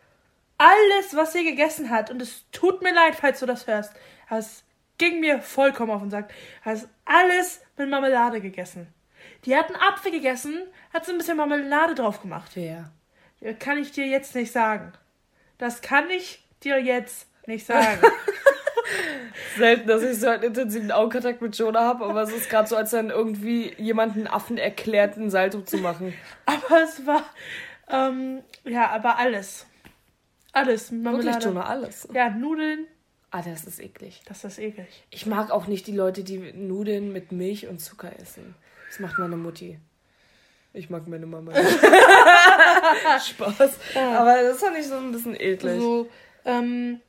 alles, 0.58 1.16
was 1.16 1.34
sie 1.34 1.44
gegessen 1.44 1.90
hat, 1.90 2.10
und 2.12 2.22
es 2.22 2.46
tut 2.52 2.82
mir 2.82 2.94
leid, 2.94 3.16
falls 3.16 3.40
du 3.40 3.46
das 3.46 3.68
hörst, 3.68 3.94
das 4.30 4.64
ging 4.98 5.20
mir 5.20 5.42
vollkommen 5.42 5.92
auf 5.92 6.02
und 6.02 6.12
sagt, 6.12 6.34
hast 6.62 6.88
alles 7.06 7.62
mit 7.78 7.90
Marmelade 7.90 8.42
gegessen. 8.42 8.88
Die 9.46 9.56
hat 9.56 9.68
einen 9.68 9.82
Apfel 9.82 10.12
gegessen, 10.12 10.62
hat 10.94 11.06
so 11.06 11.12
ein 11.12 11.18
bisschen 11.18 11.38
Marmelade 11.38 11.96
drauf 11.96 12.22
gemacht. 12.22 12.52
Wer? 12.56 12.92
Ja. 13.42 13.54
Kann 13.54 13.78
ich 13.78 13.92
dir 13.92 14.08
jetzt 14.08 14.34
nicht 14.36 14.52
sagen. 14.52 14.94
Das 15.58 15.82
kann 15.82 16.10
ich 16.10 16.45
dir 16.66 16.82
jetzt 16.82 17.28
nicht 17.48 17.66
sagen. 17.66 18.02
Selten, 19.58 19.88
dass 19.88 20.04
ich 20.04 20.20
so 20.20 20.28
einen 20.28 20.44
intensiven 20.44 20.92
Augenkontakt 20.92 21.42
mit 21.42 21.58
Jonah 21.58 21.82
habe, 21.82 22.06
aber 22.06 22.22
es 22.24 22.32
ist 22.32 22.50
gerade 22.50 22.68
so, 22.68 22.76
als 22.76 22.92
dann 22.92 23.10
irgendwie 23.10 23.74
jemanden 23.78 24.28
Affen 24.28 24.58
erklärt, 24.58 25.18
einen 25.18 25.30
Salto 25.30 25.62
zu 25.62 25.78
machen. 25.78 26.14
aber 26.46 26.84
es 26.84 27.06
war, 27.06 27.24
ähm, 27.90 28.42
ja, 28.64 28.90
aber 28.90 29.18
alles. 29.18 29.66
Alles. 30.52 30.92
Marmelade. 30.92 31.26
Wirklich, 31.26 31.44
Jonah, 31.46 31.66
alles? 31.66 32.08
Ja, 32.14 32.30
Nudeln. 32.30 32.88
Ah, 33.32 33.42
das 33.42 33.66
ist 33.66 33.82
eklig. 33.82 34.22
Das 34.26 34.44
ist 34.44 34.60
eklig. 34.60 34.88
Ich 35.10 35.26
mag 35.26 35.52
auch 35.52 35.68
nicht 35.68 35.88
die 35.88 35.96
Leute, 35.96 36.24
die 36.24 36.38
Nudeln 36.54 37.12
mit 37.12 37.32
Milch 37.32 37.68
und 37.68 37.80
Zucker 37.80 38.12
essen. 38.20 38.56
Das 38.88 39.00
macht 39.00 39.18
meine 39.18 39.36
Mutti. 39.36 39.78
Ich 40.72 40.90
mag 40.90 41.08
meine 41.08 41.26
Mama. 41.26 41.52
Spaß. 43.20 43.72
Ja. 43.94 44.20
Aber 44.20 44.42
das 44.42 44.60
fand 44.60 44.78
ich 44.78 44.88
so 44.88 44.96
ein 44.96 45.12
bisschen 45.12 45.36
eklig. 45.36 45.80
So, 45.80 46.10
ähm, 46.46 47.02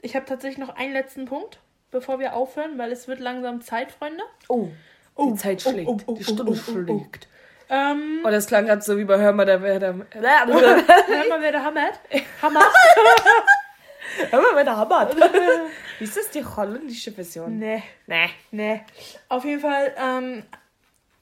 ich 0.00 0.16
habe 0.16 0.26
tatsächlich 0.26 0.58
noch 0.58 0.76
einen 0.76 0.92
letzten 0.92 1.24
Punkt, 1.24 1.58
bevor 1.90 2.18
wir 2.18 2.34
aufhören, 2.34 2.78
weil 2.78 2.92
es 2.92 3.08
wird 3.08 3.20
langsam 3.20 3.60
Zeit, 3.60 3.92
Freunde. 3.92 4.22
Oh, 4.48 4.68
oh 5.14 5.30
die 5.32 5.38
Zeit 5.38 5.64
oh, 5.66 5.70
schlägt. 5.70 5.88
Oh, 5.88 5.98
oh, 6.06 6.14
die 6.14 6.24
Stunde 6.24 6.56
schlägt. 6.56 7.28
Ähm, 7.70 8.20
oh, 8.24 8.30
das 8.30 8.46
klang 8.46 8.64
gerade 8.64 8.80
so 8.80 8.96
wie 8.96 9.04
bei 9.04 9.18
Hör 9.18 9.32
mal, 9.32 9.44
der, 9.44 9.60
wer 9.62 9.78
der, 9.78 9.94
Hör 9.94 11.28
mal, 11.28 11.40
wer 11.40 11.52
der 11.52 11.64
hammert. 11.64 12.00
Hammert. 12.40 12.64
Hör 14.30 14.40
mal, 14.40 14.50
wer 14.54 14.64
der 14.64 14.76
hammert. 14.76 15.14
Ist 16.00 16.16
das 16.16 16.30
die 16.30 16.44
holländische 16.44 17.12
Version? 17.12 17.58
Nee. 17.58 17.82
Nee. 18.06 18.30
Nee. 18.50 18.80
Auf 19.28 19.44
jeden 19.44 19.60
Fall, 19.60 19.94
ähm, 19.98 20.44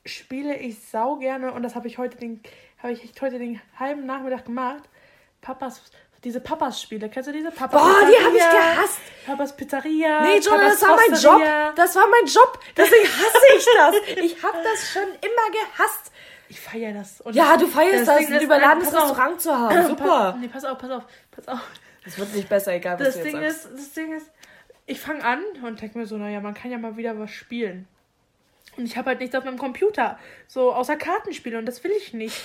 spiele 0.06 0.56
ich 0.56 0.78
sau 0.78 1.16
gerne 1.16 1.52
und 1.52 1.62
das 1.62 1.74
habe 1.74 1.88
ich 1.88 1.98
heute 1.98 2.16
den 2.16 2.40
habe 2.78 2.92
ich 2.92 3.20
heute 3.20 3.38
den 3.38 3.60
halben 3.78 4.06
Nachmittag 4.06 4.44
gemacht. 4.44 4.84
Papas 5.40 5.82
diese 6.24 6.40
Papas-Spiele, 6.40 7.08
kennst 7.08 7.28
du 7.28 7.32
diese 7.32 7.50
Papas? 7.50 7.80
Boah, 7.80 8.00
die 8.06 8.24
habe 8.24 8.36
ich 8.36 8.42
gehasst. 8.42 8.98
Papas 9.26 9.56
Pizzeria. 9.56 10.22
Nee, 10.22 10.38
John, 10.38 10.58
das 10.58 10.82
war 10.82 10.96
mein 10.96 11.20
Job. 11.20 11.42
Das 11.76 11.94
war 11.96 12.06
mein 12.08 12.26
Job. 12.26 12.58
Deswegen 12.76 13.04
hasse 13.06 13.56
ich 13.56 13.66
das. 13.74 14.24
Ich 14.24 14.42
habe 14.42 14.58
das 14.62 14.90
schon 14.92 15.02
immer 15.02 15.50
gehasst. 15.52 16.12
Ich 16.48 16.60
feiere 16.60 16.94
das. 16.94 17.20
Und 17.20 17.34
ja, 17.34 17.56
du 17.56 17.66
feierst 17.66 18.06
das, 18.06 18.18
das 18.18 18.30
ein 18.30 18.40
überladenes 18.40 18.92
Restaurant 18.92 19.40
zu 19.40 19.52
haben. 19.56 19.86
Super. 19.88 20.36
nee, 20.40 20.48
pass 20.48 20.64
auf, 20.64 20.78
pass 20.78 20.90
auf, 20.90 21.02
pass 21.32 21.48
auf. 21.48 21.60
Das 22.04 22.18
wird 22.18 22.34
nicht 22.34 22.48
besser, 22.48 22.72
egal 22.72 22.98
was 23.00 23.06
das 23.06 23.16
du 23.16 23.22
Ding 23.24 23.42
jetzt 23.42 23.62
sagst. 23.64 23.74
Ist, 23.74 23.86
das 23.88 23.92
Ding 23.94 24.16
ist, 24.16 24.30
ich 24.86 25.00
fange 25.00 25.24
an 25.24 25.42
und 25.64 25.80
denke 25.80 25.98
mir 25.98 26.06
so, 26.06 26.16
naja, 26.16 26.40
man 26.40 26.54
kann 26.54 26.70
ja 26.70 26.78
mal 26.78 26.96
wieder 26.96 27.18
was 27.18 27.32
spielen. 27.32 27.88
Und 28.76 28.84
ich 28.84 28.96
habe 28.96 29.10
halt 29.10 29.20
nichts 29.20 29.34
auf 29.34 29.44
meinem 29.44 29.58
Computer. 29.58 30.18
So 30.46 30.72
außer 30.72 30.96
Kartenspiele 30.96 31.58
und 31.58 31.66
das 31.66 31.82
will 31.82 31.90
ich 31.92 32.12
nicht. 32.12 32.40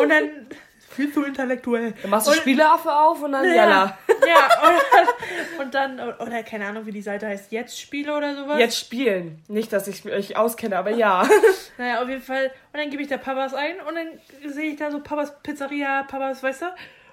und 0.00 0.10
dann. 0.10 0.46
Viel 0.90 1.12
zu 1.12 1.22
intellektuell. 1.22 1.94
Dann 2.02 2.10
machst 2.10 2.26
du 2.26 2.32
Spieleaffe 2.32 2.92
auf 2.92 3.22
und 3.22 3.32
dann 3.32 3.44
ja. 3.44 3.54
Jalla. 3.54 3.98
Ja, 4.26 4.48
und 5.58 5.74
dann, 5.74 5.98
und 5.98 6.00
dann, 6.00 6.18
oder 6.18 6.42
keine 6.42 6.66
Ahnung, 6.66 6.84
wie 6.84 6.92
die 6.92 7.00
Seite 7.00 7.26
heißt, 7.26 7.50
jetzt 7.52 7.80
Spiele 7.80 8.14
oder 8.14 8.36
sowas. 8.36 8.58
Jetzt 8.58 8.78
spielen. 8.78 9.42
Nicht, 9.48 9.72
dass 9.72 9.88
ich 9.88 10.04
euch 10.04 10.36
auskenne, 10.36 10.76
aber 10.76 10.90
ja. 10.90 11.26
naja, 11.78 12.02
auf 12.02 12.08
jeden 12.08 12.22
Fall. 12.22 12.50
Und 12.72 12.78
dann 12.78 12.90
gebe 12.90 13.02
ich 13.02 13.08
da 13.08 13.16
Papas 13.16 13.54
ein 13.54 13.80
und 13.80 13.94
dann 13.94 14.52
sehe 14.52 14.72
ich 14.72 14.76
da 14.76 14.90
so 14.90 15.00
Papas 15.00 15.42
Pizzeria, 15.42 16.02
Papas, 16.02 16.42
weißt 16.42 16.62
du? 16.62 16.66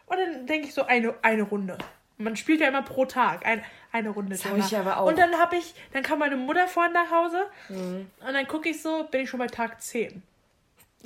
Und 0.07 0.17
dann 0.17 0.47
denke 0.47 0.67
ich 0.67 0.73
so 0.73 0.85
eine, 0.85 1.13
eine 1.21 1.43
Runde. 1.43 1.77
Man 2.17 2.35
spielt 2.35 2.59
ja 2.59 2.67
immer 2.67 2.81
pro 2.81 3.05
Tag 3.05 3.45
ein, 3.45 3.63
eine 3.91 4.09
Runde. 4.09 4.31
Das 4.31 4.45
habe 4.45 4.59
ich 4.59 4.75
aber 4.75 4.97
auch. 4.97 5.07
Und 5.07 5.17
dann 5.17 5.37
habe 5.37 5.55
ich, 5.55 5.73
dann 5.93 6.03
kam 6.03 6.19
meine 6.19 6.35
Mutter 6.35 6.67
vorhin 6.67 6.93
nach 6.93 7.11
Hause 7.11 7.45
mhm. 7.69 8.09
und 8.25 8.33
dann 8.33 8.47
gucke 8.47 8.69
ich 8.69 8.81
so, 8.81 9.05
bin 9.09 9.21
ich 9.21 9.29
schon 9.29 9.39
bei 9.39 9.47
Tag 9.47 9.81
10. 9.81 10.23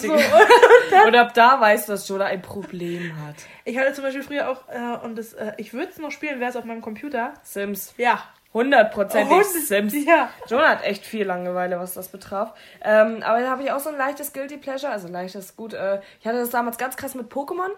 So, 0.07 0.13
und, 0.13 0.19
und, 1.07 1.15
ab 1.15 1.33
da 1.33 1.59
weißt 1.59 1.87
du, 1.87 1.93
dass 1.93 2.07
Jonah 2.07 2.25
ein 2.25 2.41
Problem 2.41 3.13
hat. 3.25 3.35
Ich 3.65 3.77
hatte 3.77 3.93
zum 3.93 4.03
Beispiel 4.03 4.23
früher 4.23 4.49
auch, 4.49 4.67
äh, 4.69 5.05
und 5.05 5.17
das, 5.17 5.33
äh, 5.33 5.53
ich 5.57 5.73
würde 5.73 5.89
es 5.89 5.97
noch 5.97 6.11
spielen, 6.11 6.39
wäre 6.39 6.49
es 6.49 6.55
auf 6.55 6.65
meinem 6.65 6.81
Computer. 6.81 7.33
Sims. 7.43 7.93
Ja. 7.97 8.23
Hundertprozentig 8.53 9.45
Sims. 9.45 9.93
Ja. 10.05 10.29
Jonah 10.47 10.69
hat 10.69 10.83
echt 10.83 11.05
viel 11.05 11.25
Langeweile, 11.25 11.79
was 11.79 11.93
das 11.93 12.09
betraf. 12.09 12.53
Ähm, 12.83 13.23
aber 13.23 13.39
da 13.39 13.49
habe 13.49 13.63
ich 13.63 13.71
auch 13.71 13.79
so 13.79 13.89
ein 13.89 13.97
leichtes 13.97 14.33
Guilty 14.33 14.57
Pleasure, 14.57 14.91
also 14.91 15.07
leichtes, 15.07 15.55
gut. 15.55 15.73
Äh, 15.73 16.01
ich 16.19 16.27
hatte 16.27 16.39
das 16.39 16.49
damals 16.49 16.77
ganz 16.77 16.97
krass 16.97 17.15
mit 17.15 17.31
Pokémon. 17.31 17.69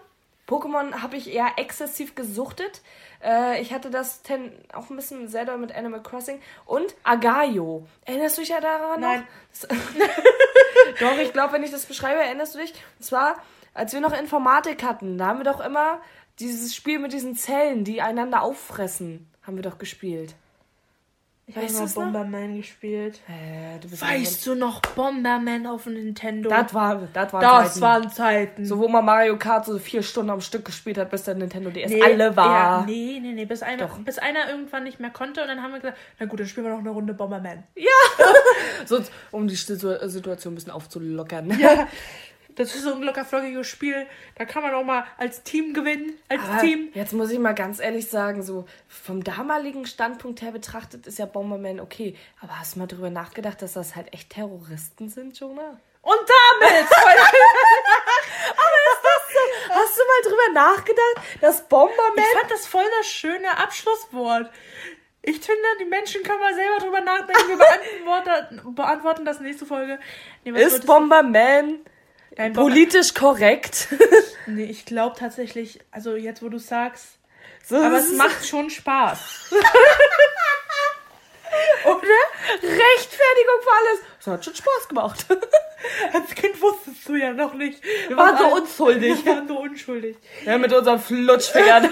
Pokémon 0.46 1.02
habe 1.02 1.16
ich 1.16 1.32
eher 1.32 1.52
exzessiv 1.56 2.14
gesuchtet. 2.14 2.82
Äh, 3.22 3.60
ich 3.62 3.72
hatte 3.72 3.90
das 3.90 4.22
ten, 4.22 4.52
auch 4.72 4.90
ein 4.90 4.96
bisschen 4.96 5.28
selber 5.28 5.56
mit 5.56 5.74
Animal 5.74 6.02
Crossing. 6.02 6.40
Und 6.66 6.94
Agayo. 7.02 7.86
Erinnerst 8.04 8.36
du 8.36 8.42
dich 8.42 8.50
ja 8.50 8.60
daran 8.60 9.00
Nein. 9.00 9.26
noch? 9.62 9.68
doch, 11.00 11.18
ich 11.18 11.32
glaube, 11.32 11.54
wenn 11.54 11.62
ich 11.62 11.70
das 11.70 11.86
beschreibe, 11.86 12.20
erinnerst 12.20 12.54
du 12.54 12.58
dich? 12.58 12.74
Und 12.98 13.04
zwar, 13.04 13.36
als 13.72 13.92
wir 13.92 14.00
noch 14.00 14.16
Informatik 14.18 14.82
hatten, 14.82 15.16
da 15.16 15.28
haben 15.28 15.38
wir 15.38 15.50
doch 15.50 15.64
immer 15.64 16.00
dieses 16.38 16.74
Spiel 16.74 16.98
mit 16.98 17.12
diesen 17.12 17.36
Zellen, 17.36 17.84
die 17.84 18.02
einander 18.02 18.42
auffressen, 18.42 19.30
haben 19.42 19.56
wir 19.56 19.62
doch 19.62 19.78
gespielt. 19.78 20.34
Ich 21.46 21.56
habe 21.56 21.70
mal 21.70 21.86
Bomberman 21.86 22.56
gespielt. 22.56 23.20
Äh, 23.28 23.78
du 23.78 24.00
weißt 24.00 24.46
du 24.46 24.54
noch 24.54 24.80
Bomberman 24.80 25.66
auf 25.66 25.84
dem 25.84 25.92
Nintendo? 25.92 26.48
Das 26.48 26.72
war, 26.72 27.06
das 27.12 27.32
waren 27.34 27.42
das 27.42 27.74
Zeiten. 27.74 27.80
waren 27.82 28.10
Zeiten. 28.10 28.64
So, 28.64 28.78
wo 28.78 28.88
man 28.88 29.04
Mario 29.04 29.36
Kart 29.36 29.66
so 29.66 29.78
vier 29.78 30.02
Stunden 30.02 30.30
am 30.30 30.40
Stück 30.40 30.64
gespielt 30.64 30.96
hat, 30.96 31.10
bis 31.10 31.24
der 31.24 31.34
Nintendo 31.34 31.68
DS 31.68 31.90
nee, 31.90 32.02
alle 32.02 32.34
war. 32.34 32.46
Ja, 32.46 32.84
nee, 32.86 33.18
nee, 33.20 33.32
nee, 33.32 33.44
bis 33.44 33.62
einer, 33.62 33.88
bis 34.04 34.18
einer 34.18 34.48
irgendwann 34.48 34.84
nicht 34.84 35.00
mehr 35.00 35.10
konnte 35.10 35.42
und 35.42 35.48
dann 35.48 35.62
haben 35.62 35.72
wir 35.72 35.80
gesagt, 35.80 35.98
na 36.18 36.24
gut, 36.24 36.40
dann 36.40 36.46
spielen 36.46 36.64
wir 36.64 36.72
noch 36.72 36.78
eine 36.78 36.90
Runde 36.90 37.12
Bomberman. 37.12 37.64
Ja! 37.74 37.90
so, 38.86 39.00
um 39.30 39.46
die 39.46 39.54
Situation 39.54 40.52
ein 40.52 40.54
bisschen 40.54 40.72
aufzulockern. 40.72 41.58
Ja. 41.60 41.86
Das 42.56 42.74
ist 42.74 42.82
so 42.82 42.94
ein 42.94 43.02
locker 43.02 43.24
flockiges 43.24 43.66
Spiel. 43.66 44.06
Da 44.36 44.44
kann 44.44 44.62
man 44.62 44.74
auch 44.74 44.84
mal 44.84 45.04
als 45.18 45.42
Team 45.42 45.74
gewinnen. 45.74 46.18
Als 46.28 46.42
Aber 46.42 46.60
Team. 46.60 46.90
Jetzt 46.94 47.12
muss 47.12 47.30
ich 47.30 47.38
mal 47.38 47.54
ganz 47.54 47.80
ehrlich 47.80 48.08
sagen, 48.08 48.42
so 48.42 48.66
vom 48.88 49.24
damaligen 49.24 49.86
Standpunkt 49.86 50.42
her 50.42 50.52
betrachtet 50.52 51.06
ist 51.06 51.18
ja 51.18 51.26
Bomberman 51.26 51.80
okay. 51.80 52.16
Aber 52.40 52.60
hast 52.60 52.74
du 52.74 52.80
mal 52.80 52.86
drüber 52.86 53.10
nachgedacht, 53.10 53.60
dass 53.62 53.72
das 53.72 53.96
halt 53.96 54.12
echt 54.12 54.30
Terroristen 54.30 55.08
sind, 55.08 55.38
Jonah? 55.38 55.80
Und 56.02 56.20
damit! 56.20 56.86
Aber 56.92 57.10
ist 58.90 59.02
das 59.02 59.22
so? 59.32 59.74
Hast 59.74 59.96
du 59.96 60.02
mal 60.02 60.22
drüber 60.30 60.52
nachgedacht, 60.52 61.40
dass 61.40 61.66
Bomberman... 61.68 62.18
Ich 62.18 62.38
fand 62.38 62.50
das 62.50 62.66
voll 62.66 62.84
das 62.98 63.08
schöne 63.08 63.56
Abschlusswort. 63.58 64.50
Ich 65.22 65.40
finde, 65.40 65.62
die 65.80 65.86
Menschen 65.86 66.22
können 66.22 66.40
mal 66.40 66.54
selber 66.54 66.78
drüber 66.78 67.00
nachdenken. 67.00 67.48
Wir 67.48 67.56
beantworten, 67.56 68.74
beantworten 68.74 69.24
das 69.24 69.40
nächste 69.40 69.64
Folge. 69.64 69.98
Nee, 70.44 70.62
ist 70.62 70.84
Bomberman 70.84 71.80
Bomber- 72.36 72.60
politisch 72.62 73.14
korrekt? 73.14 73.88
Nee, 74.46 74.64
ich 74.64 74.84
glaube 74.84 75.16
tatsächlich, 75.18 75.80
also 75.90 76.16
jetzt, 76.16 76.42
wo 76.42 76.50
du 76.50 76.58
sagst, 76.58 77.06
so, 77.66 77.76
aber 77.76 77.96
es 77.96 78.12
macht 78.12 78.46
schon 78.46 78.68
Spaß. 78.68 79.18
Oder? 81.84 81.98
Rechtfertigung 82.62 83.60
für 83.62 83.70
alles. 83.78 84.00
Es 84.20 84.26
hat 84.26 84.44
schon 84.44 84.54
Spaß 84.54 84.88
gemacht. 84.88 85.26
Als 86.12 86.34
Kind 86.34 86.60
wusstest 86.60 87.08
du 87.08 87.14
ja 87.16 87.32
noch 87.32 87.54
nicht. 87.54 87.82
Wir 88.08 88.16
Waren 88.18 88.36
so 88.36 88.44
alle- 88.44 88.54
unschuldig. 88.62 89.24
Wir 89.24 89.34
waren 89.36 89.48
so 89.48 89.58
unschuldig. 89.60 90.16
Ja, 90.44 90.58
mit 90.58 90.72
unseren 90.74 90.98
Flutschfingern. 91.00 91.90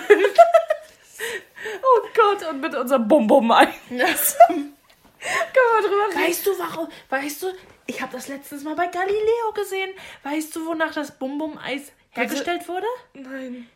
oh 1.82 2.00
Gott, 2.14 2.48
und 2.50 2.60
mit 2.60 2.74
unserem 2.74 3.08
Bum-Bum-Ei. 3.08 3.68
Können 5.22 5.84
wir 5.84 5.88
drüber 5.88 6.08
reden? 6.08 6.28
Weißt 6.28 6.46
du, 6.46 6.58
warum? 6.58 6.88
Weißt 7.08 7.42
du, 7.42 7.46
ich 7.86 8.02
habe 8.02 8.12
das 8.12 8.28
letztens 8.28 8.64
mal 8.64 8.74
bei 8.74 8.86
Galileo 8.88 9.52
gesehen. 9.54 9.90
Weißt 10.24 10.54
du, 10.56 10.66
wonach 10.66 10.92
das 10.92 11.18
Bum-Bum-Eis 11.18 11.92
hergestellt 12.10 12.68
wurde? 12.68 12.86
Nein. 13.14 13.68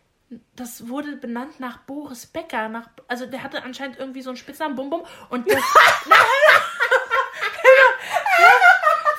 Das 0.56 0.88
wurde 0.88 1.16
benannt 1.16 1.61
nach 1.61 1.78
Boris 1.78 2.26
Becker. 2.26 2.68
Nach, 2.68 2.88
also 3.06 3.26
der 3.26 3.44
hatte 3.44 3.62
anscheinend 3.62 3.98
irgendwie 3.98 4.22
so 4.22 4.30
einen 4.30 4.37
Spitznamen 4.37 4.74
Bum-Bum. 4.74 5.04
Und 5.30 5.50
das... 5.50 5.62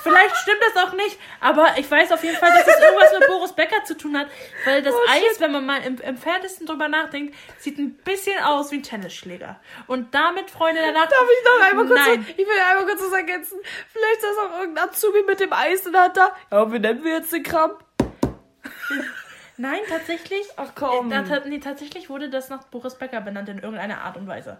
Vielleicht 0.08 0.38
stimmt 0.38 0.62
das 0.62 0.84
auch 0.84 0.94
nicht, 0.94 1.18
aber 1.40 1.78
ich 1.78 1.90
weiß 1.90 2.12
auf 2.12 2.24
jeden 2.24 2.38
Fall, 2.38 2.50
dass 2.52 2.68
es 2.68 2.82
irgendwas 2.82 3.20
mit 3.20 3.28
Boris 3.28 3.54
Becker 3.54 3.84
zu 3.84 3.98
tun 3.98 4.18
hat, 4.18 4.28
weil 4.66 4.82
das 4.82 4.94
Oh, 4.94 5.10
Eis, 5.10 5.40
wenn 5.40 5.52
man 5.52 5.66
mal 5.66 5.82
im, 5.84 6.00
im 6.00 6.18
drüber 6.66 6.88
nachdenkt, 6.88 7.36
sieht 7.60 7.78
ein 7.78 7.96
bisschen 7.96 8.42
aus 8.44 8.72
wie 8.72 8.78
ein 8.78 8.84
Tennisschläger. 8.84 9.60
Und 9.88 10.14
damit, 10.14 10.50
Freunde 10.50 10.82
der 10.82 10.92
Nacht... 10.92 11.12
Darf 11.12 11.20
ich 11.22 11.46
noch 11.46 11.68
einmal 11.68 11.86
kurz, 11.88 12.00
Nein. 12.08 12.26
ich 12.30 12.38
will 12.38 12.46
einmal 12.70 12.86
kurz 12.86 13.02
was 13.02 13.14
ergänzen. 13.14 13.60
Vielleicht 13.92 14.18
ist 14.18 14.24
das 14.24 14.38
auch 14.38 14.60
irgendein 14.60 14.90
Azubi 14.90 15.24
mit 15.28 15.40
dem 15.40 15.54
Eis 15.54 15.86
in 15.86 15.92
der 15.94 16.04
Hand 16.04 16.18
da. 16.18 16.32
Ja, 16.52 16.72
wie 16.72 16.80
nennen 16.80 17.04
wir 17.04 17.14
jetzt 17.14 17.32
den 17.34 17.44
Kram? 17.44 17.72
Nein, 19.58 19.80
tatsächlich. 19.90 20.46
Ach 20.56 20.72
komm. 20.76 21.12
Äh, 21.12 21.24
da, 21.24 21.40
nee, 21.46 21.60
tatsächlich 21.60 22.10
wurde 22.10 22.30
das 22.30 22.50
nach 22.50 22.64
Boris 22.66 22.96
Becker 22.96 23.22
benannt 23.22 23.50
in 23.50 23.58
irgendeiner 23.58 24.02
Art 24.02 24.18
und 24.18 24.28
Weise. 24.28 24.60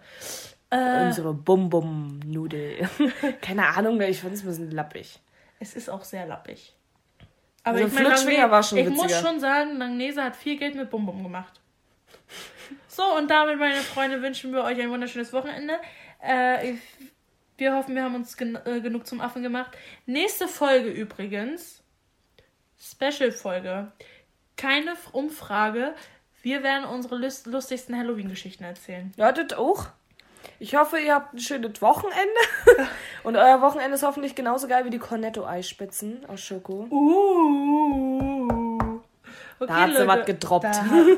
Äh, 0.70 1.06
Unsere 1.06 1.32
Bum-Bum-Nudel. 1.32 2.88
Keine 3.40 3.68
Ahnung, 3.68 4.00
ich 4.00 4.20
fand 4.20 4.34
es 4.34 4.42
ein 4.42 4.46
bisschen 4.46 4.70
lappig. 4.72 5.20
Es 5.60 5.74
ist 5.74 5.88
auch 5.90 6.04
sehr 6.04 6.26
lappig. 6.26 6.74
Aber 7.64 7.78
Also 7.78 7.88
ich 7.88 8.02
Langne- 8.02 8.50
war 8.50 8.62
schon 8.62 8.78
ich 8.78 8.88
muss 8.88 9.18
schon 9.20 9.40
sagen, 9.40 9.76
Langnese 9.76 10.22
hat 10.22 10.36
viel 10.36 10.56
Geld 10.58 10.74
mit 10.74 10.90
Bum 10.90 11.04
Bum 11.06 11.22
gemacht. 11.22 11.60
So, 12.86 13.04
und 13.16 13.30
damit, 13.30 13.58
meine 13.58 13.76
Freunde, 13.80 14.22
wünschen 14.22 14.52
wir 14.52 14.64
euch 14.64 14.80
ein 14.80 14.90
wunderschönes 14.90 15.32
Wochenende. 15.32 15.78
Äh, 16.22 16.72
ich, 16.72 16.80
wir 17.56 17.74
hoffen, 17.74 17.94
wir 17.94 18.02
haben 18.04 18.14
uns 18.14 18.36
gen 18.36 18.56
äh, 18.64 18.80
genug 18.80 19.06
zum 19.06 19.20
Affen 19.20 19.42
gemacht. 19.42 19.76
Nächste 20.06 20.48
Folge 20.48 20.88
übrigens, 20.90 21.82
Special-Folge. 22.80 23.92
Keine 24.56 24.94
Umfrage. 25.12 25.94
Wir 26.42 26.62
werden 26.62 26.84
unsere 26.84 27.16
lust 27.16 27.46
lustigsten 27.46 27.96
Halloween-Geschichten 27.96 28.64
erzählen. 28.64 29.12
Ja, 29.16 29.32
das 29.32 29.56
auch. 29.56 29.88
Ich 30.58 30.76
hoffe, 30.76 30.98
ihr 30.98 31.14
habt 31.14 31.34
ein 31.34 31.38
schönes 31.38 31.80
Wochenende. 31.80 32.40
Und 33.22 33.36
euer 33.36 33.62
Wochenende 33.62 33.94
ist 33.94 34.02
hoffentlich 34.02 34.34
genauso 34.34 34.68
geil 34.68 34.84
wie 34.84 34.90
die 34.90 34.98
Cornetto-Eispitzen 34.98 36.26
aus 36.28 36.40
Schoko. 36.40 36.86
Uh. 36.90 39.00
Okay, 39.60 39.66
Da 39.66 39.76
hat 39.76 39.96
sie 39.96 40.06
was 40.06 40.26
gedroppt. 40.26 40.66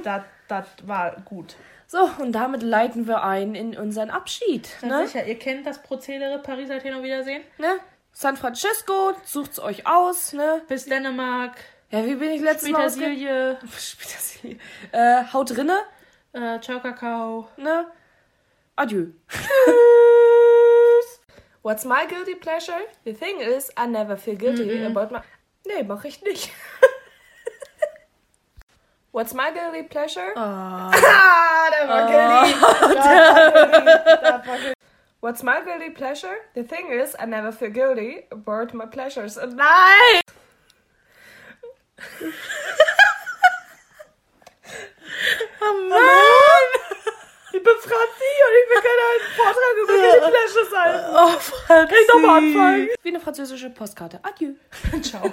Da, 0.05 0.25
das 0.49 0.67
war 0.85 1.17
gut. 1.25 1.57
So, 1.87 2.09
und 2.19 2.33
damit 2.33 2.63
leiten 2.63 3.07
wir 3.09 3.25
ein 3.25 3.55
in 3.55 3.77
unseren 3.77 4.11
Abschied. 4.11 4.69
Ne? 4.83 5.07
sicher, 5.07 5.27
ihr 5.27 5.39
kennt 5.39 5.67
das 5.67 5.83
Prozedere. 5.83 6.39
Paris, 6.39 6.71
Athen, 6.71 7.03
Wiedersehen. 7.03 7.43
ne? 7.59 7.77
San 8.13 8.37
Francisco, 8.37 9.13
sucht's 9.25 9.61
euch 9.61 9.87
aus. 9.87 10.33
Ne? 10.33 10.63
Bis 10.69 10.87
Dänemark. 10.87 11.57
Ja, 11.91 12.05
wie 12.07 12.15
bin 12.15 12.31
ich 12.31 12.41
letztes 12.41 12.71
Mal. 12.71 12.79
Petersilie. 12.79 13.59
Petersilie. 13.99 14.59
Äh, 14.93 15.25
haut 15.33 15.51
drinne. 15.51 15.79
Äh, 16.33 16.61
ciao, 16.61 16.81
Kakao. 16.81 17.49
Ne? 17.57 17.87
Adieu. 18.81 19.13
What's 21.61 21.85
my 21.85 22.07
guilty 22.07 22.35
pleasure? 22.35 22.81
The 23.05 23.13
thing 23.13 23.41
is, 23.41 23.71
I 23.77 23.87
never 23.87 24.17
feel 24.17 24.37
guilty 24.37 24.83
about 24.83 25.13
my... 25.13 25.21
Nee, 25.67 25.83
mach 25.83 26.07
ich 26.07 26.23
nicht. 26.23 26.51
What's 29.13 29.35
my 29.35 29.51
guilty 29.51 29.83
pleasure? 29.83 30.33
Ah, 30.35 30.91
der 31.73 31.89
war 31.89 32.07
guilty. 32.09 32.55
Der 32.95 34.43
war 34.47 34.57
guilty. 34.57 34.73
What's 35.21 35.43
my 35.43 35.61
guilty 35.63 35.91
pleasure? 35.91 36.39
The 36.55 36.65
thing 36.65 36.89
is, 36.91 37.15
I 37.21 37.27
never 37.27 37.53
feel 37.53 37.69
guilty 37.69 38.21
about 38.33 38.73
my 38.73 38.87
pleasures. 38.87 39.37
Und 39.37 39.57
nein! 39.57 40.23
oh 45.61 45.89
bin 47.71 47.91
Franzi 47.91 48.31
und 48.47 48.55
ich 48.59 48.67
will 48.71 48.83
gerne 48.83 49.03
einen 49.11 49.27
Vortrag 49.37 49.75
über 49.83 49.95
Guilty 49.95 50.31
Pleasures 50.31 50.73
halten. 50.77 51.07
Oh, 51.15 51.39
fuck. 51.39 51.67
Kann 51.69 51.89
ich 52.03 52.09
nochmal 52.09 52.39
anfangen? 52.39 52.89
Wie 53.03 53.09
eine 53.09 53.21
französische 53.21 53.71
Postkarte. 53.71 54.21
Adieu. 54.23 54.53
Ciao. 55.03 55.33